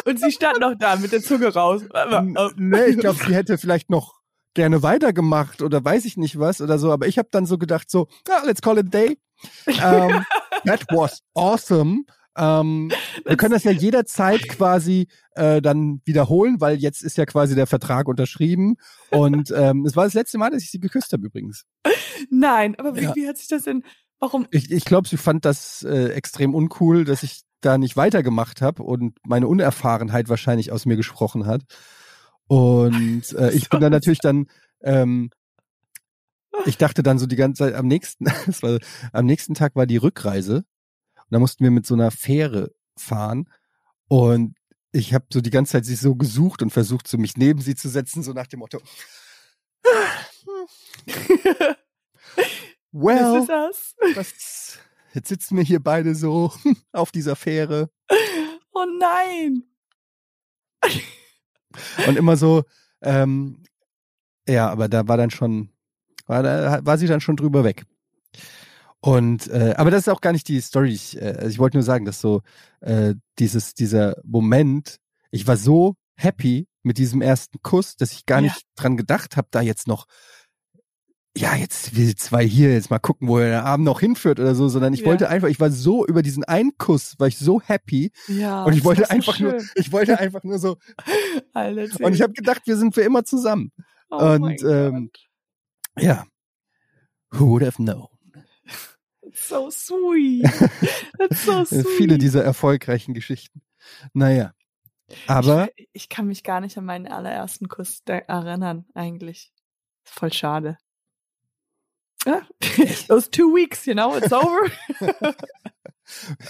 Und 0.07 0.21
sie 0.21 0.31
stand 0.33 0.61
noch 0.61 0.75
da 0.79 0.97
mit 0.97 1.12
der 1.12 1.23
Zunge 1.23 1.53
raus. 1.53 1.83
N- 1.83 2.37
nee, 2.57 2.85
ich 2.87 2.99
glaube, 2.99 3.19
sie 3.27 3.35
hätte 3.35 3.59
vielleicht 3.59 3.90
noch 3.90 4.14
gerne 4.55 4.83
weitergemacht 4.83 5.61
oder 5.62 5.85
weiß 5.85 6.05
ich 6.07 6.16
nicht 6.16 6.38
was 6.38 6.61
oder 6.61 6.79
so. 6.79 6.92
Aber 6.92 7.07
ich 7.07 7.19
habe 7.19 7.29
dann 7.31 7.45
so 7.45 7.59
gedacht, 7.59 7.90
so, 7.90 8.09
ah, 8.31 8.42
let's 8.47 8.62
call 8.62 8.79
it 8.79 8.87
a 8.87 8.88
day. 8.88 9.19
Ähm, 9.66 10.25
that 10.64 10.85
was 10.90 11.21
awesome. 11.35 12.05
Ähm, 12.38 12.90
wir 13.25 13.37
können 13.37 13.53
das 13.55 13.64
ja 13.64 13.71
jederzeit 13.71 14.47
quasi 14.49 15.09
äh, 15.35 15.61
dann 15.62 16.01
wiederholen, 16.05 16.61
weil 16.61 16.77
jetzt 16.77 17.03
ist 17.03 17.16
ja 17.16 17.25
quasi 17.27 17.55
der 17.55 17.66
Vertrag 17.66 18.09
unterschrieben. 18.09 18.77
Und 19.11 19.51
ähm, 19.57 19.85
es 19.87 19.97
war 19.97 20.05
das 20.05 20.14
letzte 20.14 20.38
Mal, 20.38 20.51
dass 20.51 20.62
ich 20.62 20.71
sie 20.71 20.79
geküsst 20.81 21.12
habe 21.12 21.27
übrigens. 21.27 21.64
Nein, 22.31 22.75
aber 22.79 22.95
wie, 22.95 23.03
Ja. 23.03 23.14
wie 23.14 23.27
hat 23.27 23.38
sich 23.38 23.49
das 23.49 23.64
denn, 23.64 23.85
warum? 24.21 24.47
Ich, 24.51 24.71
ich 24.71 24.85
glaube, 24.85 25.09
sie 25.09 25.16
fand 25.16 25.45
das 25.45 25.83
äh, 25.83 26.09
extrem 26.11 26.55
uncool, 26.55 27.05
dass 27.05 27.23
ich 27.23 27.40
da 27.66 27.79
nicht 27.79 27.96
weitergemacht 27.96 28.62
habe 28.62 28.83
und 28.83 29.18
meine 29.24 29.48
Unerfahrenheit 29.48 30.29
wahrscheinlich 30.29 30.70
aus 30.72 30.87
mir 30.87 30.96
gesprochen 30.96 31.46
hat. 31.46 31.62
Und 32.46 33.33
äh, 33.33 33.50
ich 33.50 33.68
bin 33.68 33.81
dann 33.81 33.92
natürlich 33.92 34.20
dann, 34.20 34.46
ähm, 34.83 35.31
ich 36.64 36.79
dachte 36.79 37.02
dann 37.02 37.18
so 37.18 37.26
die 37.26 37.37
ganze 37.37 37.64
Zeit 37.64 37.74
am 37.74 37.87
nächsten, 37.87 38.26
war, 38.62 38.79
am 39.12 39.26
nächsten 39.26 39.55
Tag 39.55 39.74
war 39.74 39.87
die 39.87 39.96
Rückreise 39.96 40.59
und 40.59 41.31
da 41.31 41.38
mussten 41.38 41.64
wir 41.64 41.70
mit 41.70 41.87
so 41.87 41.94
einer 41.94 42.11
Fähre 42.11 42.70
fahren 42.96 43.48
und 44.09 44.55
ich 44.92 45.12
habe 45.12 45.26
so 45.33 45.40
die 45.40 45.50
ganze 45.50 45.72
Zeit 45.72 45.85
sie 45.85 45.96
so 45.96 46.14
gesucht 46.14 46.62
und 46.62 46.70
versucht, 46.70 47.09
so 47.09 47.18
mich 47.18 47.37
neben 47.37 47.61
sie 47.61 47.74
zu 47.74 47.88
setzen, 47.88 48.22
so 48.22 48.33
nach 48.33 48.46
dem 48.46 48.61
Motto, 48.61 48.81
well, 52.92 53.33
Was 53.33 53.40
ist 53.42 53.48
das? 53.48 53.94
was, 54.14 54.79
jetzt 55.16 55.29
sitzen 55.29 55.57
wir 55.57 55.64
hier 55.64 55.81
beide 55.83 56.14
so 56.14 56.52
auf 56.92 57.11
dieser 57.11 57.35
Fähre 57.37 57.90
Oh 58.72 58.85
nein. 59.00 59.64
und 62.07 62.16
immer 62.16 62.37
so, 62.37 62.64
ähm, 63.02 63.62
ja, 64.48 64.68
aber 64.70 64.88
da 64.88 65.09
war 65.09 65.16
dann 65.16 65.31
schon, 65.31 65.70
war, 66.26 66.42
da 66.42 66.85
war 66.85 66.98
sie 66.98 67.07
dann 67.07 67.20
schon 67.20 67.37
drüber 67.37 67.64
weg. 67.64 67.85
Und 69.00 69.48
äh, 69.48 69.74
aber 69.76 69.90
das 69.90 70.00
ist 70.02 70.09
auch 70.09 70.20
gar 70.20 70.33
nicht 70.33 70.48
die 70.48 70.61
Story. 70.61 70.90
Ich, 70.92 71.16
äh, 71.20 71.35
also 71.37 71.48
ich 71.48 71.59
wollte 71.59 71.76
nur 71.76 71.85
sagen, 71.85 72.05
dass 72.05 72.20
so 72.20 72.42
äh, 72.81 73.14
dieses 73.38 73.74
dieser 73.74 74.16
Moment, 74.24 74.98
ich 75.31 75.46
war 75.46 75.57
so 75.57 75.96
happy 76.16 76.66
mit 76.83 76.98
diesem 76.98 77.20
ersten 77.22 77.61
Kuss, 77.62 77.96
dass 77.96 78.12
ich 78.12 78.26
gar 78.26 78.38
Ja. 78.38 78.44
nicht 78.44 78.62
dran 78.74 78.96
gedacht 78.96 79.37
habe, 79.37 79.48
da 79.50 79.61
jetzt 79.61 79.87
noch 79.87 80.07
ja, 81.37 81.55
jetzt 81.55 81.94
wir 81.94 82.16
zwei 82.16 82.46
hier 82.46 82.72
jetzt 82.72 82.90
mal 82.90 82.99
gucken, 82.99 83.29
wo 83.29 83.38
der 83.38 83.64
Abend 83.64 83.85
noch 83.85 84.01
hinführt 84.01 84.40
oder 84.40 84.55
so, 84.55 84.68
sondern 84.68 84.94
ich 84.94 85.01
Ja. 85.01 85.07
wollte 85.07 85.29
einfach, 85.29 85.49
ich 85.49 85.61
war 85.61 85.70
so 85.70 86.07
über 86.07 86.22
diesen 86.22 86.44
einen 86.44 86.77
Kuss, 86.79 87.14
war 87.18 87.29
ich 87.29 87.38
so 87.38 87.61
happy 87.61 88.11
Ja. 88.27 88.64
und 88.64 88.72
ich 88.72 88.85
wollte 88.85 89.03
ist 89.03 89.09
so 89.09 89.14
einfach 89.14 89.38
nur, 89.38 89.62
ich 89.75 89.92
wollte 89.92 90.18
einfach 90.18 90.42
nur 90.44 90.59
so 90.59 90.79
Alter, 91.53 92.05
und 92.05 92.14
ich 92.14 92.22
habe 92.22 92.33
gedacht, 92.33 92.62
wir 92.66 92.77
sind 92.77 92.94
für 92.94 93.03
immer 93.03 93.25
zusammen. 93.25 93.70
oh 94.11 94.16
und, 94.16 94.62
ähm, 94.62 95.11
Gott. 95.12 96.03
Ja. 96.03 96.27
Who 97.33 97.49
would 97.49 97.62
have 97.64 97.77
known? 97.83 98.09
That's 99.22 99.49
so 99.49 99.70
sweet. 99.70 100.44
That's 101.18 101.44
so 101.44 101.64
sweet. 101.64 101.87
Viele 101.99 102.18
dieser 102.18 102.44
erfolgreichen 102.44 103.12
Geschichten. 103.12 103.61
Naja. 104.14 104.53
Aber 105.27 105.68
ich, 105.77 105.88
ich 105.92 106.09
kann 106.09 106.27
mich 106.27 106.42
gar 106.44 106.61
nicht 106.61 106.79
an 106.79 106.85
meinen 106.85 107.07
allerersten 107.07 107.68
Kuss 107.68 108.03
erinnern, 108.07 108.87
eigentlich. 108.94 109.53
Voll 110.05 110.33
schade. 110.33 110.79
Ja. 112.26 112.42
Those 113.08 113.30
two 113.30 113.54
weeks, 113.54 113.86
you 113.86 113.94
know, 113.94 114.16
it's 114.16 114.32
over. 114.32 114.68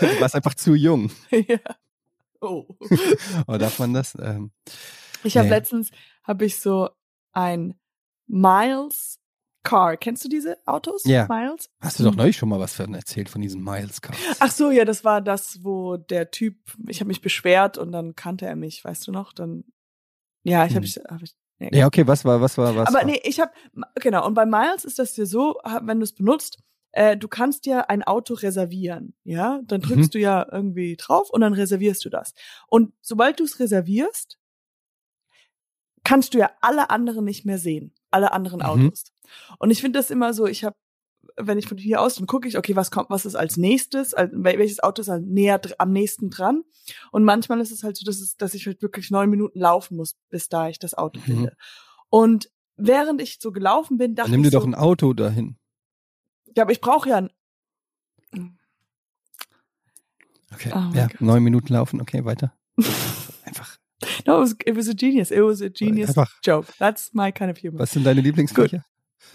du 0.00 0.20
warst 0.20 0.34
einfach 0.34 0.54
zu 0.54 0.74
jung. 0.74 1.10
ja. 1.30 1.58
Oh. 2.40 2.66
Oder 3.46 3.58
darf 3.58 3.78
man 3.78 3.94
das? 3.94 4.16
Ähm, 4.20 4.50
Ich 5.22 5.36
habe 5.36 5.48
Nee. 5.48 5.54
letztens 5.54 5.90
habe 6.22 6.44
ich 6.44 6.58
so 6.58 6.90
ein 7.32 7.74
Miles 8.26 9.18
Car. 9.62 9.96
Kennst 9.96 10.24
du 10.24 10.28
diese 10.28 10.58
Autos? 10.66 11.04
Ja. 11.04 11.26
Miles? 11.28 11.68
hast 11.80 11.98
du 11.98 12.04
doch 12.04 12.10
Hm. 12.12 12.18
neulich 12.18 12.36
schon 12.36 12.48
mal 12.48 12.60
was 12.60 12.74
von 12.74 12.94
erzählt 12.94 13.28
von 13.28 13.40
diesen 13.42 13.62
Miles 13.64 14.00
Cars? 14.00 14.16
Ach 14.38 14.50
so, 14.50 14.70
ja, 14.70 14.84
das 14.84 15.02
war 15.04 15.20
das, 15.20 15.64
wo 15.64 15.96
der 15.96 16.30
Typ, 16.30 16.56
ich 16.88 17.00
habe 17.00 17.08
mich 17.08 17.20
beschwert 17.20 17.76
und 17.78 17.90
dann 17.92 18.14
kannte 18.14 18.46
er 18.46 18.56
mich, 18.56 18.84
weißt 18.84 19.06
du 19.08 19.12
noch? 19.12 19.32
Dann 19.32 19.64
ja, 20.44 20.64
ich 20.66 20.76
habe 20.76 20.84
Hm. 20.86 20.92
ich, 20.96 20.96
hab 20.98 21.22
ich 21.22 21.34
ja, 21.58 21.68
Ja, 21.72 21.86
okay, 21.86 22.06
was 22.06 22.24
war, 22.24 22.40
was 22.40 22.58
war, 22.58 22.74
was 22.76 22.88
Aber 22.88 22.98
war? 22.98 23.04
nee, 23.04 23.20
ich 23.24 23.40
habe 23.40 23.52
genau 23.96 24.26
und 24.26 24.34
bei 24.34 24.46
Miles 24.46 24.84
ist 24.84 24.98
das 24.98 25.14
dir 25.14 25.26
so, 25.26 25.56
wenn 25.82 25.98
du 25.98 26.04
es 26.04 26.14
benutzt, 26.14 26.58
äh, 26.92 27.16
du 27.16 27.28
kannst 27.28 27.66
ja 27.66 27.80
ein 27.82 28.02
Auto 28.02 28.34
reservieren, 28.34 29.14
ja? 29.24 29.60
Dann 29.64 29.80
Mhm. 29.80 29.84
drückst 29.86 30.14
du 30.14 30.18
ja 30.18 30.46
irgendwie 30.50 30.96
drauf 30.96 31.30
und 31.30 31.40
dann 31.42 31.52
reservierst 31.52 32.04
du 32.04 32.08
das. 32.10 32.32
Und 32.68 32.92
sobald 33.02 33.38
du 33.40 33.44
es 33.44 33.60
reservierst, 33.60 34.38
kannst 36.04 36.34
du 36.34 36.38
ja 36.38 36.50
alle 36.60 36.90
anderen 36.90 37.24
nicht 37.24 37.44
mehr 37.44 37.58
sehen, 37.58 37.92
alle 38.10 38.32
anderen 38.32 38.60
Mhm. 38.60 38.66
Autos. 38.66 39.12
Und 39.58 39.70
ich 39.70 39.80
finde 39.80 39.98
das 39.98 40.10
immer 40.10 40.32
so, 40.32 40.46
ich 40.46 40.64
habe 40.64 40.76
wenn 41.36 41.58
ich 41.58 41.66
von 41.68 41.78
hier 41.78 42.00
aus, 42.00 42.14
dann 42.16 42.26
gucke 42.26 42.46
ich, 42.48 42.56
okay, 42.58 42.76
was 42.76 42.90
kommt, 42.90 43.10
was 43.10 43.24
ist 43.26 43.34
als 43.36 43.56
nächstes, 43.56 44.12
welches 44.32 44.82
Auto 44.82 45.02
ist 45.02 45.08
halt 45.08 45.26
näher 45.26 45.60
am 45.78 45.92
nächsten 45.92 46.30
dran. 46.30 46.62
Und 47.12 47.24
manchmal 47.24 47.60
ist 47.60 47.70
es 47.72 47.82
halt 47.82 47.96
so, 47.96 48.04
dass, 48.04 48.20
es, 48.20 48.36
dass 48.36 48.54
ich 48.54 48.66
halt 48.66 48.82
wirklich 48.82 49.10
neun 49.10 49.28
Minuten 49.30 49.58
laufen 49.60 49.96
muss, 49.96 50.14
bis 50.30 50.48
da 50.48 50.68
ich 50.68 50.78
das 50.78 50.94
Auto 50.94 51.18
Mhm. 51.20 51.24
finde. 51.24 51.56
Und 52.08 52.50
während 52.76 53.20
ich 53.20 53.38
so 53.40 53.52
gelaufen 53.52 53.98
bin, 53.98 54.14
dachte 54.14 54.30
Dann 54.30 54.40
nimm 54.40 54.42
dir 54.42 54.48
ich 54.48 54.52
so, 54.52 54.60
doch 54.60 54.66
ein 54.66 54.74
Auto 54.74 55.12
dahin. 55.12 55.56
ja, 56.56 56.62
aber 56.62 56.72
ich 56.72 56.80
brauche 56.80 57.08
ja 57.08 57.16
ein, 57.18 57.30
Okay. 60.52 60.72
Oh 60.74 60.94
ja, 60.96 61.08
neun 61.20 61.42
Minuten 61.42 61.72
laufen, 61.74 62.00
okay, 62.00 62.24
weiter. 62.24 62.52
Einfach. 63.44 63.76
no, 64.26 64.36
it 64.38 64.40
was, 64.42 64.52
it 64.64 64.76
was 64.76 64.88
a 64.88 64.92
genius, 64.94 65.30
it 65.30 65.42
was 65.42 65.60
a 65.60 65.68
genius 65.68 66.10
Einfach. 66.10 66.32
joke. 66.42 66.72
That's 66.78 67.12
my 67.12 67.30
kind 67.32 67.50
of 67.50 67.58
humor. 67.62 67.80
Was 67.80 67.90
sind 67.92 68.04
deine 68.04 68.20
Lieblingsfächer? 68.20 68.84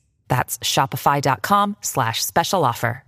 That's 0.31 0.57
shopify.com 0.63 1.75
slash 1.83 2.21
special 2.23 2.63
offer. 2.63 3.03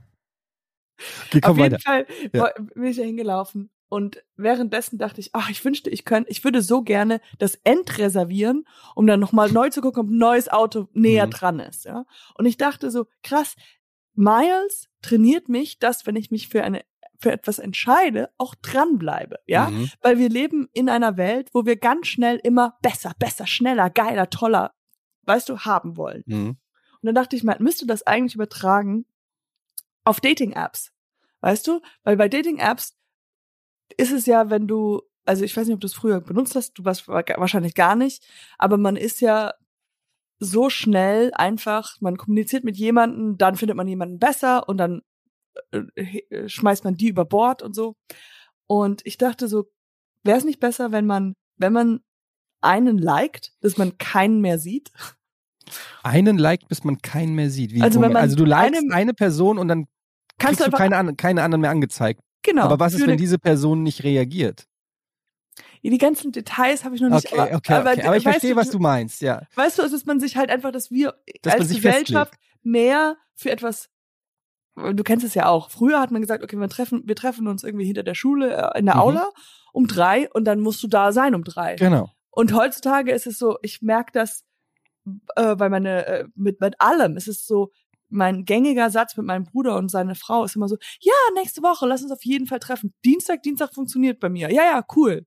Okay, 1.31 1.41
Auf 1.43 1.57
jeden 1.57 1.73
weiter. 1.73 1.79
Fall 1.79 2.05
Ja. 2.33 2.49
bin 2.75 2.83
ich 2.83 2.97
da 2.97 3.03
hingelaufen 3.03 3.69
und 3.87 4.23
währenddessen 4.35 4.97
dachte 4.99 5.21
ich, 5.21 5.29
ach, 5.33 5.49
ich 5.49 5.63
wünschte, 5.63 5.89
ich 5.89 6.03
könnte, 6.03 6.29
ich 6.29 6.43
würde 6.43 6.61
so 6.61 6.81
gerne 6.83 7.21
das 7.39 7.55
Endreservieren, 7.63 8.65
um 8.95 9.07
dann 9.07 9.19
nochmal 9.21 9.49
neu 9.51 9.69
zu 9.69 9.79
gucken, 9.81 10.01
ob 10.01 10.09
ein 10.09 10.17
neues 10.17 10.49
Auto 10.49 10.89
näher 10.93 11.27
Mhm. 11.27 11.31
dran 11.31 11.59
ist, 11.59 11.85
ja. 11.85 12.05
Und 12.37 12.45
ich 12.45 12.57
dachte 12.57 12.91
so, 12.91 13.05
krass, 13.23 13.55
Miles 14.15 14.89
trainiert 15.01 15.47
mich, 15.47 15.79
dass 15.79 16.05
wenn 16.05 16.15
ich 16.17 16.29
mich 16.29 16.49
für 16.49 16.63
eine 16.63 16.83
für 17.19 17.31
etwas 17.31 17.57
entscheide, 17.57 18.31
auch 18.37 18.53
dranbleibe, 18.53 19.39
ja? 19.47 19.69
Mhm. 19.69 19.89
Weil 20.01 20.17
wir 20.17 20.27
leben 20.27 20.67
in 20.73 20.89
einer 20.89 21.15
Welt, 21.15 21.49
wo 21.53 21.65
wir 21.65 21.77
ganz 21.77 22.07
schnell 22.07 22.35
immer 22.43 22.77
besser, 22.81 23.13
besser, 23.17 23.47
schneller, 23.47 23.89
geiler, 23.89 24.29
toller, 24.29 24.73
weißt 25.25 25.47
du, 25.47 25.59
haben 25.59 25.95
wollen. 25.95 26.23
Mhm. 26.25 26.57
Und 27.03 27.07
dann 27.07 27.15
dachte 27.15 27.35
ich, 27.35 27.43
man 27.43 27.61
müsste 27.61 27.85
das 27.85 28.07
eigentlich 28.07 28.35
übertragen 28.35 29.05
auf 30.05 30.21
Dating-Apps. 30.21 30.93
Weißt 31.41 31.67
du? 31.67 31.81
Weil 32.03 32.15
bei 32.15 32.29
Dating-Apps 32.29 32.97
ist 33.97 34.13
es 34.13 34.25
ja, 34.25 34.49
wenn 34.49 34.67
du, 34.67 35.01
also 35.25 35.43
ich 35.43 35.55
weiß 35.55 35.67
nicht, 35.67 35.75
ob 35.75 35.81
du 35.81 35.87
es 35.87 35.93
früher 35.93 36.21
benutzt 36.21 36.55
hast, 36.55 36.73
du 36.75 36.85
warst 36.85 37.09
wahrscheinlich 37.09 37.75
gar 37.75 37.97
nicht, 37.97 38.25
aber 38.57 38.77
man 38.77 38.95
ist 38.95 39.19
ja 39.19 39.53
so 40.39 40.69
schnell 40.69 41.31
einfach, 41.33 41.99
man 41.99 42.15
kommuniziert 42.15 42.63
mit 42.63 42.77
jemandem, 42.77 43.37
dann 43.37 43.57
findet 43.57 43.75
man 43.75 43.87
jemanden 43.87 44.17
besser 44.17 44.67
und 44.69 44.77
dann 44.77 45.01
äh, 45.71 45.79
äh, 46.29 46.47
schmeißt 46.47 46.85
man 46.85 46.95
die 46.95 47.09
über 47.09 47.25
Bord 47.25 47.61
und 47.61 47.75
so. 47.75 47.95
Und 48.65 49.05
ich 49.05 49.17
dachte 49.17 49.49
so, 49.49 49.69
wäre 50.23 50.37
es 50.37 50.45
nicht 50.45 50.61
besser, 50.61 50.93
wenn 50.93 51.05
man, 51.05 51.35
wenn 51.57 51.73
man 51.73 51.99
einen 52.61 52.97
liked, 52.97 53.51
dass 53.59 53.77
man 53.77 53.97
keinen 53.97 54.39
mehr 54.39 54.57
sieht? 54.57 54.93
Einen 56.03 56.37
liked, 56.37 56.67
bis 56.67 56.83
man 56.83 57.01
keinen 57.01 57.35
mehr 57.35 57.49
sieht. 57.49 57.73
Wie, 57.73 57.81
Also 57.81 58.01
wenn 58.01 58.11
man 58.13 58.21
also 58.21 58.35
du 58.35 58.45
likest 58.45 58.81
einem- 58.81 58.91
eine 58.91 59.13
Person 59.13 59.57
und 59.57 59.67
dann 59.67 59.85
Kannst 60.39 60.59
du 60.59 60.65
du 60.65 60.71
keine, 60.71 61.15
keine 61.15 61.43
anderen 61.43 61.61
mehr 61.61 61.69
angezeigt. 61.71 62.21
genau. 62.41 62.63
Aber 62.63 62.79
was 62.79 62.93
ist, 62.93 63.05
wenn 63.07 63.17
diese 63.17 63.37
Person 63.39 63.83
nicht 63.83 64.03
reagiert? 64.03 64.65
Ja, 65.81 65.91
die 65.91 65.97
ganzen 65.97 66.31
Details 66.31 66.83
habe 66.85 66.95
ich 66.95 67.01
noch 67.01 67.09
nicht. 67.09 67.31
Okay, 67.31 67.53
okay, 67.55 67.79
okay. 67.81 68.01
Aber, 68.03 68.17
ich 68.17 68.23
verstehe, 68.23 68.55
was 68.55 68.69
du 68.69 68.79
meinst, 68.79 69.21
ja. 69.21 69.41
Weißt 69.55 69.77
du, 69.77 69.83
dass 69.87 70.05
man 70.05 70.19
sich 70.19 70.37
halt 70.37 70.49
einfach, 70.49 70.71
dass 70.71 70.89
wir 70.91 71.13
Dass 71.41 71.53
als 71.55 71.69
Gesellschaft 71.69 72.33
mehr 72.63 73.17
für 73.35 73.51
etwas 73.51 73.89
du 74.75 75.03
kennst 75.03 75.23
es 75.23 75.35
ja 75.35 75.45
auch. 75.47 75.69
Früher 75.69 75.99
hat 75.99 76.09
man 76.09 76.21
gesagt, 76.21 76.43
okay, 76.43 76.55
wir 76.57 76.67
treffen, 76.67 77.03
wir 77.05 77.15
treffen 77.15 77.47
uns 77.47 77.63
irgendwie 77.63 77.85
hinter 77.85 78.01
der 78.01 78.15
Schule 78.15 78.55
äh, 78.73 78.79
in 78.79 78.87
der 78.87 78.95
Mhm. 78.95 79.01
Aula 79.01 79.29
um 79.71 79.85
drei 79.87 80.27
und 80.31 80.45
dann 80.45 80.61
musst 80.61 80.81
du 80.81 80.87
da 80.87 81.11
sein 81.11 81.35
um 81.35 81.43
drei. 81.43 81.75
Genau. 81.75 82.09
Und 82.31 82.53
heutzutage 82.55 83.11
ist 83.11 83.27
es 83.27 83.37
so, 83.37 83.57
ich 83.61 83.83
merke 83.83 84.11
das, 84.13 84.43
äh, 85.35 85.55
weil 85.57 85.69
meine, 85.69 86.05
äh, 86.05 86.25
mit, 86.35 86.61
mit 86.61 86.79
allem 86.79 87.17
ist 87.17 87.27
es 87.27 87.45
so, 87.45 87.71
mein 88.09 88.45
gängiger 88.45 88.89
Satz 88.89 89.17
mit 89.17 89.25
meinem 89.25 89.45
Bruder 89.45 89.75
und 89.75 89.89
seine 89.89 90.15
Frau 90.15 90.43
ist 90.43 90.55
immer 90.55 90.67
so, 90.67 90.77
ja, 90.99 91.13
nächste 91.35 91.63
Woche, 91.63 91.87
lass 91.87 92.03
uns 92.03 92.11
auf 92.11 92.23
jeden 92.23 92.45
Fall 92.45 92.59
treffen. 92.59 92.93
Dienstag, 93.03 93.41
Dienstag 93.41 93.73
funktioniert 93.73 94.19
bei 94.19 94.29
mir. 94.29 94.51
Ja, 94.51 94.63
ja, 94.63 94.85
cool. 94.95 95.25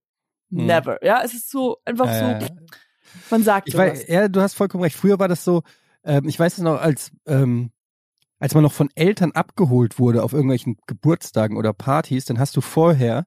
Mhm. 0.51 0.66
Never. 0.66 1.05
Ja, 1.05 1.20
es 1.24 1.35
ist 1.35 1.51
so, 1.51 1.79
einfach 1.85 2.07
Äh, 2.07 2.41
so, 2.41 2.55
man 3.31 3.43
sagt 3.43 3.68
Ich 3.68 3.77
weiß, 3.77 4.07
ja, 4.09 4.29
du 4.29 4.41
hast 4.41 4.55
vollkommen 4.55 4.85
recht. 4.85 4.97
Früher 4.97 5.18
war 5.18 5.29
das 5.29 5.45
so, 5.45 5.62
ähm, 6.05 6.29
ich 6.29 6.39
weiß 6.39 6.59
es 6.59 6.62
noch, 6.62 6.81
als, 6.81 7.11
ähm, 7.27 7.72
als 8.39 8.55
man 8.55 8.62
noch 8.62 8.72
von 8.72 8.91
Eltern 8.95 9.33
abgeholt 9.33 9.99
wurde 9.99 10.22
auf 10.22 10.33
irgendwelchen 10.33 10.77
Geburtstagen 10.87 11.57
oder 11.57 11.72
Partys, 11.72 12.27
dann 12.27 12.39
hast 12.39 12.57
du 12.57 12.61
vorher, 12.61 13.27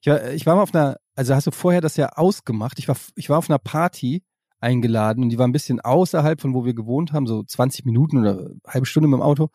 ich 0.00 0.08
war, 0.08 0.30
ich 0.30 0.46
war 0.46 0.56
mal 0.56 0.62
auf 0.62 0.74
einer, 0.74 0.98
also 1.16 1.34
hast 1.34 1.46
du 1.46 1.50
vorher 1.50 1.80
das 1.80 1.96
ja 1.96 2.10
ausgemacht. 2.10 2.78
Ich 2.78 2.86
war, 2.86 2.96
ich 3.16 3.28
war 3.28 3.38
auf 3.38 3.50
einer 3.50 3.58
Party 3.58 4.22
eingeladen 4.62 5.22
und 5.24 5.30
die 5.30 5.38
war 5.38 5.46
ein 5.46 5.52
bisschen 5.52 5.80
außerhalb 5.80 6.40
von 6.40 6.54
wo 6.54 6.64
wir 6.64 6.74
gewohnt 6.74 7.12
haben, 7.12 7.26
so 7.26 7.42
20 7.42 7.84
Minuten 7.84 8.18
oder 8.18 8.38
eine 8.38 8.56
halbe 8.66 8.86
Stunde 8.86 9.08
mit 9.08 9.18
dem 9.18 9.22
Auto. 9.22 9.48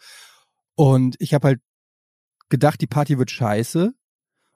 Und 0.76 1.16
ich 1.20 1.34
habe 1.34 1.48
halt 1.48 1.60
gedacht, 2.50 2.82
die 2.82 2.88
Party 2.88 3.18
wird 3.18 3.32
scheiße. 3.32 3.94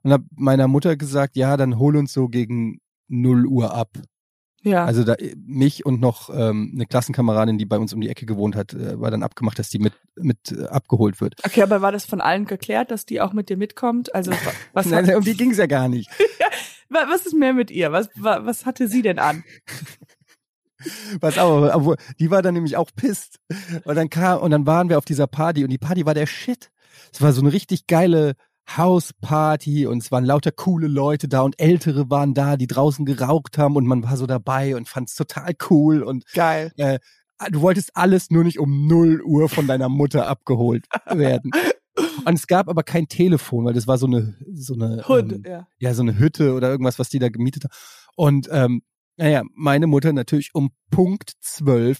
Und 0.03 0.11
habe 0.11 0.23
meiner 0.35 0.67
Mutter 0.67 0.95
gesagt, 0.97 1.35
ja, 1.35 1.57
dann 1.57 1.77
hol 1.77 1.95
uns 1.95 2.11
so 2.13 2.27
gegen 2.27 2.79
0 3.07 3.45
Uhr 3.45 3.73
ab. 3.75 3.89
ja. 4.63 4.83
Also 4.85 5.03
da, 5.03 5.15
mich 5.37 5.85
und 5.85 6.01
noch 6.01 6.29
ähm, 6.33 6.71
eine 6.73 6.85
Klassenkameradin, 6.87 7.57
die 7.59 7.65
bei 7.65 7.77
uns 7.77 7.93
um 7.93 8.01
die 8.01 8.09
Ecke 8.09 8.25
gewohnt 8.25 8.55
hat, 8.55 8.73
äh, 8.73 8.99
war 8.99 9.11
dann 9.11 9.21
abgemacht, 9.23 9.59
dass 9.59 9.69
die 9.69 9.77
mit, 9.79 9.93
mit 10.15 10.51
äh, 10.51 10.65
abgeholt 10.65 11.21
wird. 11.21 11.35
okay, 11.45 11.61
aber 11.61 11.81
war 11.81 11.91
das 11.91 12.05
von 12.05 12.19
allen 12.19 12.45
geklärt, 12.45 12.89
dass 12.91 13.05
die 13.05 13.21
auch 13.21 13.33
mit 13.33 13.49
dir 13.49 13.57
mitkommt? 13.57 14.13
Also, 14.15 14.31
wa- 14.31 14.37
was, 14.73 14.85
Nein, 14.89 15.05
hat, 15.07 15.15
um 15.15 15.23
die 15.23 15.35
ging 15.37 15.51
es 15.51 15.57
ja 15.57 15.67
gar 15.67 15.87
nicht. 15.87 16.09
wa- 16.89 17.05
was 17.09 17.25
ist 17.27 17.33
mehr 17.35 17.53
mit 17.53 17.69
ihr? 17.69 17.91
Was, 17.91 18.09
wa- 18.15 18.41
was 18.43 18.65
hatte 18.65 18.87
sie 18.87 19.01
denn 19.03 19.19
an? 19.19 19.43
Pass 21.19 21.37
auf, 21.37 21.71
aber, 21.71 21.95
die 22.19 22.31
war 22.31 22.41
dann 22.41 22.53
nämlich 22.53 22.77
auch 22.77 22.89
pisst. 22.95 23.37
Und 23.83 23.95
dann 23.95 24.09
kam, 24.09 24.39
und 24.41 24.51
dann 24.51 24.65
waren 24.65 24.89
wir 24.89 24.97
auf 24.97 25.05
dieser 25.05 25.27
Party 25.27 25.63
und 25.63 25.69
die 25.69 25.77
Party 25.77 26.05
war 26.05 26.13
der 26.13 26.27
Shit. 26.27 26.71
Es 27.13 27.21
war 27.21 27.33
so 27.33 27.41
eine 27.41 27.53
richtig 27.53 27.87
geile 27.87 28.35
Hausparty 28.77 29.87
und 29.87 29.99
es 30.03 30.11
waren 30.11 30.23
lauter 30.23 30.51
coole 30.51 30.87
Leute 30.87 31.27
da 31.27 31.41
und 31.41 31.59
Ältere 31.59 32.09
waren 32.09 32.33
da, 32.33 32.57
die 32.57 32.67
draußen 32.67 33.05
geraucht 33.05 33.57
haben 33.57 33.75
und 33.75 33.85
man 33.85 34.03
war 34.03 34.17
so 34.17 34.27
dabei 34.27 34.75
und 34.75 34.87
fand 34.87 35.09
es 35.09 35.15
total 35.15 35.53
cool 35.69 36.03
und 36.03 36.25
Geil. 36.33 36.71
äh, 36.77 36.99
du 37.49 37.61
wolltest 37.61 37.95
alles 37.95 38.29
nur 38.29 38.43
nicht 38.43 38.59
um 38.59 38.87
0 38.87 39.21
Uhr 39.23 39.49
von 39.49 39.67
deiner 39.67 39.89
Mutter 39.89 40.27
abgeholt 40.27 40.85
werden. 41.09 41.51
Und 42.25 42.33
es 42.33 42.47
gab 42.47 42.69
aber 42.69 42.83
kein 42.83 43.07
Telefon, 43.07 43.65
weil 43.65 43.73
das 43.73 43.87
war 43.87 43.97
so 43.97 44.07
eine, 44.07 44.35
so 44.53 44.73
eine, 44.73 45.07
Hund, 45.07 45.33
ähm, 45.33 45.43
ja. 45.45 45.67
ja, 45.79 45.93
so 45.93 46.03
eine 46.03 46.17
Hütte 46.17 46.53
oder 46.53 46.69
irgendwas, 46.69 46.99
was 46.99 47.09
die 47.09 47.19
da 47.19 47.29
gemietet 47.29 47.65
haben. 47.65 47.73
Und, 48.15 48.49
ähm, 48.51 48.81
naja, 49.17 49.43
meine 49.53 49.87
Mutter 49.87 50.13
natürlich 50.13 50.53
um 50.53 50.71
Punkt 50.89 51.33
12, 51.41 51.99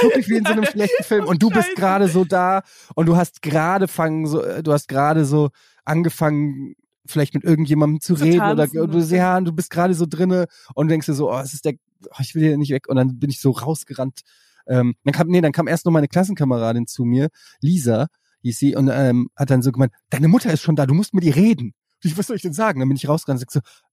wirklich 0.00 0.28
wie 0.28 0.36
in 0.36 0.44
so 0.44 0.52
einem 0.52 0.64
schlechten 0.64 1.04
Film. 1.04 1.24
Und 1.26 1.42
du 1.42 1.50
bist 1.50 1.74
gerade 1.76 2.08
so 2.08 2.24
da 2.24 2.62
und 2.94 3.06
du 3.06 3.16
hast 3.16 3.42
gerade 3.42 3.88
fangen, 3.88 4.26
so, 4.26 4.42
äh, 4.42 4.62
du 4.62 4.72
hast 4.72 4.88
gerade 4.88 5.24
so 5.24 5.50
angefangen, 5.84 6.74
vielleicht 7.06 7.34
mit 7.34 7.44
irgendjemandem 7.44 8.00
zu, 8.00 8.14
Zu 8.14 8.24
reden 8.24 8.38
tanzen 8.38 8.78
oder 8.80 8.92
du, 8.92 8.98
ja, 9.14 9.40
du 9.40 9.52
bist 9.52 9.70
gerade 9.70 9.94
so 9.94 10.06
drinne 10.08 10.46
und 10.74 10.88
denkst 10.88 11.06
dir 11.06 11.14
so, 11.14 11.30
oh, 11.30 11.38
es 11.38 11.54
ist 11.54 11.64
der, 11.64 11.74
oh, 12.06 12.20
ich 12.20 12.34
will 12.34 12.42
hier 12.42 12.58
nicht 12.58 12.72
weg. 12.72 12.88
Und 12.88 12.96
dann 12.96 13.18
bin 13.18 13.30
ich 13.30 13.40
so 13.40 13.50
rausgerannt. 13.52 14.20
Ähm, 14.66 14.94
dann 15.04 15.12
kam, 15.12 15.28
nee, 15.28 15.40
dann 15.40 15.52
kam 15.52 15.68
erst 15.68 15.86
noch 15.86 15.92
meine 15.92 16.08
Klassenkameradin 16.08 16.86
zu 16.86 17.04
mir, 17.04 17.28
Lisa, 17.60 18.08
hieß 18.42 18.58
sie, 18.58 18.74
und 18.74 18.90
ähm, 18.92 19.28
hat 19.36 19.50
dann 19.50 19.62
so 19.62 19.70
gemeint, 19.70 19.92
deine 20.10 20.28
Mutter 20.28 20.52
ist 20.52 20.62
schon 20.62 20.74
da, 20.74 20.86
du 20.86 20.94
musst 20.94 21.14
mit 21.14 21.24
ihr 21.24 21.36
reden. 21.36 21.72
Ich, 22.02 22.18
was 22.18 22.26
soll 22.26 22.36
ich 22.36 22.42
denn 22.42 22.52
sagen? 22.52 22.80
Dann 22.80 22.88
bin 22.88 22.96
ich 22.96 23.08
rausgerannt 23.08 23.40
und 23.40 23.50
sag 23.50 23.62
so, 23.62 23.85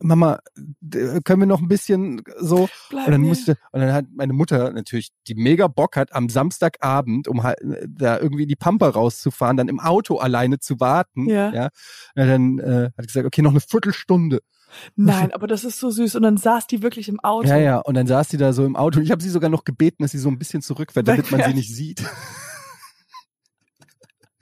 Mama, 0.00 0.40
können 1.24 1.40
wir 1.40 1.46
noch 1.46 1.60
ein 1.60 1.68
bisschen 1.68 2.22
so 2.38 2.68
Bleib 2.90 3.06
und 3.06 3.12
dann 3.12 3.20
musste, 3.22 3.56
und 3.72 3.80
dann 3.80 3.92
hat 3.92 4.06
meine 4.14 4.32
Mutter 4.32 4.72
natürlich, 4.72 5.10
die 5.28 5.34
mega 5.34 5.68
Bock 5.68 5.96
hat, 5.96 6.12
am 6.14 6.28
Samstagabend, 6.28 7.28
um 7.28 7.42
halt, 7.42 7.60
äh, 7.60 7.86
da 7.88 8.18
irgendwie 8.18 8.46
die 8.46 8.56
Pampa 8.56 8.88
rauszufahren, 8.88 9.56
dann 9.56 9.68
im 9.68 9.80
Auto 9.80 10.18
alleine 10.18 10.58
zu 10.58 10.80
warten. 10.80 11.28
Ja. 11.28 11.52
ja 11.52 11.64
und 12.16 12.26
dann 12.26 12.58
äh, 12.58 12.90
hat 12.96 13.06
gesagt, 13.06 13.26
okay, 13.26 13.42
noch 13.42 13.52
eine 13.52 13.60
Viertelstunde. 13.60 14.40
Nein, 14.96 15.32
aber 15.32 15.46
das 15.46 15.64
ist 15.64 15.78
so 15.78 15.90
süß. 15.90 16.16
Und 16.16 16.22
dann 16.22 16.36
saß 16.36 16.66
die 16.66 16.82
wirklich 16.82 17.08
im 17.08 17.20
Auto. 17.20 17.48
Ja, 17.48 17.58
ja. 17.58 17.78
Und 17.78 17.94
dann 17.94 18.06
saß 18.06 18.28
sie 18.28 18.36
da 18.36 18.52
so 18.52 18.64
im 18.64 18.76
Auto. 18.76 18.98
Und 18.98 19.04
ich 19.04 19.10
habe 19.10 19.22
sie 19.22 19.30
sogar 19.30 19.50
noch 19.50 19.64
gebeten, 19.64 20.02
dass 20.02 20.12
sie 20.12 20.18
so 20.18 20.28
ein 20.28 20.38
bisschen 20.38 20.62
zurückfährt, 20.62 21.06
damit 21.06 21.30
man 21.30 21.42
sie 21.44 21.54
nicht 21.54 21.72
sieht. 21.72 22.02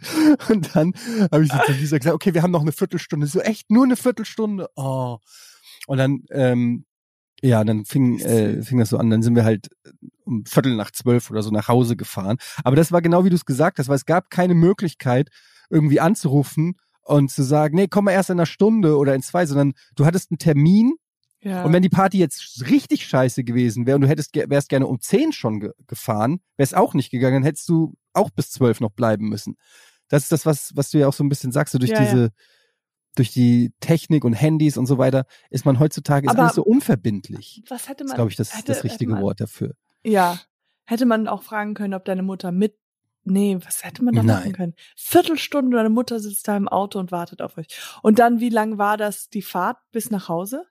Und 0.49 0.75
dann 0.75 0.93
habe 1.31 1.45
ich 1.45 1.53
so 1.53 1.59
zu 1.67 1.73
Lisa 1.73 1.99
gesagt, 1.99 2.15
okay, 2.15 2.35
wir 2.35 2.43
haben 2.43 2.51
noch 2.51 2.63
eine 2.63 2.73
Viertelstunde. 2.73 3.27
So 3.27 3.41
echt 3.41 3.71
nur 3.71 3.85
eine 3.85 3.97
Viertelstunde. 3.97 4.69
Oh. 4.77 5.19
Und 5.87 5.99
dann, 5.99 6.25
ähm, 6.31 6.85
ja, 7.41 7.65
dann 7.65 7.85
fing, 7.85 8.19
äh, 8.21 8.63
fing 8.63 8.79
das 8.79 8.91
so 8.91 8.99
an. 8.99 9.11
Dann 9.11 9.23
sind 9.23 9.35
wir 9.35 9.45
halt 9.45 9.69
um 10.25 10.45
Viertel 10.47 10.77
nach 10.77 10.91
zwölf 10.91 11.31
oder 11.31 11.43
so 11.43 11.51
nach 11.51 11.69
Hause 11.69 11.97
gefahren. 11.97 12.39
Aber 12.65 12.77
das 12.77 12.93
war 12.93 13.03
genau 13.03 13.25
wie 13.25 13.31
du 13.31 13.37
es 13.37 13.45
gesagt 13.45 13.79
hast, 13.79 13.89
weil 13.89 13.97
es 13.97 14.07
gab 14.07 14.31
keine 14.31 14.55
Möglichkeit, 14.55 15.29
irgendwie 15.71 16.01
anzurufen 16.01 16.77
und 17.03 17.31
zu 17.31 17.43
sagen, 17.43 17.77
nee, 17.77 17.89
komm 17.89 18.05
mal 18.05 18.13
erst 18.13 18.31
in 18.31 18.39
einer 18.39 18.47
Stunde 18.47 18.97
oder 18.97 19.15
in 19.15 19.23
zwei, 19.23 19.47
sondern 19.47 19.73
du 19.97 20.05
hattest 20.05 20.31
einen 20.31 20.39
Termin 20.39 20.95
ja. 21.41 21.65
und 21.65 21.73
wenn 21.73 21.83
die 21.83 21.89
Party 21.89 22.19
jetzt 22.19 22.65
richtig 22.71 23.07
scheiße 23.07 23.43
gewesen 23.43 23.87
wäre 23.87 23.97
und 23.97 24.03
du 24.03 24.09
hättest 24.09 24.35
wärst 24.35 24.69
gerne 24.69 24.87
um 24.87 25.01
10 25.01 25.33
schon 25.33 25.61
ge 25.61 25.73
gefahren, 25.87 26.41
wäre 26.57 26.65
es 26.65 26.75
auch 26.75 26.95
nicht 26.95 27.11
gegangen, 27.11 27.37
dann 27.37 27.43
hättest 27.45 27.69
du 27.69 27.95
auch 28.13 28.31
bis 28.31 28.51
12 28.53 28.81
noch 28.81 28.93
bleiben 28.93 29.29
müssen. 29.29 29.57
Das 30.13 30.25
ist 30.25 30.33
das, 30.33 30.45
was, 30.45 30.73
was 30.75 30.91
du 30.91 30.99
ja 30.99 31.09
auch 31.09 31.15
so 31.15 31.25
ein 31.25 31.31
bisschen 31.31 31.53
sagst, 31.53 31.73
so 31.73 31.79
durch 31.79 31.91
Ja, 31.91 32.03
ja. 32.03 32.05
diese, 32.05 32.31
durch 33.17 33.33
die 33.33 33.73
Technik 33.81 34.25
und 34.25 34.35
Handys 34.35 34.77
und 34.77 34.85
so 34.87 34.99
weiter, 34.99 35.25
ist 35.49 35.65
man 35.65 35.79
heutzutage 35.79 36.27
ist 36.27 36.31
Aber 36.33 36.43
alles 36.43 36.55
so 36.55 36.63
unverbindlich. 36.63 37.63
was 37.69 37.89
hätte 37.89 38.05
Das 38.05 38.09
man? 38.09 38.13
ist, 38.13 38.15
glaube 38.17 38.31
ich, 38.31 38.37
das, 38.37 38.55
hätte, 38.57 38.73
das 38.73 38.85
richtige 38.85 39.13
man, 39.13 39.23
Wort 39.23 39.41
dafür. 39.41 39.73
Ja. 40.05 40.39
Hätte 40.85 41.07
man 41.07 41.29
auch 41.29 41.43
fragen 41.43 41.73
können, 41.75 41.95
ob 41.95 42.05
deine 42.05 42.23
Mutter 42.23 42.53
mit. 42.53 42.77
Nee, 43.25 43.57
was 43.65 43.85
hätte 43.85 44.05
man 44.05 44.15
da 44.15 44.23
Nein. 44.23 44.37
machen 44.37 44.53
können? 44.53 44.75
Viertelstunde, 44.97 45.77
deine 45.79 45.89
Mutter 45.91 46.19
sitzt 46.21 46.47
da 46.49 46.57
im 46.57 46.69
Auto 46.69 46.99
und 46.99 47.11
wartet 47.13 47.41
auf 47.41 47.57
euch. 47.57 47.69
Und 48.03 48.19
dann, 48.19 48.41
wie 48.41 48.51
lang 48.51 48.77
war 48.79 48.97
das 48.99 49.29
die 49.31 49.43
Fahrt 49.43 49.79
bis 49.93 50.11
nach 50.11 50.29
Hause? 50.29 50.67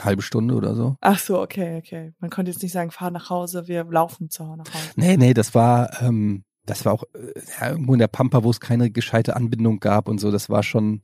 Halbe 0.00 0.22
Stunde 0.22 0.54
oder 0.54 0.74
so. 0.74 0.96
Ach 1.02 1.18
so, 1.18 1.40
okay, 1.40 1.76
okay. 1.78 2.14
Man 2.18 2.30
konnte 2.30 2.50
jetzt 2.50 2.62
nicht 2.62 2.72
sagen, 2.72 2.90
fahr 2.90 3.10
nach 3.10 3.28
Hause, 3.30 3.68
wir 3.68 3.84
laufen 3.84 4.28
zu 4.30 4.42
nach 4.56 4.66
Hause. 4.74 4.90
Nee, 4.96 5.16
nee, 5.18 5.34
das 5.34 5.54
war, 5.54 6.02
ähm, 6.02 6.44
das 6.66 6.84
war 6.84 6.92
auch 6.92 7.04
äh, 7.14 7.32
ja, 7.60 7.70
irgendwo 7.70 7.92
in 7.94 7.98
der 7.98 8.08
Pampa, 8.08 8.42
wo 8.44 8.50
es 8.50 8.60
keine 8.60 8.90
gescheite 8.90 9.36
Anbindung 9.36 9.80
gab 9.80 10.08
und 10.08 10.18
so. 10.20 10.30
Das 10.30 10.50
war 10.50 10.62
schon, 10.62 11.02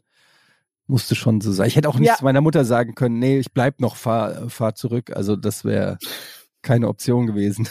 musste 0.87 1.15
schon 1.15 1.41
so 1.41 1.53
sein. 1.53 1.69
Ich 1.69 1.77
hätte 1.77 1.89
auch 1.89 1.99
nicht 1.99 2.09
Ja. 2.09 2.17
zu 2.17 2.25
meiner 2.25 2.41
Mutter 2.41 2.65
sagen 2.65 2.95
können, 2.95 3.19
nee, 3.19 3.39
ich 3.39 3.53
bleib 3.53 3.81
noch, 3.81 3.97
fahr, 3.97 4.51
fahr 4.51 4.75
zurück. 4.75 5.11
Also 5.15 5.37
das 5.37 5.65
wäre 5.65 5.99
keine 6.63 6.89
Option 6.89 7.27
gewesen. 7.27 7.69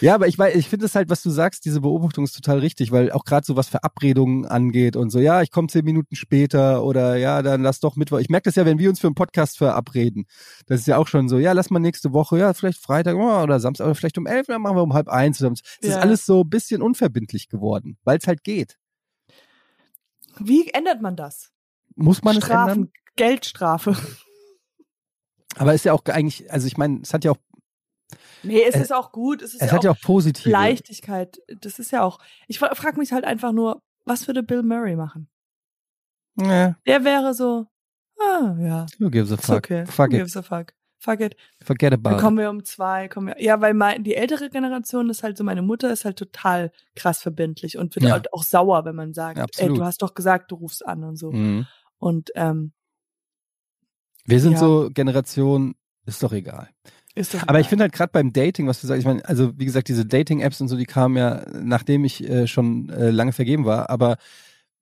Ja, 0.00 0.14
aber 0.14 0.26
ich 0.28 0.38
ich 0.38 0.68
finde 0.68 0.86
es 0.86 0.94
halt, 0.94 1.10
was 1.10 1.22
du 1.22 1.30
sagst, 1.30 1.64
diese 1.64 1.80
Beobachtung 1.80 2.24
ist 2.24 2.32
total 2.34 2.58
richtig, 2.58 2.92
weil 2.92 3.12
auch 3.12 3.24
gerade 3.24 3.46
so 3.46 3.56
was 3.56 3.68
Verabredungen 3.68 4.46
angeht 4.46 4.96
und 4.96 5.10
so, 5.10 5.18
ja, 5.18 5.42
ich 5.42 5.50
komme 5.50 5.68
zehn 5.68 5.84
Minuten 5.84 6.16
später 6.16 6.84
oder 6.84 7.16
ja, 7.16 7.42
dann 7.42 7.62
lass 7.62 7.80
doch 7.80 7.96
Mittwoch. 7.96 8.18
Ich 8.18 8.28
merke 8.28 8.44
das 8.44 8.54
ja, 8.56 8.64
wenn 8.66 8.78
wir 8.78 8.88
uns 8.88 9.00
für 9.00 9.06
einen 9.06 9.14
Podcast 9.14 9.58
verabreden. 9.58 10.26
Das 10.66 10.80
ist 10.80 10.86
ja 10.86 10.98
auch 10.98 11.08
schon 11.08 11.28
so, 11.28 11.38
ja, 11.38 11.52
lass 11.52 11.70
mal 11.70 11.78
nächste 11.78 12.12
Woche, 12.12 12.38
ja, 12.38 12.54
vielleicht 12.54 12.78
Freitag 12.80 13.16
oh, 13.16 13.42
oder 13.42 13.60
Samstag 13.60 13.86
oder 13.86 13.94
vielleicht 13.94 14.18
um 14.18 14.26
elf, 14.26 14.46
dann 14.46 14.62
machen 14.62 14.76
wir 14.76 14.82
um 14.82 14.94
halb 14.94 15.08
eins. 15.08 15.40
Es 15.40 15.60
Ja. 15.82 15.90
ist 15.90 15.96
alles 15.96 16.26
so 16.26 16.42
ein 16.42 16.50
bisschen 16.50 16.82
unverbindlich 16.82 17.48
geworden, 17.48 17.98
weil 18.04 18.18
es 18.18 18.26
halt 18.26 18.42
geht. 18.44 18.76
Wie 20.38 20.68
ändert 20.70 21.00
man 21.00 21.16
das? 21.16 21.50
Muss 21.94 22.22
man 22.22 22.36
es 22.36 22.44
Strafen, 22.44 22.70
ändern? 22.70 22.92
Geldstrafe. 23.16 23.96
Aber 25.58 25.72
ist 25.72 25.84
ja 25.86 25.94
auch 25.94 26.04
eigentlich, 26.06 26.50
also 26.52 26.66
ich 26.66 26.76
meine, 26.76 27.00
es 27.02 27.14
hat 27.14 27.24
ja 27.24 27.30
auch, 27.30 27.38
Nee, 28.42 28.62
es 28.62 28.74
Es- 28.74 28.82
ist 28.82 28.92
auch 28.92 29.12
gut. 29.12 29.42
Es 29.42 29.54
ist 29.54 29.62
es 29.62 29.70
ja 29.70 29.76
hat 29.76 29.84
ja 29.84 29.90
auch 29.92 30.00
positive. 30.00 30.50
Leichtigkeit. 30.50 31.40
Das 31.60 31.78
ist 31.78 31.90
ja 31.90 32.02
auch. 32.02 32.18
Ich 32.48 32.58
fra 32.58 32.74
frage 32.74 32.98
mich 32.98 33.12
halt 33.12 33.24
einfach 33.24 33.52
nur, 33.52 33.82
was 34.04 34.26
würde 34.26 34.42
Bill 34.42 34.62
Murray 34.62 34.96
machen? 34.96 35.28
Ja, 36.38 36.76
Der 36.86 37.04
wäre 37.04 37.32
so, 37.34 37.66
ah, 38.20 38.54
ja, 38.60 38.86
who 38.98 39.08
gives 39.10 39.32
a 39.32 39.36
fuck? 39.36 39.56
okay. 39.56 39.86
Fuck 39.86 40.10
Who 40.10 40.16
it. 40.16 40.18
gives 40.20 40.36
a 40.36 40.42
fuck. 40.42 40.74
Fuck 40.98 41.20
it. 41.20 41.36
Forget 41.62 41.92
Dann 41.92 42.00
about 42.06 42.16
it. 42.16 42.20
kommen 42.20 42.38
wir 42.38 42.50
um 42.50 42.64
zwei, 42.64 43.08
kommen 43.08 43.28
wir. 43.28 43.40
Ja, 43.42 43.60
weil 43.60 43.74
mein, 43.74 44.02
die 44.02 44.14
ältere 44.14 44.48
Generation 44.50 45.08
ist 45.10 45.22
halt 45.22 45.36
so, 45.36 45.44
meine 45.44 45.62
Mutter 45.62 45.92
ist 45.92 46.04
halt 46.04 46.18
total 46.18 46.72
krass 46.94 47.20
verbindlich 47.20 47.76
und 47.78 47.94
wird 47.96 48.06
Ja. 48.06 48.12
halt 48.12 48.32
auch 48.32 48.42
sauer, 48.42 48.84
wenn 48.84 48.96
man 48.96 49.12
sagt, 49.14 49.36
Ja, 49.38 49.44
ey, 49.44 49.48
absolut. 49.48 49.78
du 49.78 49.84
hast 49.84 50.02
doch 50.02 50.14
gesagt, 50.14 50.50
du 50.50 50.56
rufst 50.56 50.84
an 50.86 51.04
und 51.04 51.16
so. 51.16 51.32
Mhm. 51.32 51.66
Und 51.98 52.30
ähm, 52.34 52.72
Wir 54.24 54.40
sind 54.40 54.52
Ja. 54.52 54.58
so 54.58 54.90
Generation, 54.92 55.74
ist 56.06 56.22
doch 56.22 56.32
egal. 56.32 56.68
Aber 57.46 57.60
ich 57.60 57.68
finde 57.68 57.82
halt 57.82 57.92
gerade 57.92 58.12
beim 58.12 58.32
Dating, 58.32 58.66
was 58.66 58.80
du 58.80 58.86
sagst, 58.86 59.00
ich 59.00 59.06
meine, 59.06 59.24
also 59.24 59.58
wie 59.58 59.64
gesagt, 59.64 59.88
diese 59.88 60.04
Dating-Apps 60.04 60.60
und 60.60 60.68
so, 60.68 60.76
die 60.76 60.84
kamen 60.84 61.16
ja, 61.16 61.46
nachdem 61.52 62.04
ich 62.04 62.22
äh, 62.28 62.46
schon 62.46 62.90
äh, 62.90 63.10
lange 63.10 63.32
vergeben 63.32 63.64
war, 63.64 63.88
aber 63.88 64.18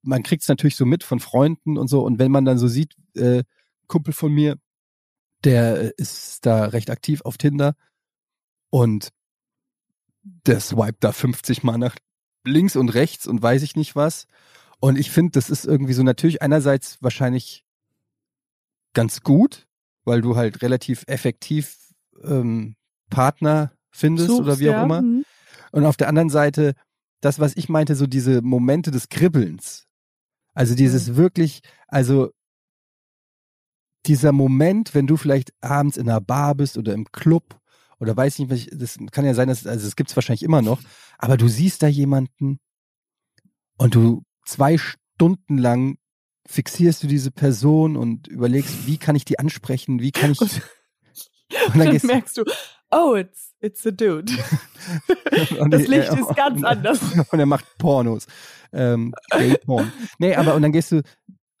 man 0.01 0.21
kriegt 0.21 0.43
es 0.43 0.49
natürlich 0.49 0.75
so 0.75 0.85
mit 0.85 1.03
von 1.03 1.19
Freunden 1.19 1.77
und 1.77 1.87
so. 1.87 2.03
Und 2.03 2.19
wenn 2.19 2.31
man 2.31 2.45
dann 2.45 2.57
so 2.57 2.67
sieht, 2.67 2.95
äh, 3.15 3.43
Kumpel 3.87 4.13
von 4.13 4.33
mir, 4.33 4.57
der 5.43 5.97
ist 5.97 6.45
da 6.45 6.65
recht 6.65 6.89
aktiv 6.89 7.21
auf 7.21 7.37
Tinder 7.37 7.75
und 8.69 9.09
der 10.23 10.59
swiped 10.59 11.03
da 11.03 11.11
50 11.11 11.63
Mal 11.63 11.77
nach 11.77 11.95
links 12.43 12.75
und 12.75 12.89
rechts 12.89 13.27
und 13.27 13.41
weiß 13.41 13.63
ich 13.63 13.75
nicht 13.75 13.95
was. 13.95 14.27
Und 14.79 14.97
ich 14.97 15.11
finde, 15.11 15.31
das 15.31 15.49
ist 15.49 15.65
irgendwie 15.65 15.93
so 15.93 16.03
natürlich 16.03 16.41
einerseits 16.41 17.01
wahrscheinlich 17.01 17.63
ganz 18.93 19.21
gut, 19.21 19.67
weil 20.03 20.21
du 20.21 20.35
halt 20.35 20.61
relativ 20.61 21.03
effektiv 21.07 21.77
ähm, 22.23 22.75
Partner 23.09 23.71
findest 23.91 24.29
Suchst, 24.29 24.41
oder 24.41 24.59
wie 24.59 24.69
auch 24.69 24.73
ja, 24.73 24.83
immer. 24.83 25.01
mhm. 25.01 25.25
Und 25.71 25.85
auf 25.85 25.97
der 25.97 26.07
anderen 26.07 26.29
Seite, 26.29 26.73
das, 27.21 27.39
was 27.39 27.55
ich 27.55 27.69
meinte, 27.69 27.95
so 27.95 28.07
diese 28.07 28.41
Momente 28.41 28.91
des 28.91 29.09
Kribbelns. 29.09 29.85
Also 30.53 30.75
dieses 30.75 31.15
wirklich, 31.15 31.61
also 31.87 32.31
dieser 34.05 34.31
Moment, 34.31 34.93
wenn 34.93 35.07
du 35.07 35.17
vielleicht 35.17 35.51
abends 35.61 35.97
in 35.97 36.09
einer 36.09 36.21
Bar 36.21 36.55
bist 36.55 36.77
oder 36.77 36.93
im 36.93 37.11
Club 37.11 37.59
oder 37.99 38.15
weiß 38.15 38.39
nicht, 38.39 38.51
ich, 38.51 38.69
das 38.71 38.97
kann 39.11 39.25
ja 39.25 39.33
sein, 39.33 39.47
dass, 39.47 39.65
also 39.65 39.87
es 39.87 39.95
gibt's 39.95 40.15
wahrscheinlich 40.15 40.43
immer 40.43 40.61
noch, 40.61 40.81
aber 41.17 41.37
du 41.37 41.47
siehst 41.47 41.81
da 41.81 41.87
jemanden 41.87 42.59
und 43.77 43.95
du 43.95 44.23
zwei 44.45 44.77
Stunden 44.77 45.57
lang 45.57 45.97
fixierst 46.47 47.01
du 47.03 47.07
diese 47.07 47.31
Person 47.31 47.97
und 47.97 48.27
überlegst, 48.27 48.85
wie 48.85 48.97
kann 48.97 49.15
ich 49.15 49.25
die 49.25 49.39
ansprechen, 49.39 49.99
wie 49.99 50.11
kann 50.11 50.31
ich, 50.31 50.41
Und, 50.41 50.61
und 51.73 51.77
dann, 51.79 51.91
gehst- 51.91 52.05
merkst 52.05 52.37
du, 52.37 52.43
oh, 52.91 53.15
it's, 53.15 53.53
it's 53.59 53.85
a 53.85 53.91
dude. 53.91 54.31
Das 55.69 55.87
Licht 55.87 56.13
ist 56.13 56.35
ganz 56.35 56.63
anders. 56.63 56.99
Und 57.31 57.39
er 57.39 57.45
macht 57.47 57.65
Pornos. 57.79 58.27
Ähm, 58.71 59.13
Gay-Porn. 59.31 59.91
nee, 60.19 60.35
aber 60.35 60.53
und 60.55 60.61
dann 60.61 60.71
gehst 60.71 60.91
du, 60.91 61.01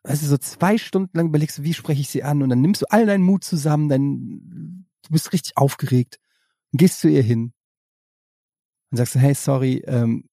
weißt 0.03 0.21
du, 0.21 0.27
so 0.27 0.37
zwei 0.37 0.77
Stunden 0.77 1.17
lang 1.17 1.27
überlegst 1.29 1.57
du, 1.57 1.63
wie 1.63 1.73
spreche 1.73 2.01
ich 2.01 2.09
sie 2.09 2.23
an 2.23 2.43
und 2.43 2.49
dann 2.49 2.61
nimmst 2.61 2.81
du 2.83 2.85
all 2.89 3.05
deinen 3.05 3.23
Mut 3.23 3.43
zusammen, 3.43 3.89
dann 3.89 4.85
du 5.03 5.09
bist 5.09 5.33
richtig 5.33 5.57
aufgeregt 5.57 6.19
und 6.71 6.77
gehst 6.79 6.99
zu 6.99 7.07
ihr 7.07 7.23
hin 7.23 7.53
und 8.91 8.97
sagst, 8.97 9.15
hey, 9.15 9.33
sorry, 9.33 9.83
ähm, 9.87 10.29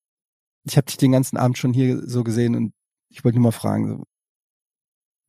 ich 0.64 0.76
habe 0.76 0.86
dich 0.86 0.96
den 0.98 1.12
ganzen 1.12 1.36
Abend 1.36 1.56
schon 1.56 1.72
hier 1.72 2.02
so 2.06 2.22
gesehen 2.24 2.54
und 2.56 2.74
ich 3.08 3.24
wollte 3.24 3.38
nur 3.38 3.44
mal 3.44 3.52
fragen, 3.52 3.88
so, 3.88 4.04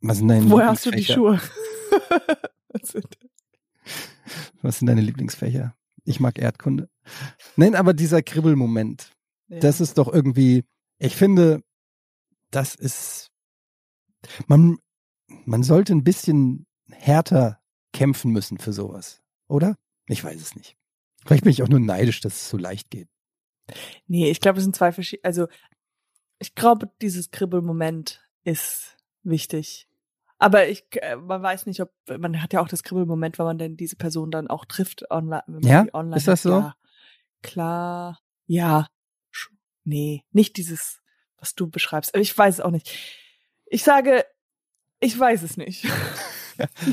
was 0.02 0.18
sind 0.18 0.28
deine 0.28 0.50
Woher 0.50 0.68
hast 0.70 0.86
du 0.86 0.92
die? 0.92 1.06
Schuhe? 1.06 1.40
Was 2.70 2.90
sind- 2.90 3.18
Was 4.62 4.80
sind 4.80 4.88
deine 4.88 5.02
Lieblingsfächer? 5.02 5.76
Ich 6.06 6.20
mag 6.20 6.40
Erdkunde. 6.40 6.90
Nein, 7.56 7.76
aber 7.76 7.94
dieser 7.94 8.22
Kribbelmoment, 8.22 9.14
ja. 9.48 9.60
Das 9.60 9.82
ist 9.82 9.98
doch 9.98 10.12
irgendwie, 10.12 10.64
ich 10.98 11.16
finde, 11.16 11.64
das 12.50 12.76
ist, 12.76 13.32
man, 14.48 14.78
man 15.46 15.64
sollte 15.64 15.94
ein 15.94 16.04
bisschen 16.04 16.66
härter 16.90 17.62
kämpfen 17.92 18.32
müssen 18.32 18.58
für 18.58 18.74
sowas, 18.74 19.22
oder? 19.48 19.78
Ich 20.08 20.24
weiß 20.24 20.42
es 20.42 20.56
nicht. 20.56 20.76
Vielleicht 21.26 21.44
bin 21.44 21.52
ich 21.52 21.64
auch 21.64 21.70
nur 21.70 21.80
neidisch, 21.80 22.20
dass 22.22 22.34
es 22.34 22.50
so 22.50 22.58
leicht 22.58 22.90
geht. 22.90 23.08
Nee, 24.08 24.30
ich 24.30 24.40
glaube, 24.40 24.58
es 24.58 24.64
sind 24.64 24.76
zwei 24.76 24.92
verschiedene. 24.92 25.26
Also, 25.26 25.48
ich 26.40 26.56
glaube, 26.56 26.92
dieses 27.02 27.32
Kribbelmoment 27.32 28.28
ist 28.44 28.98
wichtig. 29.24 29.88
Aber 30.44 30.68
ich, 30.68 30.84
äh, 31.02 31.16
man 31.16 31.42
weiß 31.42 31.68
nicht, 31.68 31.80
ob, 31.80 31.94
man 32.18 32.42
hat 32.42 32.52
ja 32.52 32.60
auch 32.60 32.68
das 32.68 32.84
Kribbelmoment, 32.84 33.40
wenn 33.40 33.46
man 33.46 33.58
denn 33.58 33.78
diese 33.78 33.96
Person 33.96 34.30
dann 34.30 34.50
auch 34.50 34.66
trifft 34.66 35.10
online. 35.10 35.44
wenn 35.48 35.62
man 35.62 35.64
Ja? 35.64 35.86
online 35.94 36.18
Ist 36.18 36.28
das 36.28 36.42
so? 36.42 36.52
Ja, 36.52 36.76
klar. 37.42 38.20
Ja. 38.46 38.88
Nee, 39.86 40.24
nicht 40.32 40.58
dieses, 40.58 41.02
was 41.38 41.56
du 41.56 41.70
beschreibst. 41.70 42.14
Aber 42.14 42.22
Ich 42.22 42.38
weiß 42.38 42.56
es 42.56 42.60
auch 42.60 42.72
nicht. 42.72 42.94
Ich 43.68 43.84
sage, 43.84 44.26
ich 45.00 45.18
weiß 45.18 45.44
es 45.44 45.56
nicht. 45.58 45.86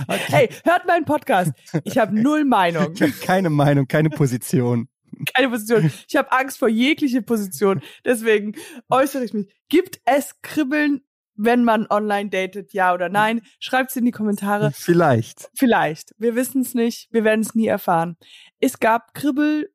Hey, 0.08 0.48
hört 0.64 0.86
meinen 0.86 1.04
Podcast. 1.04 1.52
Ich 1.84 1.98
habe 1.98 2.14
null 2.18 2.46
Meinung. 2.46 2.94
Ich 2.94 3.02
habe 3.02 3.12
keine 3.12 3.50
Meinung, 3.50 3.86
keine 3.86 4.08
Position. 4.08 4.88
keine 5.34 5.50
Position. 5.50 5.92
Ich 6.08 6.16
habe 6.16 6.32
Angst 6.32 6.58
vor 6.58 6.68
jegliche 6.68 7.20
Position. 7.20 7.82
Deswegen 8.06 8.54
äußere 8.88 9.22
ich 9.22 9.34
mich. 9.34 9.52
Gibt 9.68 10.00
es 10.06 10.40
Kribbeln, 10.40 11.02
wenn 11.34 11.64
man 11.64 11.86
online 11.88 12.30
datet, 12.30 12.72
ja 12.72 12.92
oder 12.92 13.08
nein? 13.08 13.40
Schreibt's 13.58 13.96
in 13.96 14.04
die 14.04 14.10
Kommentare. 14.10 14.72
Vielleicht. 14.74 15.50
Vielleicht. 15.54 16.14
Wir 16.18 16.34
wissen 16.34 16.62
es 16.62 16.74
nicht. 16.74 17.08
Wir 17.12 17.24
werden 17.24 17.40
es 17.40 17.54
nie 17.54 17.66
erfahren. 17.66 18.16
Es 18.58 18.78
gab 18.78 19.14
Kribbel. 19.14 19.72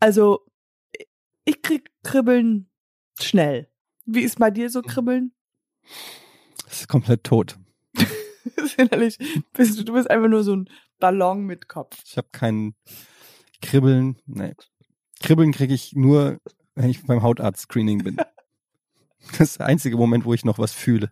Also, 0.00 0.46
ich 1.44 1.62
krieg 1.62 1.90
Kribbeln 2.02 2.70
schnell. 3.20 3.68
Wie 4.06 4.22
ist 4.22 4.38
bei 4.38 4.50
dir 4.50 4.70
so 4.70 4.82
Kribbeln? 4.82 5.32
Das 6.64 6.80
ist 6.80 6.88
komplett 6.88 7.24
tot. 7.24 7.58
Innerlich 8.76 9.18
bist 9.52 9.78
du, 9.78 9.84
du 9.84 9.92
bist 9.92 10.10
einfach 10.10 10.28
nur 10.28 10.44
so 10.44 10.56
ein 10.56 10.70
Ballon 10.98 11.44
mit 11.44 11.68
Kopf. 11.68 11.96
Ich 12.04 12.16
habe 12.16 12.28
keinen 12.32 12.74
Kribbeln. 13.60 14.20
Nee. 14.26 14.54
Kribbeln 15.20 15.52
kriege 15.52 15.74
ich 15.74 15.94
nur, 15.94 16.38
wenn 16.74 16.90
ich 16.90 17.04
beim 17.04 17.22
Hautarzt-Screening 17.22 18.04
bin. 18.04 18.16
Das 19.38 19.50
ist 19.50 19.58
der 19.58 19.66
einzige 19.66 19.96
Moment, 19.96 20.24
wo 20.24 20.32
ich 20.34 20.44
noch 20.44 20.58
was 20.58 20.72
fühle. 20.72 21.10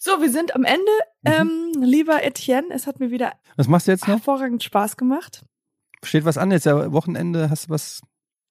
So, 0.00 0.20
wir 0.20 0.30
sind 0.30 0.54
am 0.54 0.64
Ende. 0.64 0.92
Mhm. 1.22 1.72
Ähm, 1.74 1.82
lieber 1.82 2.22
Etienne, 2.22 2.68
es 2.70 2.86
hat 2.86 3.00
mir 3.00 3.10
wieder 3.10 3.32
Was 3.56 3.66
machst 3.68 3.88
du 3.88 3.92
jetzt 3.92 4.02
noch? 4.02 4.08
hervorragend 4.14 4.62
Spaß 4.62 4.96
gemacht. 4.96 5.44
Steht 6.04 6.24
was 6.24 6.38
an? 6.38 6.50
Jetzt 6.52 6.66
ja 6.66 6.92
Wochenende, 6.92 7.50
hast 7.50 7.66
du 7.66 7.70
was? 7.70 8.00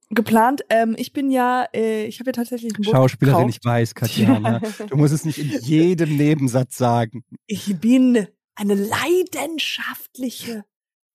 Geplant. 0.10 0.62
Ähm, 0.70 0.96
ich 0.98 1.14
bin 1.14 1.32
ja, 1.32 1.68
äh, 1.74 2.06
ich 2.06 2.20
habe 2.20 2.30
ja 2.30 2.34
tatsächlich 2.34 2.74
ein 2.78 2.84
Boot 2.84 2.94
Schauspielerin, 2.94 3.48
gekauft. 3.48 3.60
ich 3.62 3.66
weiß, 3.66 3.96
Katjana. 3.96 4.62
Du 4.90 4.96
musst 4.98 5.14
es 5.14 5.26
nicht 5.26 5.38
in 5.38 5.50
jedem 5.62 6.16
Nebensatz 6.18 6.78
sagen. 6.78 7.24
Ich 7.46 7.78
bin 7.80 8.28
eine 8.56 8.76
leidenschaftliche 8.76 10.66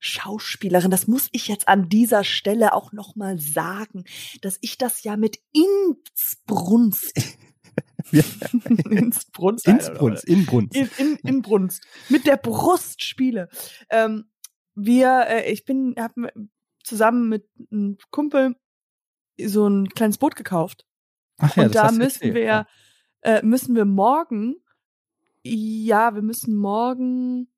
Schauspielerin. 0.04 0.90
Das 0.90 1.06
muss 1.06 1.28
ich 1.32 1.48
jetzt 1.48 1.68
an 1.68 1.88
dieser 1.88 2.24
Stelle 2.24 2.74
auch 2.74 2.92
noch 2.92 3.14
mal 3.14 3.38
sagen, 3.38 4.04
dass 4.40 4.58
ich 4.60 4.76
das 4.76 5.04
ja 5.04 5.16
mit 5.16 5.38
Inbrunst, 5.52 7.12
Ja. 8.10 8.22
Inbrunst, 8.64 9.66
Inbrunst, 9.66 10.24
Inbrunst. 10.24 10.76
in, 10.76 10.90
in, 10.98 11.16
in 11.22 11.42
Brunst, 11.42 11.86
mit 12.08 12.26
der 12.26 12.36
Brust 12.36 13.02
spiele. 13.02 13.48
Ähm, 13.90 14.26
wir, 14.74 15.26
äh, 15.28 15.52
ich 15.52 15.64
bin, 15.64 15.94
habe 15.98 16.32
zusammen 16.82 17.28
mit 17.28 17.48
einem 17.70 17.96
Kumpel 18.10 18.56
so 19.40 19.68
ein 19.68 19.88
kleines 19.88 20.18
Boot 20.18 20.36
gekauft. 20.36 20.84
Ach 21.38 21.56
ja, 21.56 21.64
und 21.64 21.74
das 21.74 21.82
da 21.82 21.92
müssen 21.92 22.02
erzählt, 22.02 22.34
wir, 22.34 22.42
ja. 22.42 22.66
äh, 23.22 23.42
müssen 23.44 23.74
wir 23.74 23.84
morgen, 23.84 24.56
ja, 25.44 26.14
wir 26.14 26.22
müssen 26.22 26.56
morgen, 26.56 27.51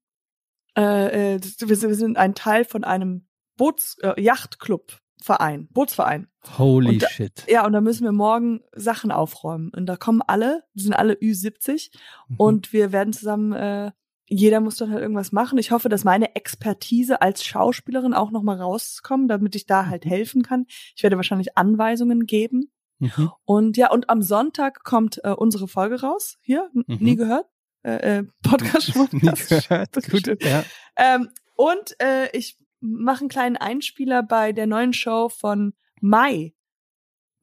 äh, 0.76 1.34
äh, 1.36 1.40
wir 1.60 1.76
sind 1.76 1.88
wir 1.88 1.94
sind 1.96 2.16
ein 2.18 2.34
Teil 2.34 2.64
von 2.64 2.84
einem 2.84 3.26
Boots, 3.56 3.96
äh, 4.02 4.20
Yachtclub. 4.20 4.98
Verein, 5.22 5.68
Bootsverein. 5.72 6.28
Holy 6.58 6.98
da- 6.98 7.08
shit. 7.08 7.46
Ja, 7.48 7.64
und 7.64 7.72
da 7.72 7.80
müssen 7.80 8.04
wir 8.04 8.12
morgen 8.12 8.60
Sachen 8.74 9.10
aufräumen. 9.10 9.70
Und 9.74 9.86
da 9.86 9.96
kommen 9.96 10.20
alle, 10.26 10.64
die 10.74 10.82
sind 10.82 10.92
alle 10.92 11.14
Ü70 11.14 11.90
Mhm. 12.28 12.36
und 12.36 12.72
wir 12.74 12.92
werden 12.92 13.14
zusammen 13.14 13.52
äh, 13.54 13.92
jeder 14.26 14.60
muss 14.60 14.76
dann 14.76 14.90
halt 14.90 15.00
irgendwas 15.00 15.32
machen. 15.32 15.56
Ich 15.58 15.70
hoffe, 15.70 15.88
dass 15.88 16.04
meine 16.04 16.34
Expertise 16.34 17.22
als 17.22 17.42
Schauspielerin 17.44 18.12
auch 18.14 18.30
nochmal 18.30 18.60
rauskommt, 18.60 19.30
damit 19.30 19.54
ich 19.54 19.64
da 19.66 19.86
halt 19.86 20.04
helfen 20.04 20.42
kann. 20.42 20.66
Ich 20.94 21.02
werde 21.02 21.16
wahrscheinlich 21.16 21.56
Anweisungen 21.56 22.26
geben. 22.26 22.70
Mhm. 22.98 23.30
Und 23.44 23.76
ja, 23.78 23.90
und 23.90 24.10
am 24.10 24.20
Sonntag 24.22 24.82
kommt 24.84 25.20
äh, 25.24 25.30
unsere 25.30 25.68
Folge 25.68 26.00
raus. 26.02 26.36
Hier, 26.42 26.68
Mhm. 26.74 26.84
nie 27.00 27.16
gehört. 27.16 27.46
Äh, 27.84 28.18
äh, 28.18 28.24
Podcast 28.42 28.96
Nie 29.12 29.20
gehört. 29.20 29.96
Das 29.96 30.08
ist 30.08 30.10
Gut, 30.10 30.42
ja. 30.42 30.64
Ähm, 30.96 31.28
und 31.54 31.94
äh, 32.00 32.30
ich 32.36 32.58
mache 32.80 33.20
einen 33.20 33.28
kleinen 33.28 33.56
Einspieler 33.56 34.22
bei 34.22 34.52
der 34.52 34.66
neuen 34.66 34.92
Show 34.92 35.28
von 35.28 35.74
Mai. 36.00 36.54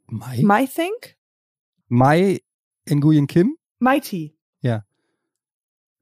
Mai? 0.08 0.42
Mai 0.42 0.66
Think? 0.66 1.18
Mai 1.88 2.42
Nguyen 2.90 3.28
Kim? 3.28 3.58
Mighty. 3.80 4.36
Ja. 4.62 4.84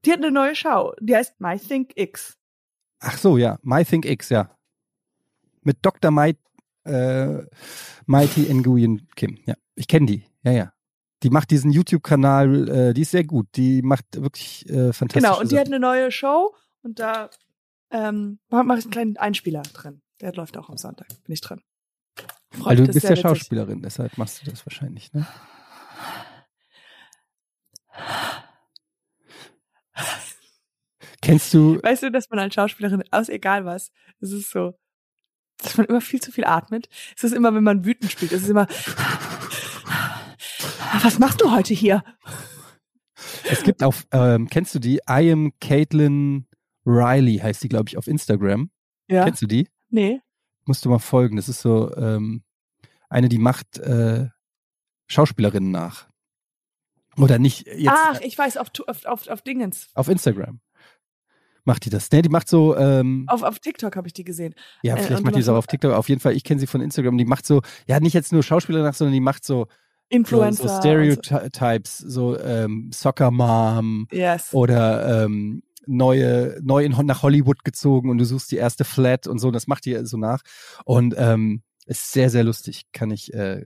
Die 0.04 0.12
hat 0.12 0.18
eine 0.18 0.30
neue 0.30 0.54
Show. 0.54 0.94
Die 1.00 1.14
heißt 1.14 1.40
My 1.40 1.58
Think 1.58 1.92
X. 1.96 2.38
Ach 3.00 3.16
so, 3.18 3.36
ja. 3.36 3.58
My 3.62 3.84
Think 3.84 4.06
X, 4.06 4.30
ja. 4.30 4.56
Mit 5.62 5.78
Dr. 5.82 6.10
Mai, 6.10 6.36
äh, 6.84 7.42
Mighty 8.06 8.52
Nguyen 8.52 9.06
Kim. 9.14 9.38
Ja, 9.44 9.54
ich 9.74 9.86
kenne 9.86 10.06
die. 10.06 10.24
Ja, 10.42 10.52
ja. 10.52 10.72
Die 11.22 11.30
macht 11.30 11.50
diesen 11.50 11.70
YouTube-Kanal, 11.70 12.68
äh, 12.68 12.94
die 12.94 13.02
ist 13.02 13.10
sehr 13.10 13.24
gut. 13.24 13.48
Die 13.56 13.82
macht 13.82 14.04
wirklich 14.14 14.68
äh, 14.68 14.92
fantastisch. 14.92 15.22
Genau, 15.22 15.38
und 15.38 15.52
die 15.52 15.58
hat 15.58 15.66
eine 15.66 15.78
neue 15.78 16.10
Show 16.10 16.54
und 16.82 16.98
da 16.98 17.30
ähm, 17.90 18.38
mache 18.48 18.78
ich 18.78 18.84
einen 18.84 18.90
kleinen 18.90 19.16
Einspieler 19.16 19.62
drin. 19.62 20.02
Der 20.20 20.32
läuft 20.32 20.56
auch 20.56 20.70
am 20.70 20.76
Sonntag. 20.76 21.08
Bin 21.24 21.32
ich 21.32 21.40
drin. 21.40 21.60
Freut 22.50 22.66
Weil 22.66 22.76
du 22.76 22.86
bist 22.86 22.96
ist 22.96 23.04
ja 23.04 23.10
witzig. 23.10 23.22
Schauspielerin, 23.22 23.82
deshalb 23.82 24.18
machst 24.18 24.40
du 24.40 24.50
das 24.50 24.64
wahrscheinlich, 24.66 25.12
ne? 25.12 25.26
Kennst 31.22 31.54
du, 31.54 31.78
Weißt 31.82 32.02
du, 32.02 32.10
dass 32.10 32.28
man 32.30 32.38
als 32.38 32.54
Schauspielerin, 32.54 33.04
aus 33.10 33.28
egal 33.28 33.64
was, 33.64 33.92
es 34.20 34.32
ist 34.32 34.50
so, 34.50 34.74
dass 35.58 35.76
man 35.76 35.86
immer 35.86 36.00
viel 36.00 36.20
zu 36.20 36.32
viel 36.32 36.44
atmet. 36.44 36.88
Es 37.16 37.24
ist 37.24 37.32
immer, 37.32 37.54
wenn 37.54 37.62
man 37.62 37.84
wütend 37.84 38.10
spielt, 38.10 38.32
es 38.32 38.42
ist 38.42 38.48
immer, 38.48 38.66
was 41.02 41.18
machst 41.18 41.40
du 41.40 41.50
heute 41.50 41.74
hier? 41.74 42.02
es 43.50 43.62
gibt 43.62 43.82
auf, 43.82 44.06
ähm, 44.12 44.48
kennst 44.48 44.74
du 44.74 44.78
die? 44.78 45.00
I 45.08 45.30
am 45.32 45.52
Caitlin 45.60 46.46
Riley 46.86 47.38
heißt 47.38 47.62
die, 47.62 47.68
glaube 47.68 47.88
ich, 47.88 47.98
auf 47.98 48.06
Instagram. 48.06 48.70
Ja. 49.08 49.24
Kennst 49.24 49.42
du 49.42 49.46
die? 49.46 49.68
Nee. 49.88 50.20
Musst 50.66 50.84
du 50.84 50.88
mal 50.88 50.98
folgen. 50.98 51.36
Das 51.36 51.48
ist 51.48 51.60
so 51.60 51.94
ähm, 51.96 52.42
eine, 53.08 53.28
die 53.28 53.38
macht 53.38 53.78
äh, 53.78 54.28
Schauspielerinnen 55.08 55.70
nach. 55.70 56.08
Oder 57.16 57.38
nicht 57.38 57.66
jetzt 57.66 57.90
Ach, 57.92 58.20
ich 58.20 58.38
weiß, 58.38 58.56
auf, 58.56 58.68
auf, 58.86 59.04
auf, 59.04 59.28
auf 59.28 59.42
Dingens. 59.42 59.88
auf 59.94 60.08
Instagram. 60.08 60.60
Macht 61.64 61.84
die 61.84 61.90
das? 61.90 62.10
Ne, 62.10 62.22
die 62.22 62.28
macht 62.30 62.48
so, 62.48 62.76
ähm, 62.76 63.26
Auf, 63.28 63.42
auf 63.42 63.58
TikTok 63.58 63.94
habe 63.94 64.06
ich 64.06 64.14
die 64.14 64.24
gesehen. 64.24 64.54
ja, 64.82 64.94
äh, 64.94 65.02
vielleicht 65.02 65.18
und 65.18 65.24
macht 65.24 65.36
die 65.36 65.40
es 65.40 65.48
auch 65.48 65.56
auf 65.56 65.66
TikTok. 65.66 65.92
Auf 65.92 66.08
jeden 66.08 66.20
Fall, 66.20 66.34
ich 66.34 66.44
kenne 66.44 66.58
sie 66.58 66.66
von 66.66 66.80
Instagram. 66.80 67.18
Die 67.18 67.26
macht 67.26 67.44
so, 67.44 67.60
ja, 67.86 68.00
nicht 68.00 68.14
jetzt 68.14 68.32
nur 68.32 68.42
Schauspieler 68.42 68.82
nach, 68.82 68.94
sondern 68.94 69.12
die 69.12 69.20
macht 69.20 69.44
so, 69.44 69.66
Influencer. 70.10 70.68
so 70.68 70.74
und 70.74 70.80
Stereotypes, 70.80 71.98
so 71.98 72.38
ähm, 72.38 72.90
Soccer 72.92 73.30
Mom 73.30 74.08
So. 74.10 74.16
Yes. 74.16 74.52
oder 74.52 75.24
ähm, 75.24 75.62
neue, 75.86 76.58
neu 76.62 76.84
in, 76.84 76.92
nach 77.06 77.22
Hollywood 77.22 77.64
gezogen 77.64 78.10
und 78.10 78.18
du 78.18 78.24
suchst 78.24 78.50
die 78.52 78.56
erste 78.56 78.84
Flat 78.84 79.26
und 79.26 79.38
so. 79.38 79.50
Das 79.50 79.66
macht 79.66 79.86
die 79.86 79.98
so 80.04 80.16
nach. 80.16 80.42
Und 80.84 81.14
ähm, 81.16 81.62
ist 81.86 82.12
sehr, 82.12 82.30
sehr 82.30 82.44
lustig. 82.44 82.84
Kann 82.92 83.10
ich. 83.10 83.32
Äh, 83.34 83.64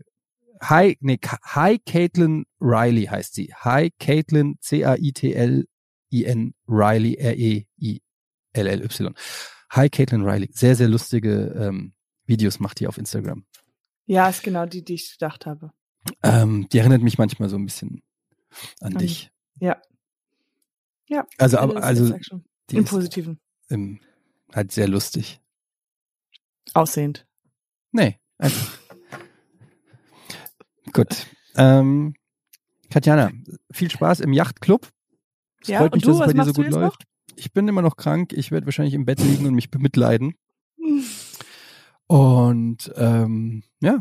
hi, 0.60 0.96
nee, 1.00 1.18
Hi 1.42 1.78
Caitlin 1.78 2.46
Riley 2.60 3.06
heißt 3.06 3.34
sie. 3.34 3.52
Hi 3.54 3.90
Caitlin, 3.98 4.56
C-A-I-T-L-I-N 4.60 6.54
Riley, 6.68 7.14
R-E-I-L-L-Y. 7.18 9.14
Hi 9.70 9.88
Caitlin 9.88 10.22
Riley. 10.22 10.50
Sehr, 10.52 10.76
sehr 10.76 10.88
lustige 10.88 11.54
ähm, 11.58 11.94
Videos 12.26 12.60
macht 12.60 12.80
die 12.80 12.86
auf 12.86 12.98
Instagram. 12.98 13.44
Ja, 14.06 14.28
ist 14.28 14.42
genau 14.42 14.66
die, 14.66 14.84
die 14.84 14.94
ich 14.94 15.12
gedacht 15.12 15.46
habe. 15.46 15.72
Ähm, 16.22 16.68
die 16.70 16.78
erinnert 16.78 17.02
mich 17.02 17.18
manchmal 17.18 17.48
so 17.48 17.56
ein 17.56 17.64
bisschen 17.64 18.02
an 18.80 18.92
An- 18.92 18.98
dich. 18.98 19.30
Ja. 19.60 19.80
Ja. 21.08 21.26
Also, 21.38 21.58
aber, 21.58 21.82
also, 21.82 22.16
die 22.70 22.76
Im 22.76 22.84
Positiven. 22.84 23.38
ähm, 23.70 24.00
halt 24.52 24.72
sehr 24.72 24.88
lustig. 24.88 25.40
Aussehend. 26.72 27.26
Nee, 27.92 28.18
einfach. 28.38 28.78
Gut. 30.92 31.26
Ähm, 31.56 32.14
Katjana, 32.90 33.32
viel 33.70 33.90
Spaß 33.90 34.20
im 34.20 34.32
Yachtclub. 34.32 34.88
Es 35.60 35.68
Ja, 35.68 35.78
freut 35.78 35.94
mich, 35.94 36.02
du, 36.04 36.10
dass 36.10 36.20
es 36.20 36.26
bei 36.26 36.32
dir 36.32 36.44
so 36.44 36.52
gut 36.52 36.70
läuft. 36.70 37.04
Ich 37.36 37.52
bin 37.52 37.66
immer 37.68 37.82
noch 37.82 37.96
krank. 37.96 38.32
Ich 38.32 38.50
werde 38.50 38.66
wahrscheinlich 38.66 38.94
im 38.94 39.04
Bett 39.04 39.20
liegen 39.20 39.46
und 39.46 39.54
mich 39.54 39.70
bemitleiden. 39.70 40.34
Und 42.06 42.92
ähm, 42.96 43.62
ja. 43.80 43.98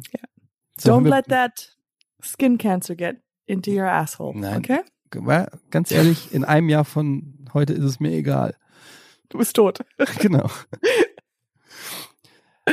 So 0.77 0.93
haben 0.93 1.05
Don't 1.05 1.09
let 1.09 1.25
that 1.27 1.77
skin 2.23 2.57
cancer 2.57 2.95
get 2.95 3.17
into 3.45 3.71
your 3.71 3.85
asshole. 3.87 4.37
Nein. 4.37 4.57
Okay? 4.57 4.79
Ganz 5.69 5.91
ehrlich, 5.91 6.33
in 6.33 6.43
einem 6.43 6.69
Jahr 6.69 6.85
von 6.85 7.45
heute 7.53 7.73
ist 7.73 7.83
es 7.83 7.99
mir 7.99 8.11
egal. 8.11 8.55
Du 9.29 9.37
bist 9.37 9.55
tot. 9.55 9.79
Genau. 10.19 10.49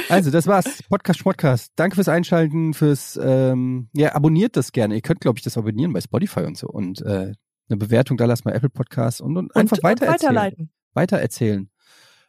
Also, 0.09 0.31
das 0.31 0.47
war's. 0.47 0.83
Podcast, 0.89 1.25
Podcast. 1.25 1.73
Danke 1.75 1.97
fürs 1.97 2.09
Einschalten, 2.09 2.75
fürs, 2.75 3.19
ähm, 3.21 3.89
ja, 3.93 4.15
abonniert 4.15 4.57
das 4.57 4.71
gerne. 4.71 4.95
Ihr 4.95 5.01
könnt, 5.01 5.21
glaube 5.21 5.39
ich, 5.39 5.43
das 5.43 5.59
abonnieren 5.59 5.93
bei 5.93 6.01
Spotify 6.01 6.41
und 6.41 6.57
so. 6.57 6.69
Und 6.69 7.03
äh, 7.03 7.33
eine 7.69 7.77
Bewertung 7.77 8.17
da 8.17 8.25
lasst 8.27 8.45
mal 8.45 8.53
Apple 8.55 8.71
Podcast 8.71 9.21
und, 9.21 9.37
und 9.37 9.55
einfach 9.57 9.79
und, 9.79 9.83
weiter 9.83 10.07
und 10.07 10.13
erzählen. 10.13 10.35
weiterleiten. 10.35 10.71
Weitererzählen. 10.95 11.71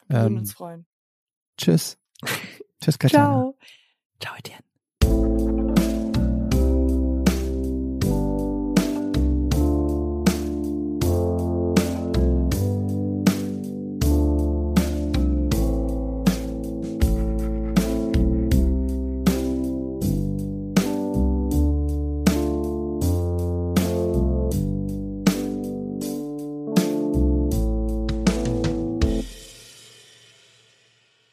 Wir 0.08 0.18
würden 0.18 0.34
Ähm, 0.34 0.38
uns 0.40 0.54
freuen. 0.54 0.86
tschüss. 1.58 1.98
tschüss, 2.84 2.98
Katjana. 2.98 3.28
Ciao. 3.28 3.58
Ciao, 4.20 4.36
Etienne. 4.38 5.61